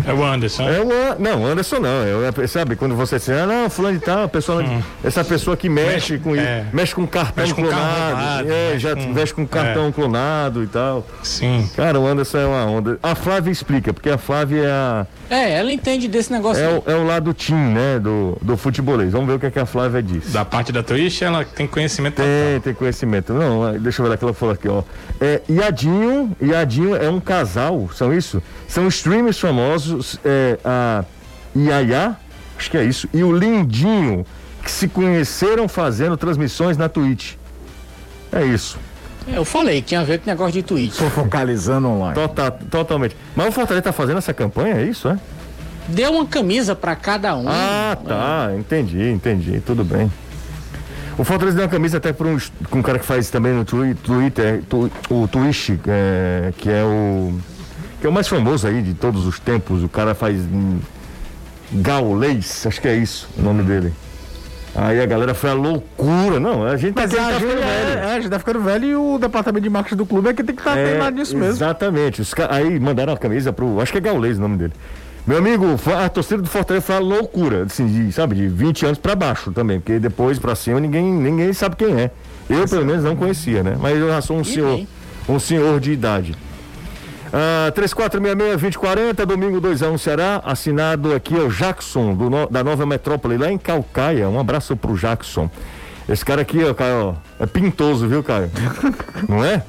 é 0.05 0.13
o 0.13 0.23
Anderson. 0.23 0.67
É 0.67 0.81
o, 0.81 1.19
não, 1.19 1.45
Anderson 1.45 1.79
não. 1.79 1.89
É, 2.43 2.47
sabe, 2.47 2.75
quando 2.75 2.95
você 2.95 3.17
diz, 3.17 3.29
ah, 3.29 3.45
não, 3.45 3.69
fulano 3.69 3.97
de 3.97 4.03
tal, 4.03 4.27
pessoa, 4.27 4.63
hum. 4.63 4.81
essa 5.03 5.23
pessoa 5.23 5.55
que 5.55 5.69
mexe, 5.69 6.13
mexe 6.13 6.17
com 6.17 6.35
é. 6.35 6.65
mexe 6.73 6.95
com 6.95 7.07
cartão 7.07 7.43
mexe 7.43 7.53
clonado. 7.53 8.47
Com 8.47 8.53
é, 8.53 8.79
já 8.79 8.95
com, 8.95 9.13
mexe 9.13 9.33
com 9.33 9.47
cartão 9.47 9.87
é. 9.87 9.91
clonado 9.91 10.63
e 10.63 10.67
tal. 10.67 11.05
Sim. 11.23 11.69
Cara, 11.75 11.99
o 11.99 12.07
Anderson 12.07 12.37
é 12.37 12.45
uma 12.45 12.65
onda. 12.65 12.99
A 13.01 13.15
Flávia 13.15 13.51
explica, 13.51 13.93
porque 13.93 14.09
a 14.09 14.17
Flávia 14.17 14.63
é 14.63 14.71
a. 14.71 15.07
É, 15.29 15.53
ela 15.53 15.71
entende 15.71 16.07
desse 16.07 16.31
negócio. 16.31 16.63
É, 16.63 16.69
o, 16.69 16.83
é 16.85 16.95
o 16.95 17.05
lado 17.05 17.33
team, 17.33 17.59
né, 17.73 17.99
do, 17.99 18.37
do 18.41 18.55
futebolês. 18.55 19.11
Vamos 19.11 19.27
ver 19.27 19.33
o 19.33 19.39
que, 19.39 19.45
é 19.45 19.51
que 19.51 19.59
a 19.59 19.65
Flávia 19.65 20.01
diz. 20.01 20.31
Da 20.31 20.45
parte 20.45 20.71
da 20.71 20.81
Twitch, 20.81 21.21
ela 21.21 21.43
tem 21.43 21.67
conhecimento 21.67 22.15
Tem, 22.15 22.25
total. 22.25 22.61
tem 22.61 22.73
conhecimento. 22.73 23.33
Não, 23.33 23.77
deixa 23.77 24.01
eu 24.01 24.05
ver 24.05 24.11
lá 24.11 24.17
que 24.17 24.23
ela 24.23 24.33
falou 24.33 24.53
aqui, 24.53 24.69
ó. 24.69 24.83
É, 25.19 25.41
Iadinho, 25.49 26.35
Iadinho 26.41 26.95
é 26.95 27.09
um 27.09 27.19
casal, 27.19 27.89
são 27.93 28.13
isso? 28.13 28.41
São 28.67 28.87
streamers 28.87 29.39
famosos, 29.39 29.66
é, 30.23 30.59
a 30.63 31.03
Iaiá, 31.55 32.15
acho 32.57 32.71
que 32.71 32.77
é 32.77 32.83
isso, 32.83 33.07
e 33.13 33.23
o 33.23 33.31
Lindinho, 33.31 34.25
que 34.63 34.71
se 34.71 34.87
conheceram 34.87 35.67
fazendo 35.67 36.17
transmissões 36.17 36.77
na 36.77 36.89
Twitch. 36.89 37.35
É 38.31 38.45
isso. 38.45 38.77
Eu 39.27 39.43
falei 39.43 39.81
que 39.81 39.89
tinha 39.89 40.01
a 40.01 40.03
ver 40.03 40.19
com 40.19 40.29
negócio 40.29 40.53
de 40.53 40.63
Twitch. 40.63 40.97
Tô 40.97 41.09
focalizando 41.09 41.87
online. 41.89 42.15
Total, 42.15 42.51
totalmente. 42.69 43.15
Mas 43.35 43.47
o 43.47 43.51
Fortaleza 43.51 43.83
tá 43.83 43.91
fazendo 43.91 44.17
essa 44.17 44.33
campanha, 44.33 44.75
é 44.75 44.83
isso, 44.83 45.07
é? 45.09 45.19
Deu 45.87 46.13
uma 46.13 46.25
camisa 46.25 46.75
para 46.75 46.95
cada 46.95 47.35
um. 47.35 47.45
Ah, 47.47 47.97
tá. 48.07 48.51
Entendi, 48.57 49.09
entendi. 49.09 49.61
Tudo 49.65 49.83
bem. 49.83 50.11
O 51.17 51.23
Fortaleza 51.23 51.57
deu 51.57 51.65
uma 51.65 51.71
camisa 51.71 51.97
até 51.97 52.13
para 52.13 52.27
um, 52.27 52.37
um 52.73 52.81
cara 52.81 52.99
que 52.99 53.05
faz 53.05 53.29
também 53.29 53.53
no 53.53 53.65
Twitter, 53.65 54.63
tu, 54.69 54.91
o 55.09 55.27
Twitch, 55.27 55.71
é, 55.87 56.53
que 56.57 56.69
é 56.69 56.83
o. 56.83 57.33
que 57.99 58.07
é 58.07 58.09
o 58.09 58.13
mais 58.13 58.27
famoso 58.27 58.67
aí 58.67 58.81
de 58.81 58.93
todos 58.93 59.25
os 59.25 59.39
tempos. 59.39 59.83
O 59.83 59.89
cara 59.89 60.13
faz. 60.13 60.37
Um, 60.41 60.79
Gaulês, 61.69 62.65
acho 62.65 62.79
que 62.79 62.87
é 62.87 62.95
isso 62.95 63.27
o 63.37 63.41
nome 63.41 63.61
dele. 63.63 63.93
Aí 64.73 65.01
a 65.01 65.05
galera 65.05 65.33
foi 65.33 65.49
a 65.49 65.53
loucura. 65.53 66.39
Não, 66.39 66.63
a 66.63 66.77
gente 66.77 66.95
Mas 66.95 67.11
tá, 67.11 67.17
tá 67.17 67.33
ficando 67.33 67.49
velho. 67.49 67.63
É, 67.63 67.93
é, 67.93 68.13
a 68.13 68.19
gente 68.19 68.29
tá 68.29 68.39
ficando 68.39 68.61
velho 68.61 68.85
e 68.85 68.95
o 68.95 69.17
departamento 69.17 69.63
de 69.63 69.69
marketing 69.69 69.95
do 69.95 70.05
clube 70.05 70.29
é 70.29 70.33
que 70.33 70.43
tem 70.43 70.55
que 70.55 70.61
estar 70.61 70.75
tá 70.75 70.79
é, 70.79 71.11
nisso 71.11 71.35
mesmo. 71.35 71.53
Exatamente. 71.53 72.21
Os, 72.21 72.31
aí 72.49 72.79
mandaram 72.79 73.11
a 73.11 73.17
camisa 73.17 73.51
pro. 73.51 73.81
Acho 73.81 73.91
que 73.91 73.97
é 73.97 74.01
Gaulês 74.01 74.37
o 74.37 74.41
nome 74.41 74.57
dele. 74.57 74.73
Meu 75.25 75.39
amigo, 75.39 75.65
a 75.93 76.07
torcida 76.07 76.41
do 76.41 76.47
Fortaleza 76.47 76.85
foi 76.85 76.95
a 76.95 76.99
loucura, 76.99 77.63
assim, 77.63 77.85
de, 77.85 78.13
sabe, 78.13 78.33
de 78.33 78.47
20 78.47 78.85
anos 78.85 78.97
para 78.97 79.13
baixo 79.13 79.51
também, 79.51 79.77
porque 79.77 79.99
depois 79.99 80.39
para 80.39 80.55
cima 80.55 80.79
ninguém, 80.79 81.03
ninguém 81.03 81.51
sabe 81.51 81.75
quem 81.75 81.99
é. 81.99 82.11
Eu, 82.49 82.65
pelo 82.65 82.85
menos, 82.85 83.03
não 83.03 83.13
conhecia, 83.13 83.61
né? 83.61 83.75
Mas 83.77 83.97
eu 83.97 84.07
já 84.07 84.21
sou 84.21 84.37
um 84.37 84.43
senhor, 84.45 84.87
um 85.27 85.37
senhor 85.37 85.81
de 85.81 85.91
idade. 85.91 86.33
Ah, 87.33 87.71
3466-2040, 87.75 89.25
domingo 89.25 89.61
2x1 89.61 89.91
um, 89.91 89.97
Ceará, 89.97 90.41
assinado 90.45 91.13
aqui 91.13 91.35
é 91.35 91.39
o 91.39 91.49
Jackson, 91.49 92.13
do, 92.13 92.47
da 92.47 92.63
Nova 92.63 92.85
Metrópole, 92.85 93.37
lá 93.37 93.51
em 93.51 93.57
Calcaia. 93.57 94.29
Um 94.29 94.39
abraço 94.39 94.75
pro 94.75 94.95
Jackson. 94.97 95.49
Esse 96.07 96.23
cara 96.23 96.41
aqui, 96.41 96.63
ó, 96.63 96.73
Caio, 96.73 97.17
é 97.37 97.45
pintoso, 97.45 98.07
viu, 98.07 98.23
Caio? 98.23 98.49
Não 99.27 99.43
é? 99.43 99.61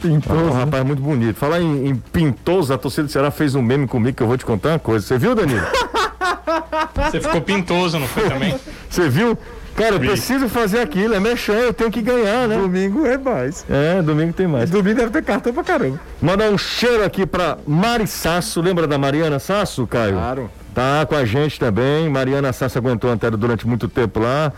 Pintoso. 0.00 0.40
Ah, 0.40 0.42
um 0.44 0.52
rapaz 0.52 0.82
muito 0.82 1.02
bonito. 1.02 1.36
Falar 1.36 1.60
em, 1.60 1.88
em, 1.88 1.94
pintoso, 1.94 2.72
a 2.72 2.78
torcida 2.78 3.04
do 3.04 3.10
Ceará 3.10 3.30
fez 3.30 3.54
um 3.54 3.60
meme 3.60 3.86
comigo 3.86 4.16
que 4.16 4.22
eu 4.22 4.26
vou 4.26 4.38
te 4.38 4.46
contar 4.46 4.70
uma 4.70 4.78
coisa. 4.78 5.06
Você 5.06 5.18
viu, 5.18 5.34
Danilo? 5.34 5.66
Você 7.10 7.20
ficou 7.20 7.42
pintoso, 7.42 7.98
não 7.98 8.06
foi 8.06 8.28
também? 8.30 8.54
Você 8.88 9.10
viu? 9.10 9.36
Cara, 9.76 9.96
eu 9.96 10.00
preciso 10.00 10.48
fazer 10.48 10.78
aquilo, 10.80 11.14
é 11.14 11.20
mexer, 11.20 11.64
eu 11.64 11.72
tenho 11.72 11.90
que 11.90 12.00
ganhar, 12.00 12.46
né? 12.46 12.56
Domingo 12.56 13.04
é 13.06 13.18
mais. 13.18 13.66
É, 13.68 14.00
domingo 14.00 14.32
tem 14.32 14.46
mais. 14.46 14.70
Domingo 14.70 14.96
deve 14.96 15.10
ter 15.10 15.22
cartão 15.22 15.52
pra 15.52 15.64
caramba. 15.64 16.00
Mandar 16.22 16.48
um 16.50 16.56
cheiro 16.56 17.04
aqui 17.04 17.26
pra 17.26 17.58
Mari 17.66 18.06
Sasso, 18.06 18.60
lembra 18.60 18.86
da 18.86 18.96
Mariana 18.96 19.40
Sasso, 19.40 19.84
Caio? 19.86 20.14
Claro. 20.14 20.50
Tá 20.72 21.04
com 21.06 21.16
a 21.16 21.24
gente 21.24 21.58
também. 21.58 22.08
Mariana 22.08 22.52
Sasso 22.52 22.78
aguentou 22.78 23.10
a 23.10 23.14
antena 23.14 23.36
durante 23.36 23.66
muito 23.66 23.88
tempo 23.88 24.20
lá. 24.20 24.52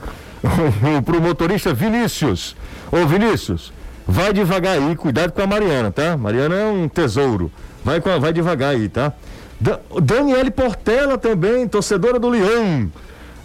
Pro 1.04 1.20
motorista 1.20 1.72
Vinícius. 1.72 2.54
Ô 2.92 3.06
Vinícius, 3.06 3.72
vai 4.06 4.32
devagar 4.32 4.76
aí, 4.76 4.94
cuidado 4.96 5.32
com 5.32 5.42
a 5.42 5.46
Mariana, 5.46 5.90
tá? 5.90 6.16
Mariana 6.16 6.54
é 6.54 6.66
um 6.66 6.88
tesouro. 6.88 7.50
Vai, 7.84 8.00
com 8.00 8.10
a, 8.10 8.18
vai 8.18 8.32
devagar 8.32 8.74
aí, 8.74 8.88
tá? 8.88 9.12
Da, 9.58 9.80
Daniele 10.02 10.50
Portela 10.50 11.16
também, 11.16 11.66
torcedora 11.66 12.18
do 12.18 12.28
Leão. 12.28 12.90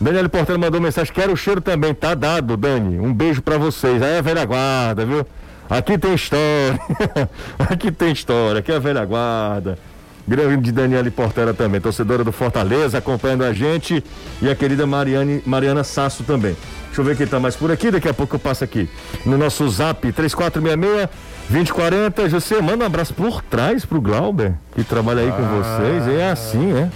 Daniele 0.01 0.29
Portela 0.29 0.57
mandou 0.57 0.81
mensagem, 0.81 1.13
quero 1.13 1.31
o 1.31 1.37
cheiro 1.37 1.61
também, 1.61 1.93
tá 1.93 2.15
dado, 2.15 2.57
Dani. 2.57 2.99
Um 2.99 3.13
beijo 3.13 3.39
para 3.39 3.59
vocês. 3.59 4.01
Aí 4.01 4.15
é 4.15 4.17
a 4.17 4.21
velha 4.21 4.43
guarda, 4.43 5.05
viu? 5.05 5.23
Aqui 5.69 5.95
tem 5.95 6.15
história. 6.15 6.79
aqui 7.59 7.91
tem 7.91 8.11
história, 8.11 8.59
aqui 8.59 8.71
é 8.71 8.77
a 8.77 8.79
velha 8.79 9.05
guarda. 9.05 9.77
Grande 10.27 10.71
Daniele 10.71 11.11
Portela 11.11 11.53
também, 11.53 11.79
torcedora 11.79 12.23
do 12.23 12.31
Fortaleza, 12.31 12.97
acompanhando 12.97 13.43
a 13.43 13.53
gente. 13.53 14.03
E 14.41 14.49
a 14.49 14.55
querida 14.55 14.87
Mariane, 14.87 15.43
Mariana 15.45 15.83
Sasso 15.83 16.23
também. 16.23 16.57
Deixa 16.87 17.01
eu 17.01 17.05
ver 17.05 17.15
quem 17.15 17.27
tá 17.27 17.39
mais 17.39 17.55
por 17.55 17.71
aqui, 17.71 17.91
daqui 17.91 18.09
a 18.09 18.13
pouco 18.13 18.35
eu 18.35 18.39
passo 18.39 18.63
aqui. 18.63 18.89
No 19.23 19.37
nosso 19.37 19.69
zap 19.69 20.11
3466 20.11 21.09
2040. 21.47 22.27
José, 22.27 22.59
manda 22.59 22.83
um 22.83 22.87
abraço 22.87 23.13
por 23.13 23.43
trás 23.43 23.85
pro 23.85 24.01
Glauber, 24.01 24.53
que 24.73 24.83
trabalha 24.83 25.21
aí 25.21 25.29
ah. 25.29 25.33
com 25.33 25.43
vocês. 25.43 26.07
É 26.07 26.31
assim, 26.31 26.73
é? 26.73 26.89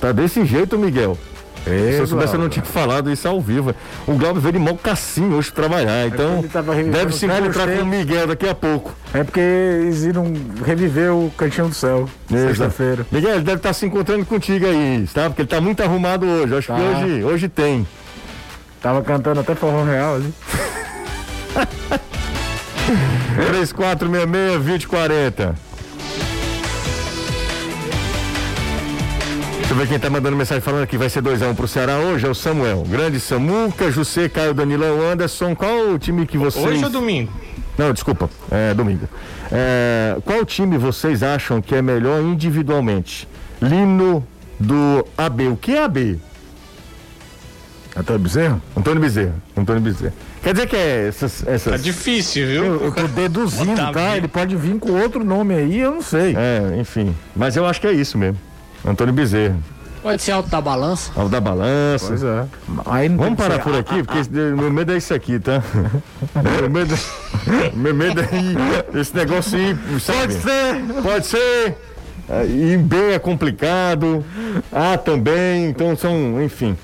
Tá 0.00 0.12
desse 0.12 0.44
jeito, 0.44 0.78
Miguel. 0.78 1.18
É, 1.66 1.92
Se 1.92 1.98
eu 1.98 2.06
soubesse, 2.06 2.34
eu 2.34 2.40
não 2.40 2.48
tinha 2.48 2.64
falado 2.64 3.10
isso 3.10 3.28
ao 3.28 3.40
vivo. 3.40 3.74
O 4.06 4.14
Glauber 4.14 4.40
veio 4.40 4.54
de 4.54 4.58
Mocassim 4.58 5.32
hoje 5.32 5.52
trabalhar, 5.52 6.06
então 6.06 6.42
deve 6.90 7.12
se 7.12 7.26
encontrar 7.26 7.68
com 7.68 7.82
o 7.82 7.86
Miguel 7.86 8.26
daqui 8.26 8.48
a 8.48 8.54
pouco. 8.54 8.94
É 9.12 9.22
porque 9.22 9.40
eles 9.40 10.04
iram 10.04 10.32
reviver 10.64 11.12
o 11.12 11.30
Cantinho 11.36 11.68
do 11.68 11.74
Céu, 11.74 12.08
sexta-feira. 12.28 13.06
Miguel, 13.10 13.34
ele 13.34 13.44
deve 13.44 13.58
estar 13.58 13.72
se 13.72 13.86
encontrando 13.86 14.24
contigo 14.24 14.66
aí, 14.66 15.06
tá? 15.12 15.28
Porque 15.28 15.42
ele 15.42 15.46
está 15.46 15.60
muito 15.60 15.82
arrumado 15.82 16.26
hoje, 16.26 16.56
acho 16.56 16.68
tá. 16.68 16.76
que 16.76 16.82
hoje, 16.82 17.24
hoje 17.24 17.48
tem. 17.48 17.86
Tava 18.80 19.02
cantando 19.02 19.40
até 19.40 19.54
forró 19.54 19.84
real 19.84 20.16
ali. 20.16 20.32
3466 23.36 25.69
Deixa 29.70 29.82
eu 29.82 29.86
ver 29.86 29.92
quem 29.92 30.00
tá 30.00 30.10
mandando 30.10 30.36
mensagem 30.36 30.60
falando 30.60 30.84
que 30.84 30.98
vai 30.98 31.08
ser 31.08 31.22
2x1 31.22 31.50
um 31.50 31.54
pro 31.54 31.68
Ceará 31.68 31.96
hoje, 31.98 32.26
é 32.26 32.28
o 32.28 32.34
Samuel. 32.34 32.84
Grande 32.88 33.20
Samuca, 33.20 33.88
José, 33.88 34.28
Caio, 34.28 34.52
Danilão, 34.52 35.00
Anderson. 35.00 35.54
Qual 35.54 35.92
o 35.92 35.96
time 35.96 36.26
que 36.26 36.36
vocês. 36.36 36.64
Hoje 36.64 36.82
ou 36.82 36.90
domingo? 36.90 37.32
Não, 37.78 37.92
desculpa, 37.92 38.28
é 38.50 38.74
domingo. 38.74 39.08
É, 39.52 40.16
qual 40.24 40.44
time 40.44 40.76
vocês 40.76 41.22
acham 41.22 41.62
que 41.62 41.72
é 41.72 41.80
melhor 41.80 42.20
individualmente? 42.20 43.28
Lino 43.62 44.26
do 44.58 45.06
AB. 45.16 45.46
O 45.46 45.56
que 45.56 45.76
é 45.76 45.84
AB? 45.84 46.18
Antônio 47.96 48.22
Bezerra? 48.22 48.62
Antônio 48.76 49.00
Bezerra. 49.00 49.34
Antônio 49.56 49.82
Bezerra. 49.82 50.14
Quer 50.42 50.52
dizer 50.52 50.66
que 50.66 50.74
é 50.74 51.06
essas. 51.06 51.46
essas... 51.46 51.72
Tá 51.74 51.78
difícil, 51.78 52.44
viu? 52.44 52.64
Eu, 52.64 52.84
eu 52.86 52.92
tô 52.92 53.06
deduzindo, 53.06 53.92
tá? 53.92 54.16
Ele 54.16 54.26
pode 54.26 54.56
vir 54.56 54.76
com 54.80 55.00
outro 55.00 55.22
nome 55.22 55.54
aí, 55.54 55.78
eu 55.78 55.92
não 55.92 56.02
sei. 56.02 56.34
É, 56.36 56.76
enfim. 56.76 57.14
Mas 57.36 57.54
eu 57.54 57.64
acho 57.64 57.80
que 57.80 57.86
é 57.86 57.92
isso 57.92 58.18
mesmo. 58.18 58.49
Antônio 58.84 59.12
Bezerra. 59.12 59.56
Pode 60.02 60.22
ser 60.22 60.32
alto 60.32 60.48
da 60.48 60.60
balança. 60.60 61.12
Alto 61.14 61.28
da 61.28 61.40
balança. 61.40 62.06
Pois 62.08 62.22
é. 62.22 62.46
Aí 62.86 63.08
Vamos 63.08 63.36
parar 63.36 63.58
por 63.58 63.74
aqui, 63.74 64.02
porque 64.02 64.18
esse, 64.18 64.30
meu 64.30 64.70
medo 64.72 64.92
é 64.92 64.96
isso 64.96 65.12
aqui, 65.12 65.38
tá? 65.38 65.62
meu, 66.58 66.70
medo, 66.70 66.98
meu 67.74 67.94
medo 67.94 68.20
é 68.22 68.98
esse 68.98 69.14
negócio 69.14 69.58
aí. 69.58 69.76
Sabe? 70.00 70.18
Pode 70.18 70.34
ser! 70.34 71.02
Pode 71.02 71.26
ser! 71.26 71.76
E 72.48 72.76
B 72.78 73.12
é 73.12 73.18
complicado. 73.18 74.24
A 74.72 74.96
também. 74.96 75.66
Então 75.66 75.94
são, 75.96 76.42
enfim. 76.42 76.76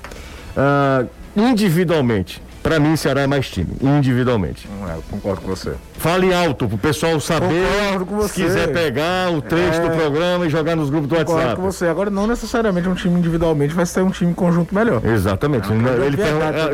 Uh, 0.55 1.07
individualmente. 1.35 2.41
Para 2.67 2.81
mim, 2.81 2.97
Ceará 2.97 3.21
é 3.21 3.27
mais 3.27 3.49
time, 3.49 3.69
individualmente. 3.81 4.67
É, 4.89 4.97
eu 4.97 5.03
concordo 5.09 5.39
com 5.39 5.47
você. 5.47 5.75
Fale 5.97 6.33
alto 6.33 6.67
pro 6.67 6.77
pessoal 6.77 7.17
saber. 7.17 7.65
Concordo 7.65 8.05
com 8.05 8.15
você. 8.17 8.33
Se 8.33 8.43
quiser 8.43 8.73
pegar 8.73 9.31
o 9.31 9.41
trecho 9.41 9.79
é... 9.79 9.87
do 9.87 9.95
programa 9.95 10.45
e 10.45 10.49
jogar 10.49 10.75
nos 10.75 10.89
grupos 10.89 11.07
do 11.07 11.15
concordo 11.15 11.31
WhatsApp. 11.31 11.55
Concordo 11.55 11.61
com 11.61 11.71
você. 11.71 11.87
Agora, 11.87 12.09
não 12.09 12.27
necessariamente 12.27 12.89
um 12.89 12.93
time 12.93 13.17
individualmente 13.19 13.73
vai 13.73 13.85
ser 13.85 14.01
um 14.01 14.09
time 14.09 14.33
conjunto 14.33 14.75
melhor. 14.75 15.01
Exatamente. 15.05 15.71
Não, 15.71 15.93
ele 16.03 16.17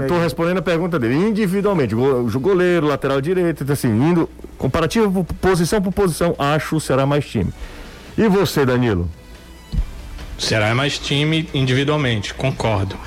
Estou 0.01 0.19
respondendo 0.19 0.57
a 0.57 0.61
pergunta 0.63 0.97
dele. 0.97 1.13
Individualmente, 1.13 1.93
o 1.93 2.39
goleiro, 2.39 2.87
lateral 2.87 3.21
direito, 3.21 3.61
então, 3.61 3.73
assim, 3.73 3.89
indo 3.89 4.27
comparativo 4.57 5.23
posição 5.39 5.79
por 5.79 5.93
posição, 5.93 6.33
acho 6.39 6.77
o 6.77 6.81
Ceará 6.81 7.05
mais 7.05 7.23
time. 7.23 7.53
E 8.17 8.27
você, 8.27 8.65
Danilo? 8.65 9.07
O 10.39 10.41
Ceará 10.41 10.69
é 10.69 10.73
mais 10.73 10.97
time 10.97 11.47
individualmente, 11.53 12.33
concordo. 12.33 12.97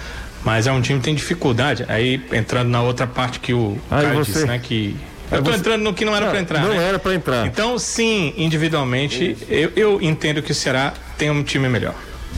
Mas 0.46 0.68
é 0.68 0.72
um 0.72 0.80
time 0.80 1.00
que 1.00 1.04
tem 1.04 1.14
dificuldade. 1.14 1.84
Aí 1.88 2.24
entrando 2.32 2.68
na 2.68 2.80
outra 2.80 3.04
parte 3.04 3.40
que 3.40 3.52
o 3.52 3.76
Aí 3.90 4.14
você... 4.14 4.30
disse, 4.30 4.46
né? 4.46 4.60
Que 4.60 4.96
eu 5.28 5.42
tô 5.42 5.50
entrando 5.50 5.82
no 5.82 5.92
que 5.92 6.04
não 6.04 6.14
era 6.14 6.28
para 6.28 6.38
entrar. 6.38 6.60
Não 6.60 6.68
né? 6.68 6.88
era 6.88 7.00
para 7.00 7.16
entrar. 7.16 7.46
Então, 7.48 7.76
sim, 7.80 8.32
individualmente, 8.36 9.36
eu, 9.48 9.72
eu 9.74 10.00
entendo 10.00 10.40
que 10.40 10.52
o 10.52 10.54
Ceará 10.54 10.94
tem 11.18 11.30
um 11.30 11.42
time 11.42 11.68
melhor. 11.68 11.94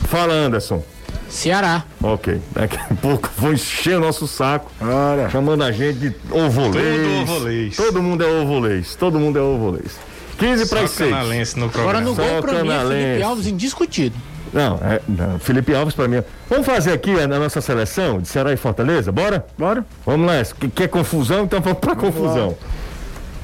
Fala, 0.07 0.33
Anderson. 0.33 0.83
Ceará. 1.29 1.85
Ok. 2.01 2.41
Daqui 2.51 2.77
a 2.77 2.95
pouco 2.95 3.29
vou 3.37 3.53
encher 3.53 3.97
o 3.97 3.99
nosso 3.99 4.27
saco. 4.27 4.71
Olha. 4.81 5.29
Chamando 5.29 5.63
a 5.63 5.71
gente 5.71 5.99
de 5.99 6.15
ovolês. 6.31 6.73
Todo 6.73 7.21
ovolês. 7.21 7.75
Todo 7.75 8.01
mundo 8.01 8.23
é 8.23 8.27
ovolês. 8.27 8.95
Todo 8.95 9.19
mundo 9.19 9.37
é 9.37 9.41
ovolês. 9.43 9.99
15 10.39 10.65
para 10.67 10.87
6. 10.87 11.09
canalense 11.11 11.59
no 11.59 11.65
Agora 11.65 12.01
no 12.01 12.15
Só 12.15 12.23
gol 12.23 12.41
pra 12.41 12.53
mim 12.53 12.69
é 12.69 12.71
canalense. 12.71 13.03
Felipe 13.03 13.23
Alves 13.23 13.45
indiscutido. 13.45 14.15
Não, 14.51 14.79
é, 14.83 14.99
não, 15.07 15.37
Felipe 15.39 15.73
Alves 15.75 15.93
para 15.93 16.07
mim. 16.07 16.23
Vamos 16.49 16.65
fazer 16.65 16.91
aqui 16.93 17.19
a, 17.19 17.23
a 17.23 17.27
nossa 17.27 17.61
seleção 17.61 18.19
de 18.19 18.27
Ceará 18.27 18.51
e 18.51 18.57
Fortaleza? 18.57 19.11
Bora? 19.11 19.45
Bora? 19.57 19.85
Vamos 20.05 20.25
lá. 20.27 20.33
Que- 20.59 20.69
Quer 20.69 20.87
confusão? 20.87 21.43
Então 21.43 21.61
vamos 21.61 21.79
pra 21.79 21.95
confusão. 21.95 22.57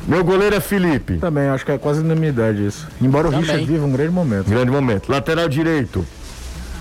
Meu 0.07 0.23
goleiro 0.23 0.55
é 0.55 0.59
Felipe. 0.59 1.17
Também, 1.17 1.47
acho 1.49 1.65
que 1.65 1.71
é 1.71 1.77
quase 1.77 1.99
unanimidade 2.01 2.65
isso. 2.65 2.87
Embora 3.01 3.27
o 3.27 3.31
Também. 3.31 3.45
Richard 3.45 3.65
viva 3.65 3.85
um 3.85 3.91
grande 3.91 4.11
momento. 4.11 4.49
Grande 4.49 4.71
momento. 4.71 5.11
Lateral 5.11 5.47
direito. 5.49 6.05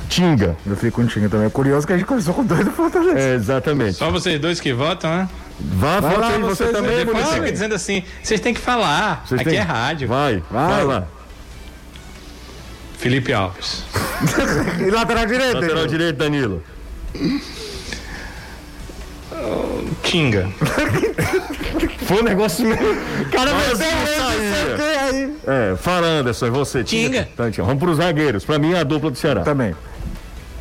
Tinga. 0.09 0.57
Eu 0.67 0.77
fico 0.77 0.97
com 0.97 1.03
o 1.03 1.07
Tinga 1.07 1.29
também. 1.29 1.47
É 1.47 1.51
curioso 1.51 1.87
que 1.87 1.93
a 1.93 1.97
gente 1.97 2.07
começou 2.07 2.35
com 2.35 2.45
dois 2.45 2.65
do 2.65 2.71
Fortaleza. 2.71 3.19
É, 3.19 3.35
exatamente. 3.35 3.95
Só 3.95 4.11
vocês 4.11 4.39
dois 4.41 4.61
que 4.61 4.73
votam, 4.73 5.11
né? 5.11 5.29
Vá, 5.59 6.01
Vai 6.01 6.17
lá, 6.19 6.29
aí 6.29 6.41
você 6.43 6.65
vocês 6.65 6.73
também, 6.73 6.97
Depois 7.07 7.29
fica 7.31 7.51
dizendo 7.53 7.75
assim, 7.77 8.03
vocês 8.23 8.41
têm 8.41 8.53
que 8.53 8.61
falar. 8.61 9.23
Vocês 9.27 9.41
Aqui 9.41 9.51
têm- 9.51 9.59
é 9.61 9.63
rádio. 9.63 10.09
Vai, 10.09 10.43
vai, 10.51 10.69
Vai. 10.75 10.85
lá. 10.85 11.05
Felipe 13.05 13.35
Alves. 13.35 13.85
E 14.81 14.91
lateral 14.91 15.27
direito? 15.27 15.61
Lateral 15.61 15.87
direito, 15.87 16.17
Danilo. 16.17 16.63
Kinga. 20.03 20.49
Foi 22.07 22.21
um 22.21 22.25
negócio 22.25 22.67
meio. 22.67 22.79
Cara, 23.31 23.51
Quase 23.51 23.69
você 23.69 23.85
não 23.85 24.07
saía. 24.07 25.01
aí. 25.03 25.37
É, 25.47 25.77
fala 25.77 26.07
Anderson, 26.07 26.47
é 26.47 26.51
você. 26.51 26.83
Tinga. 26.83 27.29
Tinga. 27.51 27.63
Vamos 27.65 27.79
pros 27.83 27.99
zagueiros. 27.99 28.43
Pra 28.45 28.59
mim 28.59 28.73
é 28.73 28.79
a 28.81 28.85
dupla 28.85 29.11
do 29.11 29.19
Ceará. 29.19 29.43
Também. 29.43 29.75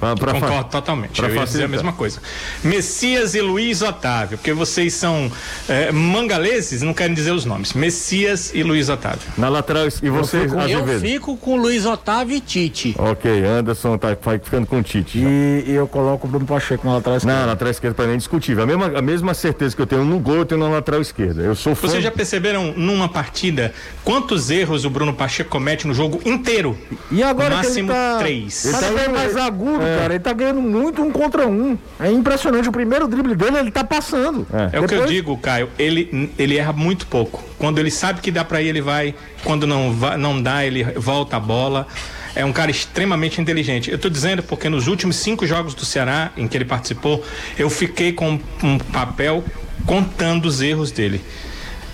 Pra, 0.04 0.16
pra 0.16 0.34
fa- 0.40 0.48
Concordo 0.48 0.70
totalmente. 0.70 1.20
pra 1.22 1.30
eu 1.30 1.36
ia 1.36 1.44
dizer 1.44 1.44
a 1.44 1.48
facilitar. 1.48 1.70
mesma 1.70 1.94
coisa. 1.94 2.20
Messias 2.64 3.36
e 3.36 3.42
Luiz 3.42 3.82
Otávio, 3.82 4.38
porque 4.38 4.54
vocês 4.54 4.94
são 4.94 5.32
é, 5.68 5.92
mangaleses, 5.92 6.82
não 6.82 6.94
querem 6.94 7.14
dizer 7.14 7.32
os 7.32 7.46
nomes. 7.46 7.74
Messias 7.74 8.52
e 8.54 8.64
Luiz 8.64 8.90
Otávio. 8.90 9.22
Na 9.38 9.50
lateral. 9.50 9.86
E 10.02 10.10
você, 10.10 10.46
Eu 10.46 10.60
Azevedo? 10.60 11.02
fico 11.02 11.38
com 11.38 11.58
Luiz 11.58 11.86
Otávio 11.86 12.36
e 12.38 12.40
Tite. 12.40 12.96
Ok, 12.98 13.44
Anderson 13.44 13.98
tá 13.98 14.16
vai 14.22 14.40
ficando 14.40 14.66
com 14.68 14.80
o 14.80 14.84
Tite. 14.84 15.20
E, 15.20 15.64
e 15.68 15.72
eu 15.72 15.88
coloco 15.88 16.28
o 16.28 16.30
Bruno 16.30 16.46
Pacheco 16.46 16.86
na 16.88 16.96
lateral 16.96 17.14
Não, 17.14 17.18
esquerda. 17.18 17.40
na 17.42 17.46
lateral 17.48 17.72
esquerda 17.72 17.96
pra 17.96 18.06
mim 18.06 18.12
é 18.12 18.16
indiscutível. 18.16 18.64
A 18.64 18.66
mesma, 18.68 18.86
a 18.98 19.02
mesma 19.02 19.34
certeza 19.34 19.76
que 19.76 19.82
eu 19.82 19.88
tenho 19.88 20.04
no 20.04 20.20
gol, 20.20 20.38
eu 20.38 20.46
tenho 20.46 20.60
na 20.62 20.70
lateral 20.70 21.02
esquerda. 21.02 21.42
Eu 21.42 21.56
sou 21.56 21.76
fã. 21.76 21.88
Vocês 21.88 22.04
já 22.04 22.12
perceberam 22.12 22.74
numa 22.78 23.10
partida 23.10 23.74
quantos 24.04 24.50
erros 24.50 24.86
o 24.86 24.90
Bruno 24.90 25.14
Pacheco 25.14 25.50
comete 25.50 25.88
no 25.88 25.94
jogo 25.94 26.22
inteiro? 26.26 26.78
E 27.12 27.22
agora 27.22 27.58
Máximo 27.58 27.74
que 27.74 27.80
ele 27.80 27.88
tá, 28.14 28.18
três. 28.20 28.66
Ele 28.66 28.78
tá 28.78 29.10
mais 29.12 29.36
agudo, 29.38 29.84
é. 29.84 29.93
Cara. 29.98 30.14
Ele 30.14 30.20
tá 30.24 30.34
ganhando 30.34 30.62
muito 30.62 31.02
um 31.02 31.12
contra 31.12 31.48
um. 31.48 31.78
É 32.00 32.12
impressionante. 32.12 32.70
O 32.70 32.72
primeiro 32.72 33.08
drible 33.08 33.36
dele, 33.36 33.58
ele 33.58 33.72
tá 33.72 33.84
passando. 33.84 34.46
É. 34.54 34.78
É 34.78 34.80
o 34.80 34.88
que 34.88 34.94
eu 34.94 35.00
Depois- 35.00 35.10
digo, 35.10 35.38
Caio. 35.38 35.70
Ele, 35.80 36.32
ele 36.38 36.58
erra 36.58 36.74
muito 36.74 37.08
pouco. 37.08 37.44
Quando 37.58 37.80
ele 37.80 37.92
sabe 37.92 38.22
que 38.22 38.32
dá 38.32 38.44
pra 38.44 38.62
ir, 38.62 38.68
ele 38.70 38.82
vai. 38.82 39.16
Quando 39.44 39.66
não, 39.68 39.92
não 40.18 40.42
dá, 40.42 40.66
ele 40.66 40.84
volta 40.84 41.38
a 41.38 41.40
bola. 41.40 41.88
É 42.36 42.44
um 42.44 42.52
cara 42.52 42.72
extremamente 42.72 43.40
inteligente. 43.40 43.92
Eu 43.92 44.00
tô 44.00 44.10
dizendo 44.10 44.42
porque 44.42 44.68
nos 44.68 44.88
últimos 44.88 45.18
cinco 45.18 45.46
jogos 45.46 45.76
do 45.76 45.86
Ceará, 45.86 46.32
em 46.36 46.48
que 46.48 46.58
ele 46.58 46.66
participou, 46.66 47.24
eu 47.60 47.70
fiquei 47.70 48.12
com 48.12 48.40
um 48.64 48.78
papel 48.80 49.44
contando 49.86 50.46
os 50.46 50.60
erros 50.62 50.92
dele. 50.92 51.22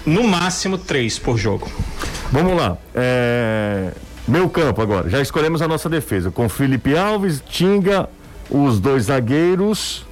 No 0.05 0.23
máximo 0.23 0.77
três 0.77 1.19
por 1.19 1.37
jogo. 1.37 1.69
Vamos 2.31 2.55
lá. 2.55 2.77
É, 2.95 3.91
Meu 4.29 4.47
campo 4.47 4.81
agora. 4.81 5.09
Já 5.09 5.19
escolhemos 5.21 5.61
a 5.61 5.67
nossa 5.67 5.89
defesa. 5.89 6.29
Com 6.29 6.47
Felipe 6.47 6.95
Alves, 6.95 7.41
Tinga, 7.49 8.07
os 8.49 8.79
dois 8.79 9.05
zagueiros. 9.05 10.05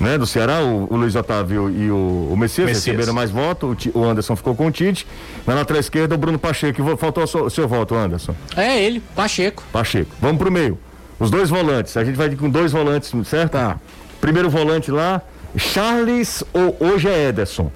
Né, 0.00 0.18
do 0.18 0.26
Ceará, 0.26 0.60
o, 0.60 0.92
o 0.92 0.96
Luiz 0.96 1.14
Otávio 1.14 1.70
e 1.70 1.88
o, 1.88 2.28
o 2.32 2.36
Messias, 2.36 2.66
Messias. 2.66 2.84
receberam 2.84 3.14
mais 3.14 3.30
voto, 3.30 3.76
o, 3.94 4.00
o 4.00 4.04
Anderson 4.04 4.34
ficou 4.34 4.52
com 4.52 4.66
o 4.66 4.70
Tite. 4.70 5.06
Na 5.46 5.54
lateral 5.54 5.78
esquerda, 5.78 6.16
o 6.16 6.18
Bruno 6.18 6.36
Pacheco. 6.36 6.96
Faltou 6.96 7.22
o 7.22 7.26
seu, 7.28 7.44
o 7.44 7.50
seu 7.50 7.68
voto, 7.68 7.94
Anderson. 7.94 8.34
É 8.56 8.82
ele, 8.82 9.00
Pacheco. 9.14 9.62
Pacheco. 9.72 10.10
Vamos 10.20 10.38
pro 10.38 10.50
meio. 10.50 10.76
Os 11.18 11.30
dois 11.30 11.48
volantes. 11.48 11.96
A 11.96 12.02
gente 12.04 12.16
vai 12.16 12.28
com 12.34 12.50
dois 12.50 12.72
volantes, 12.72 13.12
certo? 13.24 13.52
Tá. 13.52 13.78
Primeiro 14.20 14.50
volante 14.50 14.90
lá, 14.90 15.22
Charles 15.56 16.42
ou 16.52 16.76
hoje 16.80 17.08
é 17.08 17.28
Ederson? 17.28 17.70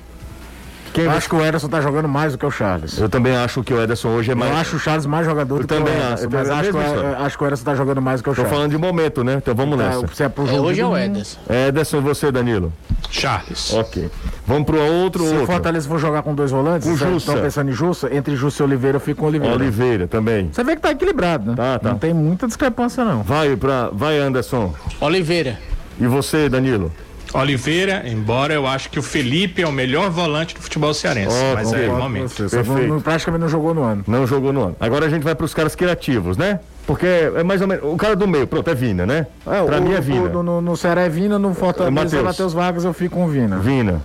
Quem 0.93 1.05
Eu 1.05 1.11
acho 1.13 1.29
que 1.29 1.35
o 1.37 1.45
Ederson 1.45 1.69
tá 1.69 1.81
jogando 1.81 2.09
mais 2.09 2.33
do 2.33 2.39
que 2.39 2.47
o 2.47 2.51
Charles. 2.51 2.99
Eu 2.99 3.09
também 3.09 3.37
acho 3.37 3.63
que 3.63 3.73
o 3.73 3.81
Ederson 3.83 4.09
hoje 4.09 4.33
é 4.33 4.35
mais. 4.35 4.51
Eu 4.51 4.57
acho 4.57 4.77
o 4.77 4.79
Charles 4.79 5.07
mais 5.07 5.25
jogador 5.27 5.57
Eu 5.57 5.61
do 5.63 5.67
que 5.69 5.75
o 5.75 5.79
também 5.79 5.93
Ederson. 5.95 6.15
acho, 6.15 6.25
eu 6.25 6.31
Mas 6.31 6.43
também- 6.49 6.59
acho 6.61 6.71
que, 6.71 6.77
o- 6.77 6.79
mesmo 6.79 6.95
história. 6.97 7.17
eu 7.19 7.25
acho 7.25 7.39
que 7.39 7.45
o 7.45 7.47
Ederson 7.47 7.65
tá 7.65 7.75
jogando 7.75 8.03
mais 8.03 8.21
do 8.21 8.25
que 8.25 8.31
o 8.31 8.33
Tô 8.33 8.37
Charles. 8.37 8.53
falando 8.57 8.71
de 8.71 8.79
momento, 8.79 9.23
né? 9.25 9.35
Então 9.37 9.55
vamos 9.55 9.79
nessa. 9.79 10.03
Tá, 10.03 10.15
se 10.15 10.23
é 10.25 10.29
pro 10.29 10.45
É, 10.45 10.49
jogo 10.49 10.69
hoje 10.69 10.81
é 10.81 10.87
o. 10.87 10.97
Ederson. 10.97 11.39
Ederson, 11.69 12.01
você, 12.01 12.33
Danilo. 12.33 12.73
Charles. 13.11 13.73
Ok. 13.75 14.11
Vamos 14.47 14.65
pro 14.65 14.81
outro, 14.81 15.25
Se 15.27 15.35
o. 15.35 15.47
Fortaleza 15.47 15.89
for 15.89 15.99
jogar 15.99 16.23
com 16.23 16.35
dois 16.35 16.51
volantes, 16.51 16.87
estão 16.89 17.41
pensando 17.41 17.71
em 17.71 17.75
Jussa, 17.75 18.15
entre 18.15 18.35
Jussa 18.37 18.63
e 18.63 18.67
Oliveira 18.67 18.97
eu 18.97 19.01
fico 19.01 19.21
com 19.21 19.27
Oliveira. 19.27 19.55
Oliveira 19.55 20.07
também. 20.07 20.49
Você 20.53 20.65
vê 20.65 20.75
que 20.77 20.83
tá 20.83 20.91
equilibrado, 20.91 21.51
né? 21.51 21.57
Tá, 21.57 21.79
tá. 21.79 21.89
Não 21.91 21.99
tem 21.99 22.13
muita 22.13 22.47
discrepância, 22.47 23.05
não. 23.05 23.23
Vai 23.23 23.57
pra. 23.57 23.89
Vai, 23.93 24.19
Anderson. 24.19 24.75
Oliveira. 25.01 25.59
E 26.01 26.07
você, 26.07 26.49
Danilo? 26.49 26.93
Oliveira, 27.35 28.03
embora 28.07 28.55
eu 28.55 28.67
acho 28.67 28.89
que 28.91 28.99
o 28.99 29.03
Felipe 29.03 29.63
é 29.63 29.67
o 29.69 29.73
melhor 29.73 30.11
volante 30.11 30.55
do 30.55 30.61
futebol 30.63 30.93
cearense. 30.95 31.35
Ó, 31.37 31.55
mas 31.55 31.73
é 31.73 31.89
o 31.89 31.97
momento. 31.97 32.49
você. 32.49 32.63
Não- 32.63 33.01
praticamente 33.01 33.41
não 33.43 33.49
jogou 33.49 33.75
no 33.75 33.83
ano. 33.83 34.05
Não 34.07 34.27
jogou 34.27 34.53
no 34.53 34.63
ano. 34.65 34.77
Agora 34.81 35.07
a 35.07 35.11
gente 35.11 35.23
vai 35.23 35.35
pros 35.35 35.53
caras 35.55 35.75
criativos, 35.75 36.37
né? 36.37 36.61
Porque 36.87 37.07
é 37.07 37.43
mais 37.43 37.61
ou 37.61 37.69
menos. 37.69 37.85
O 37.85 37.97
cara 37.97 38.17
do 38.17 38.27
meio, 38.27 38.47
pronto, 38.47 38.71
é 38.71 38.75
Vina, 38.75 39.05
né? 39.05 39.27
É, 39.47 39.63
pra 39.63 39.79
o- 39.79 39.83
mim 39.83 39.93
é 39.93 39.99
o- 39.99 40.03
Vina. 40.03 40.29
No, 40.31 40.43
no, 40.43 40.61
no 40.63 40.77
Ceará 40.77 41.03
é 41.03 41.09
Vina, 41.09 41.39
no 41.39 41.53
Fortaleza 41.55 41.91
Matheus. 41.95 42.15
é 42.15 42.23
Matheus 42.23 42.53
Vargas, 42.55 42.85
eu 42.85 42.93
fico 42.95 43.17
com 43.17 43.27
o 43.27 43.29
Vina. 43.29 43.59
Vina. 43.59 44.03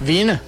Vina. 0.00 0.40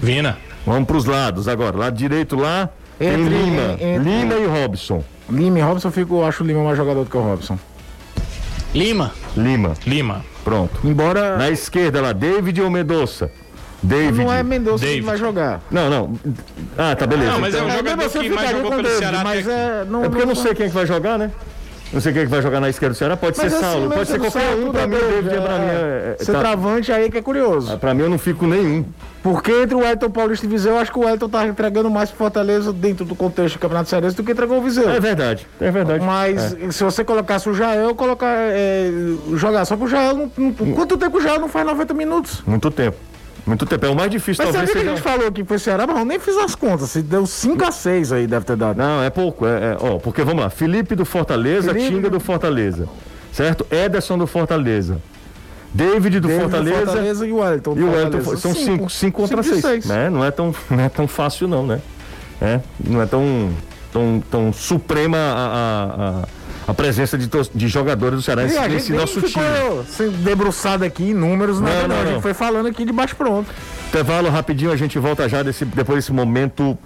Vina. 0.00 0.36
Vamos 0.66 0.86
pros 0.86 1.04
lados 1.04 1.46
agora. 1.48 1.76
Lado 1.76 1.96
direito 1.96 2.36
lá. 2.36 2.68
Tem 2.98 3.08
Entre- 3.08 3.24
Lima. 3.28 3.76
entre- 3.80 3.98
Lima 3.98 4.34
e 4.34 4.46
Robson. 4.46 5.02
Lima 5.30 5.58
e 5.58 5.62
Robson, 5.62 5.88
eu 5.88 5.92
fico, 5.92 6.16
eu 6.16 6.26
acho 6.26 6.42
o 6.42 6.46
Lima 6.46 6.62
mais 6.62 6.76
jogador 6.76 7.04
do 7.04 7.10
que 7.10 7.16
o 7.16 7.20
Robson. 7.22 7.58
Lima. 8.74 9.12
Lima. 9.36 9.74
Lima. 9.86 10.24
Pronto. 10.44 10.80
Embora 10.84 11.36
Na 11.36 11.50
esquerda 11.50 12.00
lá, 12.00 12.12
David 12.12 12.60
ou 12.62 12.70
Mendonça? 12.70 13.30
David. 13.82 14.18
não 14.24 14.32
é 14.32 14.42
Mendonça 14.42 14.84
que 14.84 15.00
vai 15.00 15.16
jogar. 15.16 15.60
Não, 15.70 15.88
não. 15.88 16.12
Ah, 16.76 16.94
tá, 16.94 17.06
beleza. 17.06 17.32
Não, 17.32 17.40
mas 17.40 17.54
é 17.54 17.56
Então- 17.58 17.66
um 17.66 17.70
É, 17.70 17.76
jogador 17.78 18.02
eu 18.02 18.10
que 18.22 18.28
mais 18.30 18.50
jogou 18.50 18.70
pelo 18.70 18.82
David, 18.82 18.98
Ceará 18.98 19.24
mas 19.24 19.48
é, 19.48 19.84
não, 19.88 20.04
É 20.04 20.08
porque 20.08 20.22
eu 20.22 20.26
não 20.26 20.34
não- 20.34 20.42
sei 20.42 20.54
quem 20.54 20.66
é 20.66 20.68
que 20.68 20.74
vai 20.74 20.86
jogar, 20.86 21.18
né? 21.18 21.30
Não 21.92 22.00
sei 22.00 22.12
quem 22.12 22.22
é 22.22 22.24
que 22.24 22.30
vai 22.30 22.40
jogar 22.40 22.60
na 22.60 22.68
esquerda 22.68 22.94
do 22.94 22.96
Ceará. 22.98 23.16
Pode 23.16 23.36
Mas 23.36 23.50
ser 23.50 23.56
assim, 23.58 23.64
Saulo, 23.72 23.90
pode 23.90 24.08
ser 24.08 24.18
qualquer 24.20 24.54
um. 24.54 24.70
Pra 24.70 24.86
mim, 24.86 24.94
o 24.96 24.98
David, 25.00 25.34
é, 25.34 25.40
pra 25.40 25.58
mim 25.58 25.66
é, 25.66 26.16
é, 26.20 26.24
tá- 26.24 26.38
travante 26.38 26.92
aí 26.92 27.10
que 27.10 27.18
é 27.18 27.22
curioso. 27.22 27.76
Pra 27.78 27.92
mim 27.92 28.02
eu 28.02 28.10
não 28.10 28.18
fico 28.18 28.46
nenhum. 28.46 28.84
Porque 29.22 29.50
entre 29.50 29.74
o 29.74 29.84
Elton 29.84 30.08
Paulista 30.10 30.46
e 30.46 30.48
o 30.48 30.50
Viseu, 30.50 30.72
eu 30.74 30.78
acho 30.78 30.92
que 30.92 30.98
o 30.98 31.08
Elton 31.08 31.28
tá 31.28 31.46
entregando 31.46 31.90
mais 31.90 32.08
pro 32.10 32.18
Fortaleza 32.18 32.72
dentro 32.72 33.04
do 33.04 33.14
contexto 33.14 33.56
do 33.56 33.60
Campeonato 33.60 33.90
Cearense 33.90 34.16
do 34.16 34.22
que 34.22 34.32
entregou 34.32 34.58
o 34.58 34.62
Viseu. 34.62 34.88
É 34.88 35.00
verdade, 35.00 35.46
é 35.60 35.70
verdade. 35.70 36.04
Mas 36.04 36.56
se 36.70 36.84
você 36.84 37.04
colocasse 37.04 37.48
o 37.48 37.54
Jael, 37.54 37.94
colocar, 37.94 38.34
é, 38.34 38.90
jogar. 39.34 39.64
Só 39.64 39.76
que 39.76 39.84
o 39.84 39.88
Jael 39.88 40.16
não, 40.16 40.32
não- 40.38 40.72
Quanto 40.74 40.96
tempo 40.96 41.18
o 41.18 41.20
Jael 41.20 41.40
não 41.40 41.48
faz 41.48 41.66
90 41.66 41.92
minutos? 41.92 42.42
Muito 42.46 42.70
tempo. 42.70 42.96
Muito 43.46 43.66
tempo. 43.66 43.86
É 43.86 43.88
o 43.88 43.94
mais 43.96 44.10
difícil, 44.10 44.44
Mas 44.44 44.52
talvez 44.52 44.70
sabia 44.70 44.82
que 44.84 44.88
a 44.88 44.94
gente 44.96 45.02
falou 45.02 45.32
que 45.32 45.44
foi 45.44 45.58
Ceará, 45.58 45.86
mas 45.86 45.96
eu 45.98 46.04
nem 46.04 46.18
fiz 46.18 46.36
as 46.36 46.54
contas. 46.54 46.90
Se 46.90 47.02
deu 47.02 47.26
5 47.26 47.64
a 47.64 47.72
6 47.72 48.12
aí, 48.12 48.26
deve 48.26 48.44
ter 48.44 48.56
dado. 48.56 48.76
Não, 48.76 49.02
é 49.02 49.10
pouco. 49.10 49.46
É, 49.46 49.72
é- 49.72 49.76
ó, 49.80 49.98
porque 49.98 50.22
vamos 50.22 50.42
lá. 50.42 50.50
Felipe 50.50 50.94
do 50.94 51.04
Fortaleza, 51.04 51.72
Felipe- 51.72 51.94
Tinga 51.94 52.10
do 52.10 52.20
Fortaleza. 52.20 52.88
Certo? 53.32 53.66
Ederson 53.70 54.18
do 54.18 54.26
Fortaleza. 54.26 55.00
David 55.72 56.20
do 56.20 56.28
David 56.28 56.42
Fortaleza. 56.42 56.76
Fortaleza 56.86 57.26
e 57.26 57.32
o 57.32 57.36
Wellington. 57.36 57.74
E 57.76 57.82
o 57.84 57.92
Fortaleza. 57.92 58.36
são 58.36 58.54
cinco, 58.54 58.90
cinco 58.90 59.22
contra 59.22 59.42
Cinco 59.42 59.56
de 59.56 59.62
seis, 59.62 59.86
né? 59.86 60.10
Não 60.10 60.24
é 60.24 60.30
tão, 60.30 60.54
não 60.70 60.80
é 60.80 60.88
tão 60.88 61.06
fácil 61.06 61.46
não, 61.48 61.64
né? 61.66 61.80
É, 62.42 62.60
não 62.84 63.00
é 63.00 63.06
tão, 63.06 63.50
tão, 63.92 64.22
tão 64.30 64.52
suprema 64.52 65.16
a, 65.18 65.46
a, 65.46 66.08
a, 66.22 66.24
a 66.66 66.74
presença 66.74 67.16
de, 67.18 67.28
de 67.54 67.68
jogadores 67.68 68.16
do 68.18 68.22
Ceará 68.22 68.42
E 68.44 68.68
nesse, 68.68 68.92
a 68.92 68.96
nosso 68.96 69.20
ficou 69.20 69.84
time. 69.96 70.10
debruçado 70.24 70.84
aqui 70.84 71.10
em 71.10 71.14
números, 71.14 71.60
nada 71.60 71.74
Não, 71.82 71.88
não, 71.88 71.88
não, 71.88 71.96
A 71.96 72.04
gente 72.04 72.14
não. 72.14 72.22
foi 72.22 72.34
falando 72.34 72.66
aqui 72.68 72.84
de 72.84 72.92
baixo 72.92 73.16
pronto. 73.16 73.48
Intervalo 73.88 74.28
rapidinho, 74.28 74.70
a 74.72 74.76
gente 74.76 74.98
volta 74.98 75.28
já 75.28 75.42
desse, 75.42 75.64
depois 75.64 75.96
desse 75.98 76.12
momento 76.12 76.78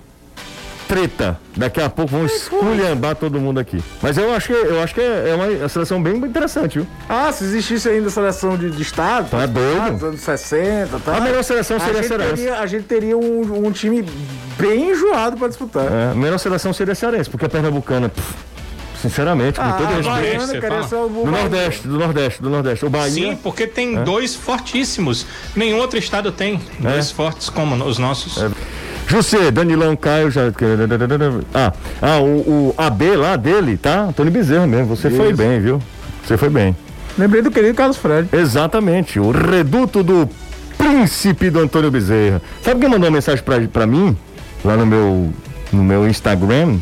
treta. 0.88 1.38
Daqui 1.56 1.80
a 1.80 1.88
pouco 1.88 2.12
vamos 2.12 2.32
esculhambar 2.32 3.16
todo 3.16 3.40
mundo 3.40 3.58
aqui. 3.58 3.82
Mas 4.02 4.18
eu 4.18 4.34
acho 4.34 4.48
que, 4.48 4.52
eu 4.52 4.82
acho 4.82 4.94
que 4.94 5.00
é 5.00 5.30
é 5.30 5.34
uma 5.34 5.68
seleção 5.68 6.02
bem 6.02 6.16
interessante, 6.16 6.78
viu? 6.78 6.86
Ah, 7.08 7.32
se 7.32 7.44
existisse 7.44 7.88
ainda 7.88 8.10
seleção 8.10 8.56
de, 8.56 8.70
de 8.70 8.82
estado, 8.82 9.30
Tá 9.30 9.46
doido. 9.46 9.80
ah, 9.80 9.90
dos 9.90 10.02
anos 10.04 10.20
60, 10.20 10.98
tá? 11.00 11.16
A 11.16 11.20
melhor 11.22 11.42
seleção 11.42 11.78
a 11.78 11.80
seria 11.80 11.98
a 11.98 12.02
gente 12.02 12.08
Cearense. 12.08 12.34
teria, 12.36 12.58
a 12.60 12.66
gente 12.66 12.84
teria 12.84 13.16
um, 13.16 13.66
um 13.66 13.72
time 13.72 14.04
bem 14.58 14.90
enjoado 14.92 15.36
pra 15.38 15.48
disputar. 15.48 15.84
É, 15.90 16.10
a 16.12 16.14
melhor 16.14 16.38
seleção 16.38 16.72
seria 16.72 16.92
a 16.92 16.96
Cearense, 16.96 17.30
porque 17.30 17.46
a 17.46 17.48
Pernambucana, 17.48 18.08
pff, 18.10 18.34
sinceramente, 19.05 19.61
com 19.61 19.66
ah, 19.66 19.72
todo 19.72 19.88
respeito. 19.88 21.09
do 21.12 21.30
Nordeste, 21.30 21.88
do 21.88 21.98
Nordeste, 21.98 22.42
do 22.42 22.50
Nordeste. 22.50 22.86
O 22.86 22.90
Bahia. 22.90 23.11
Sim, 23.11 23.36
porque 23.36 23.66
tem 23.66 23.98
é. 23.98 24.02
dois 24.02 24.34
fortíssimos. 24.34 25.26
Nenhum 25.55 25.78
outro 25.78 25.98
estado 25.98 26.32
tem. 26.32 26.61
É. 26.82 26.92
Dois 26.92 27.11
fortes 27.11 27.50
como 27.50 27.84
os 27.84 27.98
nossos. 27.98 28.42
É. 28.42 28.50
José, 29.07 29.50
Danilão, 29.50 29.94
Caio, 29.94 30.30
já. 30.30 30.42
Ah, 31.52 31.72
ah 32.00 32.18
o, 32.20 32.70
o 32.70 32.74
AB 32.78 33.16
lá 33.16 33.36
dele, 33.36 33.76
tá? 33.76 34.05
Antônio 34.05 34.32
Bezerra 34.32 34.66
mesmo. 34.66 34.96
Você 34.96 35.09
Isso. 35.09 35.16
foi 35.18 35.34
bem, 35.34 35.61
viu? 35.61 35.82
Você 36.24 36.38
foi 36.38 36.48
bem. 36.48 36.74
Lembrei 37.18 37.42
do 37.42 37.50
querido 37.50 37.74
Carlos 37.74 37.98
Fred. 37.98 38.28
Exatamente, 38.32 39.20
o 39.20 39.30
reduto 39.30 40.02
do 40.02 40.28
príncipe 40.78 41.50
do 41.50 41.61
Antônio 41.61 41.90
Bezerra. 41.90 42.40
Sabe 42.62 42.80
quem 42.80 42.88
mandou 42.88 43.07
uma 43.07 43.14
mensagem 43.14 43.44
pra, 43.44 43.61
pra 43.68 43.86
mim? 43.86 44.16
Lá 44.64 44.76
no 44.76 44.86
meu, 44.86 45.30
no 45.70 45.84
meu 45.84 46.09
Instagram? 46.09 46.78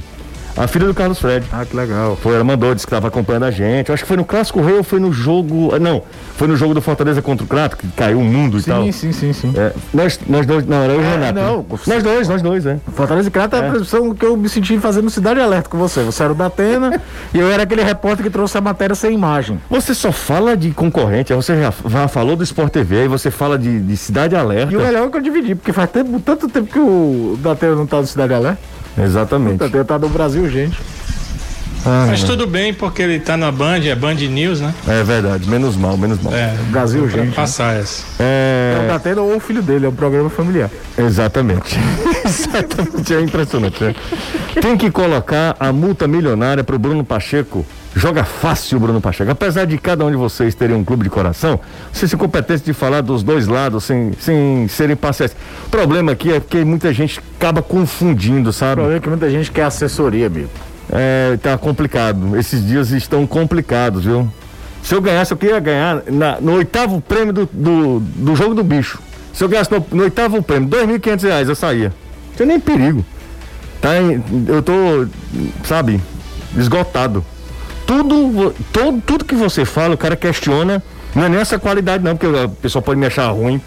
A 0.57 0.67
filha 0.67 0.87
do 0.87 0.93
Carlos 0.93 1.19
Fred. 1.19 1.47
Ah, 1.51 1.65
que 1.65 1.75
legal. 1.75 2.17
Foi, 2.17 2.35
ela 2.35 2.45
mandou, 2.45 2.75
disse 2.75 2.87
que 2.87 2.91
estava 2.91 3.09
acompanhando 3.09 3.45
a 3.45 3.51
gente. 3.51 3.89
Eu 3.89 3.95
acho 3.95 4.05
que 4.05 4.09
foi 4.09 4.19
no 4.19 4.25
Clássico 4.25 4.61
Rei 4.61 4.77
ou 4.77 4.85
foi 4.85 5.01
no 5.01 5.11
jogo. 5.11 5.75
Ah, 5.75 5.79
não, 5.79 6.03
foi 6.37 6.47
no 6.47 6.57
jogo 6.57 6.75
do 6.75 6.83
Fortaleza 6.83 7.23
contra 7.23 7.45
o 7.45 7.49
Crato, 7.49 7.77
que 7.77 7.89
caiu 7.89 8.19
o 8.19 8.25
mundo 8.25 8.61
sim, 8.61 8.71
e 8.71 8.73
tal. 8.73 8.85
Sim, 8.85 8.93
sim, 8.93 9.13
sim, 9.13 9.33
sim. 9.33 9.55
É, 9.57 9.73
nós, 9.95 10.21
nós 10.29 10.45
dois, 10.45 10.67
não, 10.67 10.83
era 10.83 10.95
o 10.95 11.01
é, 11.01 11.11
Renato. 11.11 11.35
Não, 11.35 11.59
né? 11.59 11.79
nós 11.87 12.03
dois, 12.03 12.29
nós 12.29 12.43
dois, 12.43 12.67
é. 12.67 12.79
Fortaleza 12.95 13.29
e 13.29 13.31
Crato 13.31 13.57
é, 13.57 13.61
é 13.61 13.67
a 13.67 13.71
produção 13.71 14.15
que 14.15 14.27
eu 14.27 14.37
me 14.37 14.49
senti 14.49 14.79
fazendo 14.79 15.09
Cidade 15.09 15.41
Alerta 15.41 15.71
com 15.71 15.79
você. 15.79 16.03
Você 16.03 16.23
era 16.23 16.33
o 16.33 16.35
da 16.35 16.47
Atena 16.47 17.01
e 17.33 17.39
eu 17.39 17.51
era 17.51 17.63
aquele 17.63 17.83
repórter 17.83 18.23
que 18.23 18.31
trouxe 18.31 18.59
a 18.59 18.61
matéria 18.61 18.95
sem 18.95 19.15
imagem. 19.15 19.59
Você 19.71 19.95
só 19.95 20.13
fala 20.13 20.55
de 20.55 20.71
concorrente, 20.73 21.33
você 21.33 21.59
já, 21.59 21.73
já 21.89 22.09
falou 22.09 22.37
do 22.37 22.45
Sport 22.45 22.73
TV, 22.73 23.01
aí 23.01 23.09
você 23.09 23.31
fala 23.31 23.59
de, 23.59 23.81
de 23.81 23.97
Cidade 23.97 24.37
Alerta. 24.37 24.73
E 24.73 24.77
o 24.77 24.81
melhor 24.81 25.07
é 25.07 25.11
que 25.11 25.17
eu 25.17 25.23
dividi, 25.23 25.55
porque 25.55 25.73
faz 25.73 25.91
tempo, 25.91 26.21
tanto 26.21 26.47
tempo 26.49 26.71
que 26.71 26.79
o 26.79 27.39
da 27.43 27.53
Atena 27.53 27.75
não 27.75 27.87
tá 27.87 27.97
no 27.99 28.07
Cidade 28.07 28.35
Alerta. 28.35 28.82
Exatamente. 28.99 29.55
O 29.55 29.59
Datena 29.59 29.84
tá 29.84 29.99
no 29.99 30.09
Brasil, 30.09 30.49
gente. 30.51 30.78
Ah, 31.84 32.07
Mas 32.09 32.22
tudo 32.22 32.47
bem, 32.47 32.72
porque 32.72 33.03
ele 33.03 33.18
tá 33.18 33.36
na 33.36 33.51
Band, 33.51 33.80
é 33.84 33.95
Band 33.95 34.14
News, 34.14 34.61
né? 34.61 34.72
É 34.86 35.03
verdade, 35.03 35.49
menos 35.49 35.76
mal, 35.76 35.97
menos 35.97 36.22
mal. 36.22 36.32
É, 36.32 36.55
Brasil, 36.70 37.09
gente. 37.09 37.26
Né? 37.26 37.32
Passar 37.34 37.76
essa. 37.76 38.05
É... 38.20 38.76
é 38.78 38.84
o 38.84 38.88
Datena 38.88 39.20
ou 39.20 39.36
o 39.36 39.40
filho 39.40 39.61
dele, 39.61 39.86
é 39.86 39.88
um 39.88 39.95
programa 39.95 40.30
familiar. 40.30 40.70
Exatamente. 40.97 41.76
Exatamente, 42.24 43.12
é 43.12 43.20
impressionante. 43.20 43.82
Né? 43.82 43.95
Tem 44.61 44.76
que 44.76 44.93
colocar 44.93 45.57
a 45.59 45.72
multa 45.72 46.07
milionária 46.07 46.62
pro 46.62 46.78
Bruno 46.78 47.05
Pacheco. 47.05 47.66
Joga 47.95 48.24
fácil, 48.24 48.80
Bruno 48.80 49.01
Pacheco. 49.01 49.30
Apesar 49.30 49.66
de 49.66 49.76
cada 49.76 50.05
um 50.05 50.11
de 50.11 50.16
vocês 50.16 50.55
terem 50.55 50.74
um 50.74 50.82
clube 50.82 51.05
de 51.05 51.11
coração, 51.11 51.61
vocês 51.93 52.11
se 52.11 52.16
competentes 52.16 52.64
de 52.64 52.72
falar 52.72 53.03
dos 53.03 53.22
dois 53.22 53.47
lados 53.47 53.84
sem, 53.84 54.12
sem 54.18 54.66
serem 54.68 54.97
parciais. 54.97 55.36
O 55.66 55.68
problema 55.68 56.12
aqui 56.12 56.32
é 56.32 56.40
que 56.40 56.64
muita 56.64 56.93
gente 56.93 57.20
acaba 57.36 57.61
confundindo, 57.61 58.53
sabe? 58.53 58.72
O 58.72 58.76
problema 58.76 58.97
é 58.97 59.01
que 59.01 59.09
muita 59.09 59.30
gente 59.30 59.51
quer 59.51 59.64
assessoria, 59.64 60.26
amigo. 60.26 60.49
É, 60.90 61.38
tá 61.43 61.57
complicado. 61.59 62.36
Esses 62.36 62.66
dias 62.66 62.90
estão 62.90 63.26
complicados, 63.26 64.05
viu? 64.05 64.28
Se 64.82 64.95
eu 64.95 65.01
ganhasse, 65.01 65.32
eu 65.32 65.36
queria 65.36 65.61
ganhar 65.61 66.03
na, 66.09 66.40
no 66.40 66.55
oitavo 66.55 67.01
prêmio 67.01 67.32
do, 67.32 67.49
do, 67.53 68.01
do, 68.01 68.34
jogo 68.34 68.55
do 68.55 68.64
bicho. 68.64 69.01
Se 69.32 69.45
eu 69.45 69.49
ganhasse 69.49 69.70
no, 69.70 69.86
no 69.93 70.03
oitavo 70.03 70.43
prêmio, 70.43 70.68
2.500 70.68 71.22
reais, 71.22 71.49
eu 71.49 71.55
saía. 71.55 71.88
Não 72.30 72.36
tinha 72.36 72.47
nem 72.47 72.59
perigo. 72.59 73.05
Tá, 73.80 73.90
eu 74.49 74.62
tô, 74.62 75.07
sabe, 75.64 76.01
esgotado. 76.57 77.24
Tudo, 77.93 78.55
todo, 78.72 79.03
tudo 79.03 79.24
que 79.24 79.34
você 79.34 79.66
fala, 79.66 79.95
o 79.95 79.99
cara 79.99 80.16
questiona. 80.16 80.82
Não 81.14 81.24
é 81.24 81.28
nessa 81.28 81.59
qualidade, 81.59 82.03
não, 82.03 82.16
porque 82.16 82.34
a 82.38 82.49
pessoa 82.49 82.80
pode 82.80 82.99
me 82.99 83.05
achar 83.05 83.28
ruim. 83.30 83.61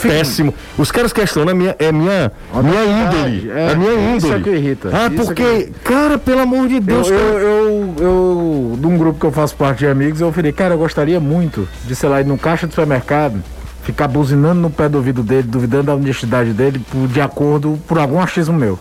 Péssimo. 0.00 0.54
Os 0.78 0.90
caras 0.90 1.12
questionam 1.12 1.52
a 1.52 1.54
minha, 1.54 1.76
é 1.78 1.92
minha, 1.92 2.32
minha 2.54 2.84
índole. 2.84 3.50
É, 3.50 3.72
a 3.72 3.74
minha 3.74 3.92
índole. 3.92 4.16
Isso 4.16 4.32
é 4.32 4.40
que 4.40 4.50
irrita. 4.50 4.90
Ah, 4.90 5.10
isso 5.12 5.26
porque, 5.26 5.64
que... 5.64 5.72
cara, 5.84 6.18
pelo 6.18 6.40
amor 6.40 6.66
de 6.66 6.80
Deus. 6.80 7.10
Eu, 7.10 7.16
eu, 7.16 7.38
eu, 7.38 7.94
eu, 7.98 8.78
de 8.78 8.86
um 8.86 8.96
grupo 8.96 9.20
que 9.20 9.26
eu 9.26 9.32
faço 9.32 9.54
parte 9.54 9.80
de 9.80 9.86
amigos, 9.86 10.20
eu 10.20 10.32
falei, 10.32 10.52
cara, 10.52 10.74
eu 10.74 10.78
gostaria 10.78 11.20
muito 11.20 11.68
de, 11.84 11.94
sei 11.94 12.08
lá, 12.08 12.20
ir 12.22 12.26
num 12.26 12.38
caixa 12.38 12.66
de 12.66 12.72
supermercado, 12.72 13.42
ficar 13.82 14.08
buzinando 14.08 14.60
no 14.60 14.70
pé 14.70 14.88
do 14.88 14.96
ouvido 14.96 15.22
dele, 15.22 15.42
duvidando 15.42 15.84
da 15.84 15.94
honestidade 15.94 16.52
dele, 16.52 16.80
por, 16.90 17.06
de 17.06 17.20
acordo, 17.20 17.78
por 17.86 17.98
algum 17.98 18.20
achismo 18.20 18.56
meu. 18.56 18.78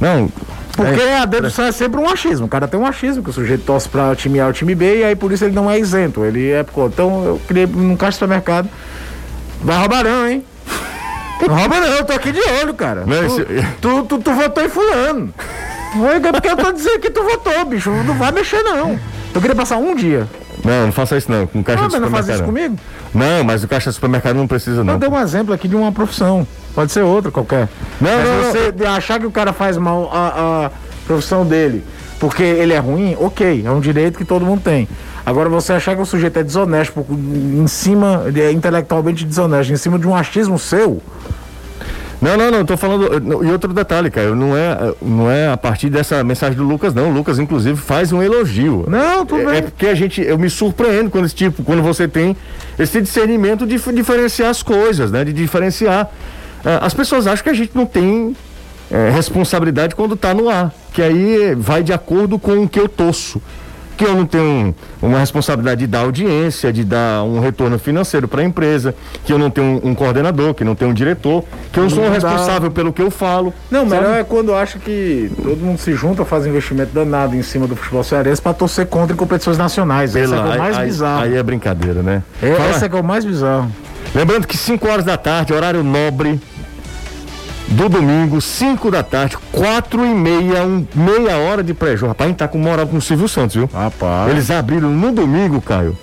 Não, 0.00 0.30
porque 0.76 1.00
é, 1.00 1.18
a 1.18 1.24
dedução 1.24 1.66
é. 1.66 1.72
sempre 1.72 2.00
um 2.00 2.08
achismo. 2.08 2.46
O 2.46 2.48
cara 2.48 2.66
tem 2.66 2.78
um 2.78 2.86
achismo, 2.86 3.22
que 3.22 3.30
o 3.30 3.32
sujeito 3.32 3.64
torce 3.64 3.88
para 3.88 4.14
time 4.16 4.40
A 4.40 4.46
ou 4.46 4.52
time 4.52 4.74
B, 4.74 5.00
e 5.00 5.04
aí 5.04 5.14
por 5.14 5.32
isso 5.32 5.44
ele 5.44 5.54
não 5.54 5.70
é 5.70 5.78
isento. 5.78 6.24
Ele 6.24 6.50
é. 6.50 6.64
Então 6.86 7.24
eu 7.24 7.40
queria 7.46 7.66
num 7.66 7.96
caixa 7.96 8.12
de 8.12 8.16
supermercado 8.16 8.68
Vai 9.62 9.78
roubar 9.78 10.04
não, 10.04 10.28
hein? 10.28 10.44
Não 11.46 11.56
rouba 11.56 11.80
não, 11.80 11.88
eu 11.88 12.04
tô 12.04 12.12
aqui 12.12 12.30
de 12.30 12.40
olho, 12.62 12.72
cara. 12.72 13.04
Não, 13.04 13.28
tu, 13.28 13.44
tu, 13.80 14.02
tu, 14.04 14.18
tu, 14.20 14.32
votou 14.32 14.64
em 14.64 14.68
fulano. 14.68 15.34
É 16.24 16.32
porque 16.32 16.48
eu 16.48 16.56
tô 16.56 16.70
dizendo 16.70 17.00
que 17.00 17.10
tu 17.10 17.20
votou, 17.22 17.64
bicho. 17.64 17.90
Não 17.90 18.14
vai 18.14 18.30
mexer, 18.30 18.62
não. 18.62 18.98
Eu 19.34 19.40
queria 19.40 19.56
passar 19.56 19.76
um 19.76 19.96
dia. 19.96 20.28
Não, 20.64 20.86
não 20.86 20.92
faça 20.92 21.16
isso 21.16 21.30
não. 21.30 21.46
Com 21.48 21.62
caixa 21.64 21.82
ah, 21.82 21.86
de 21.88 21.94
supermercado. 21.94 22.20
Não 22.20 22.26
faz 22.26 22.38
isso 22.38 22.44
comigo? 22.44 22.76
Não, 23.12 23.42
mas 23.42 23.64
o 23.64 23.68
caixa 23.68 23.90
de 23.90 23.94
supermercado 23.94 24.36
não 24.36 24.46
precisa 24.46 24.84
não. 24.84 24.94
Eu 24.94 25.00
dei 25.00 25.08
um 25.08 25.18
exemplo 25.18 25.52
aqui 25.52 25.66
de 25.66 25.74
uma 25.74 25.90
profissão. 25.90 26.46
Pode 26.74 26.92
ser 26.92 27.02
outra 27.02 27.30
qualquer. 27.30 27.68
Não, 28.00 28.10
mas 28.10 28.28
não, 28.28 28.52
você 28.52 28.74
não. 28.76 28.92
achar 28.92 29.20
que 29.20 29.26
o 29.26 29.30
cara 29.30 29.52
faz 29.52 29.76
mal 29.76 30.10
a, 30.12 30.66
a 30.66 30.70
profissão 31.06 31.46
dele 31.46 31.84
porque 32.22 32.44
ele 32.44 32.72
é 32.72 32.78
ruim, 32.78 33.16
ok, 33.18 33.64
é 33.66 33.70
um 33.72 33.80
direito 33.80 34.16
que 34.16 34.24
todo 34.24 34.46
mundo 34.46 34.62
tem. 34.62 34.88
Agora, 35.26 35.48
você 35.48 35.72
achar 35.72 35.96
que 35.96 36.02
o 36.02 36.06
sujeito 36.06 36.38
é 36.38 36.44
desonesto, 36.44 37.04
em 37.10 37.66
cima, 37.66 38.22
ele 38.26 38.40
é 38.40 38.52
intelectualmente 38.52 39.24
desonesto, 39.24 39.72
em 39.72 39.76
cima 39.76 39.98
de 39.98 40.06
um 40.06 40.14
achismo 40.14 40.56
seu. 40.56 41.02
Não, 42.20 42.36
não, 42.36 42.48
não, 42.48 42.60
estou 42.60 42.76
falando. 42.76 43.44
E 43.44 43.50
outro 43.50 43.72
detalhe, 43.72 44.08
cara, 44.08 44.36
não 44.36 44.56
é, 44.56 44.94
não 45.02 45.28
é 45.28 45.50
a 45.50 45.56
partir 45.56 45.90
dessa 45.90 46.22
mensagem 46.22 46.56
do 46.56 46.62
Lucas, 46.62 46.94
não. 46.94 47.10
O 47.10 47.12
Lucas, 47.12 47.40
inclusive, 47.40 47.76
faz 47.76 48.12
um 48.12 48.22
elogio. 48.22 48.84
Não, 48.86 49.26
tudo 49.26 49.40
é, 49.40 49.46
bem. 49.46 49.56
É 49.56 49.62
porque 49.62 49.88
a 49.88 49.94
gente, 49.96 50.22
eu 50.22 50.38
me 50.38 50.48
surpreendo 50.48 51.10
quando 51.10 51.24
esse 51.24 51.34
tipo, 51.34 51.64
quando 51.64 51.82
você 51.82 52.06
tem 52.06 52.36
esse 52.78 53.00
discernimento 53.00 53.66
de 53.66 53.76
diferenciar 53.76 54.50
as 54.50 54.62
coisas, 54.62 55.10
né? 55.10 55.24
De 55.24 55.32
diferenciar. 55.32 56.08
Uh, 56.64 56.78
as 56.80 56.94
pessoas 56.94 57.26
acham 57.26 57.42
que 57.42 57.50
a 57.50 57.54
gente 57.54 57.72
não 57.74 57.86
tem 57.86 58.34
é, 58.92 59.10
responsabilidade 59.10 59.94
quando 59.94 60.14
está 60.14 60.34
no 60.34 60.50
ar, 60.50 60.72
que 60.92 61.00
aí 61.00 61.54
vai 61.56 61.82
de 61.82 61.92
acordo 61.92 62.38
com 62.38 62.62
o 62.62 62.68
que 62.68 62.78
eu 62.78 62.88
torço. 62.88 63.40
Que 63.96 64.06
eu 64.06 64.16
não 64.16 64.26
tenho 64.26 64.74
uma 65.02 65.18
responsabilidade 65.18 65.80
de 65.80 65.86
dar 65.86 66.00
audiência, 66.00 66.72
de 66.72 66.82
dar 66.82 67.22
um 67.24 67.40
retorno 67.40 67.78
financeiro 67.78 68.26
para 68.26 68.40
a 68.40 68.44
empresa, 68.44 68.94
que 69.24 69.32
eu 69.32 69.38
não 69.38 69.50
tenho 69.50 69.80
um, 69.84 69.90
um, 69.90 69.94
coordenador, 69.94 70.54
que 70.54 70.64
não 70.64 70.74
tenho 70.74 70.90
um 70.90 70.94
diretor, 70.94 71.44
que 71.70 71.78
eu 71.78 71.84
não 71.84 71.90
sou 71.90 72.10
responsável 72.10 72.70
pelo 72.70 72.92
que 72.92 73.02
eu 73.02 73.10
falo. 73.10 73.52
Não, 73.70 73.88
sabe? 73.88 74.00
melhor 74.02 74.18
é 74.18 74.24
quando 74.24 74.54
acha 74.54 74.78
que 74.78 75.30
todo 75.42 75.58
mundo 75.58 75.78
se 75.78 75.92
junta, 75.94 76.24
faz 76.24 76.46
investimento 76.46 76.92
danado 76.92 77.36
em 77.36 77.42
cima 77.42 77.66
do 77.66 77.76
futebol 77.76 78.02
cearense 78.02 78.40
para 78.40 78.54
torcer 78.54 78.86
contra 78.86 79.12
em 79.12 79.16
competições 79.16 79.58
nacionais. 79.58 80.14
Pela, 80.14 80.36
Essa 80.36 80.36
é 80.36 80.54
o 80.54 80.58
mais 80.58 80.78
aí, 80.78 80.86
bizarro. 80.86 81.22
Aí 81.22 81.36
é 81.36 81.42
brincadeira, 81.42 82.02
né? 82.02 82.22
É, 82.42 82.50
essa 82.70 82.86
é, 82.86 82.90
é 82.90 83.00
o 83.00 83.04
mais 83.04 83.24
bizarro. 83.24 83.70
Lembrando 84.14 84.46
que 84.46 84.56
5 84.56 84.88
horas 84.88 85.04
da 85.04 85.16
tarde, 85.16 85.52
horário 85.52 85.82
nobre, 85.82 86.40
do 87.68 87.88
domingo, 87.88 88.40
5 88.40 88.90
da 88.90 89.02
tarde, 89.02 89.38
4 89.50 90.04
e 90.04 90.14
meia, 90.14 90.64
um, 90.64 90.86
meia 90.94 91.38
hora 91.38 91.62
de 91.62 91.72
pré-jogo. 91.72 92.08
Rapaz, 92.08 92.26
a 92.26 92.28
gente 92.28 92.38
tá 92.38 92.48
com 92.48 92.58
moral 92.58 92.86
com 92.86 92.98
o 92.98 93.02
Silvio 93.02 93.28
Santos, 93.28 93.56
viu? 93.56 93.70
Rapaz. 93.72 94.30
Eles 94.30 94.50
abriram 94.50 94.90
no 94.90 95.12
domingo, 95.12 95.60
Caio. 95.60 95.96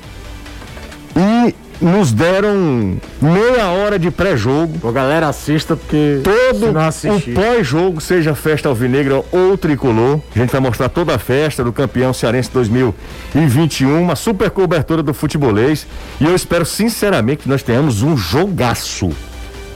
E 1.15 1.53
nos 1.81 2.11
deram 2.11 2.97
meia 3.21 3.67
hora 3.69 3.97
de 3.97 4.11
pré-jogo. 4.11 4.87
A 4.87 4.91
galera 4.91 5.27
assista 5.29 5.75
porque 5.75 6.21
todo 6.23 6.69
o 6.71 7.33
pós-jogo, 7.33 8.01
seja 8.01 8.35
festa 8.35 8.69
alvinegra 8.69 9.23
ou 9.31 9.57
tricolor, 9.57 10.19
a 10.35 10.39
gente 10.39 10.51
vai 10.51 10.61
mostrar 10.61 10.89
toda 10.89 11.15
a 11.15 11.19
festa 11.19 11.63
do 11.63 11.71
campeão 11.71 12.13
cearense 12.13 12.49
2021, 12.51 14.01
uma 14.01 14.15
super 14.15 14.49
cobertura 14.49 15.01
do 15.01 15.13
futebolês. 15.13 15.87
E 16.19 16.25
eu 16.25 16.35
espero 16.35 16.65
sinceramente 16.65 17.43
que 17.43 17.49
nós 17.49 17.63
tenhamos 17.63 18.01
um 18.01 18.17
jogaço. 18.17 19.09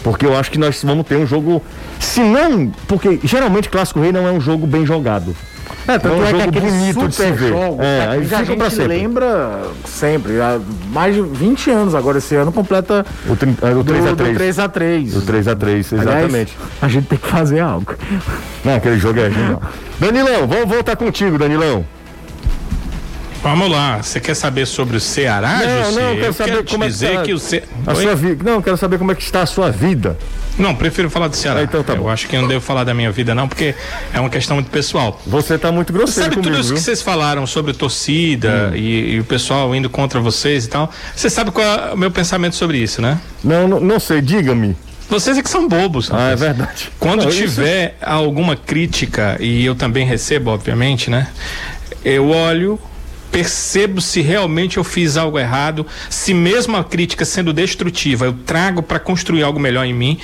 Porque 0.03 0.25
eu 0.25 0.35
acho 0.37 0.51
que 0.51 0.59
nós 0.59 0.83
vamos 0.83 1.07
ter 1.07 1.15
um 1.15 1.25
jogo. 1.25 1.63
Se 1.99 2.19
não. 2.19 2.69
Porque 2.87 3.19
geralmente 3.23 3.69
Clássico 3.69 4.01
Rei 4.01 4.11
não 4.11 4.27
é 4.27 4.31
um 4.31 4.41
jogo 4.41 4.67
bem 4.67 4.85
jogado. 4.85 5.33
É, 5.87 5.99
tanto 5.99 6.15
é, 6.15 6.17
um 6.17 6.23
é 6.23 6.29
jogo 6.31 6.51
que 6.51 6.59
bonito 6.59 7.07
de 7.07 7.15
se 7.15 7.31
ver. 7.31 7.49
Jogo, 7.49 7.81
é, 7.81 8.07
aí 8.07 8.25
já 8.25 8.39
a 8.39 8.43
gente 8.43 8.69
sempre. 8.69 8.87
lembra 8.87 9.61
sempre, 9.85 10.39
há 10.39 10.59
mais 10.91 11.15
de 11.15 11.21
20 11.21 11.71
anos 11.71 11.95
agora, 11.95 12.17
esse 12.19 12.35
ano 12.35 12.51
completa 12.51 13.05
o, 13.27 13.35
3x3. 13.35 15.15
O 15.15 15.21
3x3, 15.21 15.77
exatamente. 15.77 15.99
Aliás, 16.01 16.49
a 16.81 16.87
gente 16.87 17.07
tem 17.07 17.17
que 17.17 17.27
fazer 17.27 17.59
algo. 17.59 17.95
Não, 18.63 18.75
aquele 18.75 18.97
jogo 18.97 19.19
é 19.19 19.29
genial. 19.29 19.61
Danilão, 19.99 20.47
vamos 20.47 20.69
voltar 20.69 20.95
contigo, 20.95 21.37
Danilão. 21.37 21.85
Vamos 23.43 23.69
lá, 23.69 24.01
você 24.01 24.21
quer 24.21 24.35
saber 24.35 24.65
sobre 24.65 24.95
o 24.95 25.01
Ceará, 25.01 25.59
Não, 25.59 25.83
José? 25.83 26.01
não, 26.01 26.09
eu 26.09 26.15
quero 26.15 26.25
eu 26.27 26.33
saber 26.33 26.51
quero 26.51 26.69
como 26.69 26.83
é 26.85 26.87
que 26.87 26.93
está 26.93 27.21
que 27.23 27.33
o 27.33 27.39
Ce... 27.39 27.63
a 27.85 27.95
sua 27.95 28.15
vida. 28.15 28.51
Não, 28.51 28.61
quero 28.61 28.77
saber 28.77 28.97
como 28.97 29.11
é 29.11 29.15
que 29.15 29.21
está 29.21 29.41
a 29.41 29.45
sua 29.45 29.69
vida. 29.69 30.17
Não, 30.57 30.75
prefiro 30.75 31.09
falar 31.09 31.27
do 31.27 31.35
Ceará. 31.35 31.63
Então 31.63 31.83
tá 31.83 31.93
eu 31.93 32.03
bom. 32.03 32.09
acho 32.09 32.27
que 32.27 32.35
eu 32.35 32.41
não 32.41 32.47
devo 32.47 32.61
falar 32.61 32.83
da 32.83 32.93
minha 32.93 33.11
vida 33.11 33.33
não, 33.33 33.47
porque 33.47 33.73
é 34.13 34.19
uma 34.19 34.29
questão 34.29 34.55
muito 34.55 34.69
pessoal. 34.69 35.19
Você 35.25 35.55
está 35.55 35.71
muito 35.71 35.91
grosseiro 35.91 36.31
Sabe 36.31 36.35
comigo, 36.35 36.51
tudo 36.51 36.59
isso 36.59 36.69
viu? 36.69 36.77
que 36.77 36.83
vocês 36.83 37.01
falaram 37.01 37.47
sobre 37.47 37.73
torcida 37.73 38.71
hum. 38.71 38.75
e, 38.75 39.15
e, 39.15 39.19
o 39.19 39.23
pessoal 39.23 39.73
indo 39.75 39.89
contra 39.89 40.19
vocês 40.19 40.65
e 40.65 40.69
tal. 40.69 40.91
Você 41.15 41.29
sabe 41.29 41.51
qual 41.51 41.65
é 41.65 41.93
o 41.93 41.97
meu 41.97 42.11
pensamento 42.11 42.55
sobre 42.55 42.77
isso, 42.77 43.01
né? 43.01 43.19
Não, 43.43 43.67
não, 43.67 43.79
não 43.79 43.99
sei, 43.99 44.21
diga-me. 44.21 44.75
Vocês 45.09 45.37
é 45.37 45.43
que 45.43 45.49
são 45.49 45.67
bobos. 45.67 46.09
Ah, 46.11 46.29
é 46.29 46.35
verdade. 46.35 46.89
Quando 46.99 47.23
não, 47.23 47.29
tiver 47.29 47.95
isso... 47.99 48.09
alguma 48.09 48.55
crítica, 48.55 49.37
e 49.39 49.65
eu 49.65 49.75
também 49.75 50.05
recebo, 50.05 50.49
obviamente, 50.49 51.09
né? 51.09 51.27
eu 52.03 52.29
olho, 52.29 52.79
percebo 53.33 53.99
se 53.99 54.21
realmente 54.21 54.77
eu 54.77 54.83
fiz 54.83 55.17
algo 55.17 55.39
errado, 55.39 55.85
se 56.07 56.35
mesmo 56.35 56.77
a 56.77 56.83
crítica 56.83 57.25
sendo 57.25 57.51
destrutiva, 57.51 58.25
eu 58.25 58.33
trago 58.45 58.83
para 58.83 58.99
construir 58.99 59.41
algo 59.41 59.59
melhor 59.59 59.85
em 59.85 59.93
mim. 59.93 60.19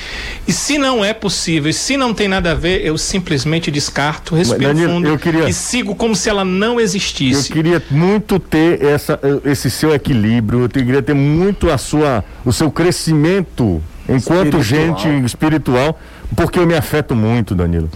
E 0.48 0.54
se 0.54 0.78
não 0.78 1.04
é 1.04 1.12
possível, 1.12 1.72
e 1.72 1.74
se 1.74 1.98
não 1.98 2.14
tem 2.14 2.28
nada 2.28 2.52
a 2.52 2.54
ver, 2.54 2.86
eu 2.86 2.98
simplesmente 3.00 3.72
descarto, 3.72 4.36
respiro 4.36 4.62
Danilo, 4.62 4.94
fundo 4.94 5.18
queria... 5.18 5.50
e 5.50 5.54
sigo 5.54 5.96
como 5.96 6.16
se 6.16 6.30
ela 6.30 6.46
não 6.46 6.80
existisse. 6.80 7.50
Eu 7.50 7.56
queria 7.56 7.84
muito 7.90 8.40
ter 8.40 8.84
essa, 8.84 9.20
esse 9.44 9.72
seu 9.72 9.94
equilíbrio, 9.94 10.62
eu 10.62 10.70
queria 10.70 11.02
ter 11.02 11.16
muito 11.16 11.72
a 11.72 11.80
sua, 11.80 12.24
o 12.46 12.54
seu 12.54 12.70
crescimento 12.70 13.82
enquanto 14.08 14.60
espiritual. 14.60 15.00
gente 15.00 15.26
espiritual, 15.26 16.00
porque 16.36 16.60
eu 16.60 16.68
me 16.68 16.76
afeto 16.76 17.16
muito, 17.16 17.56
Danilo. 17.56 17.90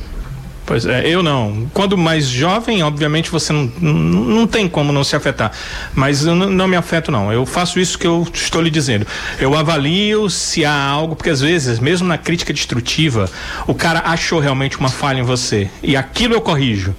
Pois 0.65 0.85
é, 0.85 1.07
eu 1.07 1.21
não. 1.21 1.67
Quando 1.73 1.97
mais 1.97 2.25
jovem, 2.25 2.83
obviamente 2.83 3.29
você 3.29 3.51
não, 3.51 3.65
não, 3.81 4.47
tem 4.47 4.67
como 4.69 4.93
não 4.93 5.03
se 5.03 5.15
afetar. 5.15 5.51
Mas 5.93 6.25
eu 6.25 6.35
não, 6.35 6.67
me 6.67 6.77
afeto, 6.77 7.11
não. 7.11 7.33
Eu 7.33 7.45
faço 7.45 7.79
isso 7.79 7.97
que 7.97 8.07
eu 8.07 8.25
estou 8.33 8.61
lhe 8.61 8.69
dizendo. 8.69 9.05
Eu 9.39 9.55
avalio 9.55 10.29
se 10.29 10.63
há 10.63 10.73
algo, 10.73 11.15
porque 11.17 11.29
às 11.29 11.41
vezes, 11.41 11.79
mesmo 11.79 12.07
na 12.07 12.17
crítica 12.17 12.53
destrutiva, 12.53 13.29
o 13.67 13.73
cara 13.73 14.03
achou 14.05 14.39
realmente 14.39 14.79
uma 14.79 14.89
falha 14.89 15.19
em 15.19 15.23
você. 15.23 15.69
E 15.81 15.97
aquilo 15.97 16.33
eu 16.33 16.41
corrijo. 16.41 16.95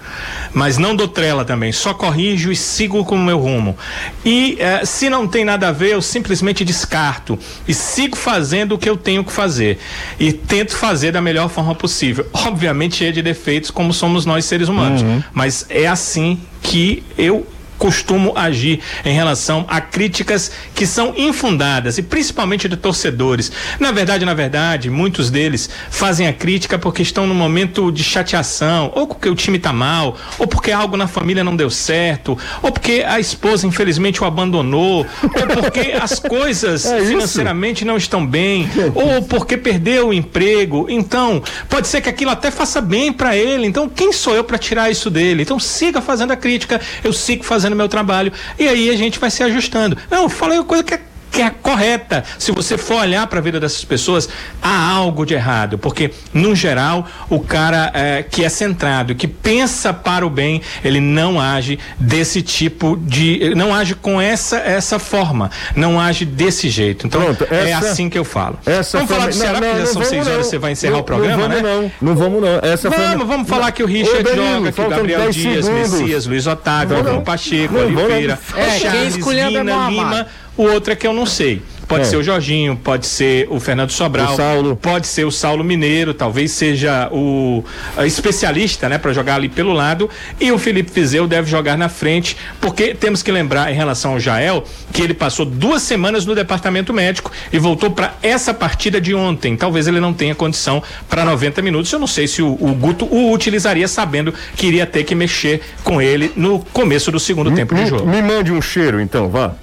Mas 0.53 0.77
não 0.77 0.95
dou 0.95 1.09
trela 1.09 1.45
também. 1.45 1.73
Só 1.73 1.95
corrijo 1.95 2.53
e 2.53 2.57
sigo 2.57 3.03
com 3.05 3.15
o 3.17 3.25
meu 3.25 3.39
rumo. 3.39 3.77
E 4.25 4.59
eh, 4.61 4.85
se 4.85 5.09
não 5.09 5.27
tem 5.27 5.45
nada 5.45 5.69
a 5.69 5.73
ver, 5.73 5.93
eu 5.93 6.03
simplesmente 6.03 6.65
descarto. 6.65 7.39
E 7.67 7.73
sigo 7.73 8.17
fazendo 8.17 8.75
o 8.75 8.79
que 8.79 8.89
eu 8.89 8.97
tenho 8.97 9.25
que 9.25 9.33
fazer. 9.33 9.79
E 10.21 10.33
tento 10.35 10.77
fazer 10.77 11.13
da 11.13 11.23
melhor 11.23 11.49
forma 11.49 11.75
possível. 11.75 12.27
Obviamente, 12.33 12.97
cheio 12.97 13.13
de 13.13 13.23
defeitos 13.23 13.54
perfeitos 13.55 13.71
como 13.71 13.93
somos 13.93 14.27
nós 14.27 14.45
seres 14.45 14.69
humanos. 14.69 15.03
Uhum. 15.03 15.23
Mas 15.33 15.67
é 15.69 15.87
assim 15.87 16.41
que 16.63 17.03
eu 17.17 17.47
costumo 17.79 18.33
agir 18.37 18.81
em 19.05 19.15
relação 19.15 19.65
a 19.69 19.81
críticas 19.81 20.51
que 20.75 20.87
são 20.87 21.15
infundadas 21.17 21.99
e 21.99 22.03
principalmente 22.03 22.69
de 22.69 22.77
torcedores. 22.77 23.51
Na 23.79 23.93
verdade, 23.93 24.25
na 24.25 24.35
verdade, 24.35 24.91
muitos 24.91 25.31
deles 25.31 25.69
fazem 25.91 26.27
a 26.27 26.33
crítica 26.33 26.79
porque 26.79 27.03
estão 27.03 27.27
no 27.27 27.35
momento 27.35 27.91
de 27.91 28.05
chateação, 28.05 28.93
ou 28.95 29.07
porque 29.07 29.29
o 29.29 29.35
time 29.35 29.57
está 29.57 29.73
mal, 29.73 30.17
ou 30.39 30.47
porque 30.47 30.71
algo 30.71 30.97
na 30.97 31.07
família 31.07 31.45
não 31.45 31.57
deu 31.57 31.71
certo, 31.71 32.39
ou 32.63 32.71
porque 32.71 33.05
a 33.07 33.19
esposa 33.19 33.67
infelizmente 33.67 34.23
o 34.23 34.27
abandonou, 34.27 35.07
ou 35.23 35.63
porque 35.63 35.93
as 35.93 36.19
coisas 36.21 36.85
é 36.87 37.05
financeiramente 37.05 37.85
não 37.85 37.97
estão 37.97 38.27
bem, 38.27 38.69
ou 38.95 39.23
porque 39.23 39.57
perdeu 39.57 40.09
o 40.09 40.13
emprego. 40.13 40.87
Então, 40.89 41.43
pode 41.69 41.89
ser 41.89 42.01
que 42.01 42.09
aquilo 42.09 42.31
até 42.31 42.51
faça 42.51 42.81
bem 42.81 43.13
para 43.13 43.37
ele. 43.37 43.67
Então, 43.67 43.89
quem 43.89 44.13
sou 44.13 44.35
eu 44.35 44.45
para 44.45 44.59
tirar 44.59 44.91
isso 44.91 45.11
dele? 45.11 45.43
Então, 45.43 45.59
siga 45.59 46.01
fazendo 46.01 46.33
a 46.33 46.37
crítica, 46.37 46.81
eu 47.03 47.13
sigo 47.13 47.45
fazendo 47.45 47.64
meu 47.77 47.89
trabalho. 47.89 48.33
E 48.59 48.69
aí 48.69 48.91
a 48.91 48.97
gente 48.97 49.19
vai 49.19 49.31
se 49.31 49.43
ajustando. 49.43 49.97
Não, 50.11 50.29
falei 50.29 50.63
coisa 50.65 50.83
que 50.83 50.95
é 50.95 51.01
que 51.35 51.43
é 51.43 51.51
correta. 51.51 52.23
Se 52.39 52.53
você 52.53 52.79
for 52.79 53.01
olhar 53.01 53.27
para 53.27 53.41
a 53.41 53.43
vida 53.43 53.59
dessas 53.59 53.85
pessoas, 53.85 54.29
há 54.63 54.91
algo 54.91 55.27
de 55.27 55.35
errado, 55.35 55.77
porque 55.77 56.13
no 56.33 56.55
geral 56.55 57.07
o 57.29 57.41
cara 57.41 57.91
é, 57.93 58.23
que 58.23 58.45
é 58.45 58.49
centrado, 58.49 59.17
que 59.17 59.27
pensa 59.27 59.93
para 59.93 60.25
o 60.25 60.31
bem, 60.31 60.63
ele 60.85 61.01
não 61.01 61.41
age 61.41 61.79
desse 61.99 62.41
tipo 62.41 62.97
de, 62.97 63.53
não 63.57 63.75
age 63.75 63.97
com 63.97 64.21
essa 64.21 64.59
essa 64.59 65.01
forma, 65.01 65.51
não 65.75 66.01
age 66.01 66.25
desse 66.25 66.69
jeito. 66.69 67.09
Então 67.09 67.21
Pronto, 67.21 67.47
é 67.51 67.71
essa, 67.71 67.87
é 67.87 67.91
assim 67.91 68.09
que 68.09 68.17
eu 68.17 68.25
falo. 68.25 68.57
Essa 68.65 68.99
vamos 68.99 69.13
falar 69.13 69.27
do 69.27 69.35
Ceará, 69.35 69.61
porque 69.61 69.81
já 69.81 69.87
são 69.87 70.05
seis 70.05 70.29
horas, 70.29 70.47
você 70.47 70.59
vai 70.59 70.73
encerrar 70.73 70.93
não, 70.93 71.01
o 71.01 71.05
programa, 71.05 71.49
não 71.49 71.49
vamos, 71.49 71.63
né? 71.63 71.93
Não, 72.01 72.09
não 72.09 72.17
vamos 72.17 72.43
não. 72.43 72.71
Essa 72.71 72.89
vamos, 72.89 73.17
foi... 73.17 73.27
vamos 73.27 73.49
falar 73.49 73.73
que 73.73 73.83
o 73.83 73.87
Richard 73.87 74.23
Danilo, 74.23 74.67
joga, 74.67 74.73
que 74.73 74.81
o 74.81 74.89
Gabriel 74.89 75.31
Dias, 75.31 75.65
segundos. 75.65 75.93
Messias, 75.93 76.27
Luiz 76.27 76.47
Otávio, 76.47 77.03
Bruno 77.03 77.23
Pacheco, 77.23 77.77
Oliveira, 77.77 78.39
é, 78.57 78.79
Charles, 78.79 79.17
Lina, 79.17 79.89
Lima 79.89 80.27
o 80.57 80.63
outro 80.65 80.93
é 80.93 80.97
que 80.97 81.07
eu 81.07 81.13
não 81.13 81.27
sei. 81.27 81.63
Pode 81.87 82.03
é. 82.03 82.05
ser 82.07 82.17
o 82.17 82.23
Jorginho, 82.23 82.77
pode 82.77 83.07
ser 83.07 83.47
o 83.51 83.61
Fernando 83.61 83.91
Sobral, 83.91 84.37
o 84.65 84.77
pode 84.77 85.07
ser 85.07 85.25
o 85.25 85.31
Saulo 85.31 85.63
Mineiro, 85.63 86.15
talvez 86.15 86.51
seja 86.53 87.09
o 87.13 87.63
especialista, 88.05 88.89
né, 88.89 88.99
para 88.99 89.13
jogar 89.13 89.37
ali 89.37 89.49
pelo 89.49 89.73
lado, 89.73 90.09
e 90.41 90.51
o 90.51 90.59
Felipe 90.59 90.91
Fizeu 90.91 91.27
deve 91.27 91.51
jogar 91.51 91.77
na 91.77 91.89
frente, 91.89 92.37
porque 92.61 92.95
temos 92.95 93.23
que 93.23 93.31
lembrar 93.31 93.71
em 93.71 93.75
relação 93.75 94.13
ao 94.13 94.21
Jael 94.21 94.65
que 94.93 95.03
ele 95.03 95.15
passou 95.15 95.45
duas 95.45 95.83
semanas 95.83 96.25
no 96.25 96.35
departamento 96.35 96.93
médico 96.93 97.31
e 97.53 97.59
voltou 97.59 97.91
para 97.91 98.15
essa 98.23 98.55
partida 98.55 99.01
de 99.01 99.15
ontem. 99.15 99.57
Talvez 99.57 99.87
ele 99.87 100.01
não 100.01 100.13
tenha 100.15 100.35
condição 100.35 100.83
para 101.09 101.25
90 101.25 101.61
minutos. 101.63 101.93
Eu 101.93 101.99
não 101.99 102.07
sei 102.07 102.27
se 102.27 102.43
o, 102.43 102.57
o, 102.61 102.75
Guto 102.75 103.05
o 103.07 103.33
utilizaria 103.33 103.87
sabendo 103.89 104.33
que 104.57 104.67
iria 104.67 104.87
ter 104.87 105.05
que 105.05 105.15
mexer 105.15 105.61
com 105.83 106.01
ele 106.01 106.33
no 106.37 106.61
começo 106.73 107.11
do 107.11 107.21
segundo 107.21 107.51
me, 107.51 107.57
tempo 107.57 107.75
de 107.75 107.87
jogo. 107.87 108.07
Me 108.07 108.23
mande 108.23 108.53
um 108.53 108.63
cheiro, 108.63 109.01
então, 109.01 109.29
vá. 109.29 109.55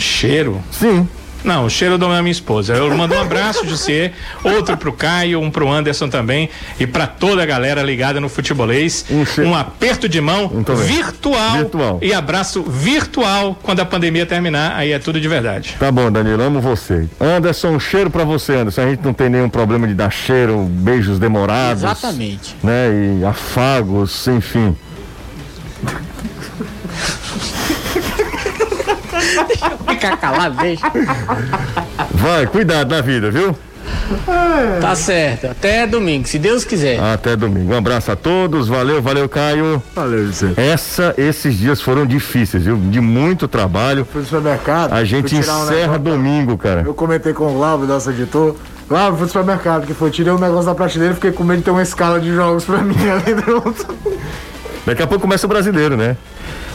Cheiro? 0.00 0.60
Sim. 0.70 1.06
Não, 1.42 1.64
o 1.64 1.70
cheiro 1.70 1.96
da 1.96 2.06
minha 2.20 2.30
esposa. 2.30 2.74
Eu 2.74 2.94
mando 2.96 3.14
um 3.14 3.20
abraço, 3.20 3.66
Jussier, 3.66 4.12
outro 4.44 4.76
pro 4.76 4.92
Caio, 4.92 5.40
um 5.40 5.50
pro 5.50 5.70
Anderson 5.70 6.08
também 6.08 6.50
e 6.78 6.86
para 6.86 7.06
toda 7.06 7.42
a 7.42 7.46
galera 7.46 7.82
ligada 7.82 8.20
no 8.20 8.28
futebolês. 8.28 9.06
Um, 9.10 9.48
um 9.48 9.54
aperto 9.54 10.08
de 10.08 10.20
mão 10.20 10.48
virtual, 10.86 11.52
virtual, 11.52 11.98
e 12.02 12.12
abraço 12.12 12.62
virtual 12.62 13.58
quando 13.62 13.80
a 13.80 13.84
pandemia 13.84 14.26
terminar, 14.26 14.76
aí 14.76 14.92
é 14.92 14.98
tudo 14.98 15.20
de 15.20 15.28
verdade. 15.28 15.76
Tá 15.78 15.90
bom, 15.90 16.10
Danilo, 16.12 16.42
amo 16.42 16.60
você. 16.60 17.08
Anderson, 17.18 17.68
um 17.68 17.80
cheiro 17.80 18.10
para 18.10 18.24
você, 18.24 18.56
Anderson. 18.56 18.82
A 18.82 18.90
gente 18.90 19.02
não 19.02 19.14
tem 19.14 19.28
nenhum 19.28 19.48
problema 19.48 19.86
de 19.86 19.94
dar 19.94 20.10
cheiro, 20.10 20.64
beijos 20.64 21.18
demorados. 21.18 21.82
Exatamente. 21.82 22.54
Né, 22.62 23.18
e 23.20 23.24
afagos, 23.24 24.26
enfim. 24.28 24.76
Deixa 29.46 29.66
eu 29.70 29.78
ficar 29.78 30.16
calado, 30.16 30.56
deixa. 30.56 30.86
Vai, 32.12 32.46
cuidado 32.46 32.94
na 32.94 33.00
vida, 33.00 33.30
viu? 33.30 33.56
Tá 34.80 34.94
certo. 34.94 35.46
Até 35.46 35.86
domingo, 35.86 36.26
se 36.26 36.38
Deus 36.38 36.64
quiser. 36.64 37.00
Até 37.00 37.36
domingo. 37.36 37.72
Um 37.72 37.78
abraço 37.78 38.10
a 38.10 38.16
todos. 38.16 38.68
Valeu, 38.68 39.00
valeu, 39.00 39.28
Caio. 39.28 39.82
Valeu, 39.94 40.30
Zé. 40.32 40.52
Essa, 40.56 41.14
esses 41.16 41.56
dias 41.56 41.80
foram 41.80 42.04
difíceis, 42.06 42.64
viu? 42.64 42.76
De 42.76 43.00
muito 43.00 43.46
trabalho. 43.46 44.06
Fui 44.10 44.20
no 44.20 44.26
supermercado. 44.26 44.92
A 44.92 45.04
gente 45.04 45.36
encerra 45.36 45.96
um 45.96 46.00
domingo, 46.00 46.58
cara. 46.58 46.82
Eu 46.84 46.94
comentei 46.94 47.32
com 47.32 47.46
o 47.46 47.54
Glauber, 47.54 47.86
nosso 47.86 48.10
editor. 48.10 48.56
Glauber, 48.88 49.16
fui 49.16 49.22
no 49.22 49.28
supermercado, 49.28 49.86
que 49.86 49.94
foi, 49.94 50.10
tirei 50.10 50.32
um 50.32 50.38
negócio 50.38 50.66
da 50.66 50.74
prateleira 50.74 51.12
e 51.12 51.14
fiquei 51.14 51.32
com 51.32 51.44
medo 51.44 51.58
de 51.58 51.64
ter 51.64 51.70
uma 51.70 51.82
escala 51.82 52.20
de 52.20 52.34
jogos 52.34 52.64
pra 52.64 52.78
mim 52.78 52.96
ali 53.08 53.34
dentro. 53.34 53.86
Daqui 54.84 55.02
a 55.02 55.06
pouco 55.06 55.22
começa 55.22 55.46
o 55.46 55.48
brasileiro, 55.48 55.96
né? 55.96 56.16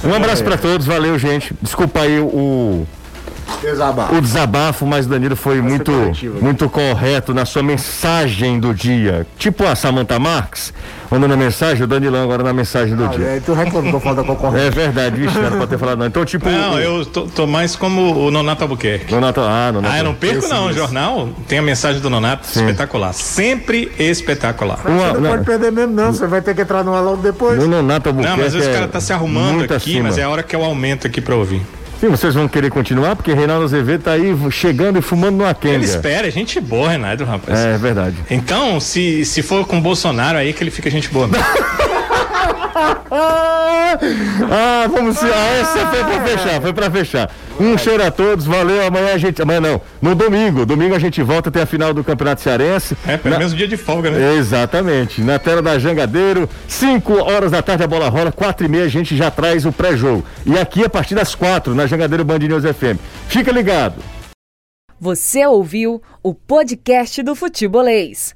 Um 0.06 0.14
abraço 0.14 0.44
para 0.44 0.58
todos, 0.58 0.86
valeu, 0.86 1.18
gente. 1.18 1.54
Desculpa 1.62 2.02
aí 2.02 2.20
o. 2.20 2.86
Desabafo. 3.62 4.16
O 4.16 4.22
desabafo, 4.22 4.86
mas 4.86 5.08
Danilo 5.08 5.36
foi 5.36 5.62
muito, 5.62 5.92
muito 6.42 6.70
correto 6.70 7.34
na 7.34 7.46
sua 7.46 7.64
mensagem 7.64 8.60
do 8.60 8.74
dia. 8.74 9.26
Tipo 9.38 9.66
a 9.66 9.76
Samantha 9.76 10.20
Marques, 10.20 10.74
mandando 11.10 11.34
a 11.34 11.38
mensagem, 11.38 11.84
o 11.84 11.88
Danilão 11.88 12.24
agora 12.24 12.44
na 12.44 12.54
mensagem 12.54 12.96
do 12.96 13.06
ah, 13.06 13.08
dia. 13.08 13.26
É, 13.26 13.40
tu 13.40 13.54
reclamou 13.54 14.00
falta 14.00 14.22
da 14.22 14.28
concorrência. 14.28 14.68
É 14.68 14.70
verdade, 14.70 15.22
vixe, 15.22 15.36
não 15.38 15.46
era 15.46 15.58
pra 15.58 15.68
ter 15.68 15.78
falado 15.78 16.00
não. 16.00 16.06
Então, 16.06 16.26
tipo. 16.26 16.50
Não, 16.50 16.74
o... 16.74 16.80
eu 16.80 17.06
tô, 17.06 17.24
tô, 17.24 17.48
mais 17.48 17.76
como 17.76 18.26
o 18.26 18.32
Nonato 18.32 18.64
Albuquerque. 18.64 19.14
Nonato, 19.14 19.42
ah, 19.42 19.72
Nonato. 19.72 19.94
Ah, 19.94 19.98
eu 20.00 20.04
não 20.04 20.14
perco 20.14 20.48
não, 20.48 20.68
o 20.68 20.74
jornal 20.74 21.30
tem 21.48 21.60
a 21.60 21.62
mensagem 21.62 22.02
do 22.02 22.10
Nonato, 22.10 22.46
Sim. 22.46 22.62
espetacular. 22.62 23.14
Sempre 23.14 23.92
espetacular. 23.98 24.80
Uma, 24.86 24.98
você 24.98 25.14
não, 25.14 25.22
não, 25.22 25.30
pode 25.32 25.46
perder 25.46 25.72
mesmo, 25.72 25.94
não. 25.94 26.12
Você 26.12 26.28
vai 26.28 26.42
ter 26.42 26.54
que 26.54 26.62
entrar 26.62 26.84
no 26.84 26.92
logo 26.92 27.22
depois. 27.22 27.58
No 27.58 27.68
Nonato 27.68 28.10
Albuquerque. 28.10 28.38
Não, 28.38 28.44
mas 28.44 28.48
às 28.48 28.54
vezes 28.54 28.68
é 28.68 28.72
o 28.72 28.74
cara 28.74 28.88
tá 28.88 29.00
se 29.00 29.14
arrumando 29.14 29.64
aqui, 29.64 29.74
acima. 29.74 30.04
mas 30.04 30.18
é 30.18 30.24
a 30.24 30.30
hora 30.30 30.44
que 30.44 30.56
eu 30.56 30.64
aumento 30.64 31.08
aqui 31.08 31.22
pra 31.22 31.36
ouvir. 31.36 31.62
Sim, 32.00 32.10
vocês 32.10 32.34
vão 32.34 32.48
querer 32.48 32.70
continuar, 32.70 33.16
porque 33.16 33.34
Reinaldo 33.34 33.66
Azevedo 33.66 34.04
tá 34.04 34.12
aí 34.12 34.36
chegando 34.52 35.00
e 35.00 35.02
fumando 35.02 35.38
no 35.38 35.56
Kenga. 35.56 35.76
Ele 35.76 35.86
espera, 35.86 36.28
é 36.28 36.32
gente 36.32 36.60
boa, 36.60 36.90
Renato, 36.90 37.24
rapaz. 37.24 37.60
É, 37.60 37.76
é 37.76 37.78
verdade. 37.78 38.16
Então, 38.30 38.80
se, 38.80 39.24
se 39.26 39.42
for 39.42 39.66
com 39.66 39.78
o 39.78 39.82
Bolsonaro 39.82 40.38
aí, 40.38 40.54
que 40.54 40.64
ele 40.64 40.72
fica 40.72 40.90
gente 40.90 41.10
boa. 41.10 41.30
ah, 42.76 43.98
vamos 44.92 45.18
se. 45.18 45.26
Ah, 45.26 45.58
essa 45.62 45.88
foi 45.88 46.04
pra 46.04 46.26
fechar, 46.26 46.62
foi 46.62 46.74
pra 46.74 46.92
fechar. 46.92 47.32
Um 47.58 47.78
cheiro 47.78 48.06
a 48.06 48.12
todos, 48.12 48.46
valeu. 48.46 48.86
Amanhã 48.86 49.14
a 49.14 49.18
gente. 49.18 49.42
Amanhã 49.42 49.62
não. 49.62 49.82
No 50.02 50.14
domingo. 50.14 50.66
Domingo 50.66 50.94
a 50.94 51.00
gente 51.00 51.24
volta 51.24 51.48
até 51.48 51.62
a 51.62 51.66
final 51.66 51.94
do 51.94 52.04
Campeonato 52.04 52.42
Cearense. 52.42 52.98
É, 53.08 53.16
pelo 53.16 53.38
menos 53.38 53.56
dia 53.56 53.68
de 53.68 53.78
folga, 53.78 54.12
né? 54.12 54.36
Exatamente. 54.36 55.22
Na 55.22 55.40
tela 55.40 55.62
da 55.62 55.80
Jangadeiro, 55.80 56.50
5 56.68 57.14
horas 57.24 57.52
da 57.52 57.62
tarde 57.62 57.84
a 57.84 57.88
bola 57.88 58.10
rola, 58.10 58.32
4 58.32 58.66
e 58.66 58.70
meia 58.70 58.84
a 58.84 58.90
gente 58.90 59.16
já 59.16 59.32
traz 59.32 59.66
o 59.66 59.72
pré-jogo. 59.72 60.26
E 60.46 60.60
aqui 60.60 60.84
a 60.84 60.90
partir 60.90 61.16
das 61.16 61.34
4, 61.34 61.74
na 61.74 61.88
Jangadeiro 61.88 62.26
Band 62.26 62.40
News 62.40 62.64
FM. 62.64 63.00
Fica 63.30 63.52
ligado. 63.52 63.96
Você 65.00 65.46
ouviu 65.46 66.02
o 66.22 66.34
podcast 66.34 67.24
do 67.24 67.36
Futebolês. 67.36 68.36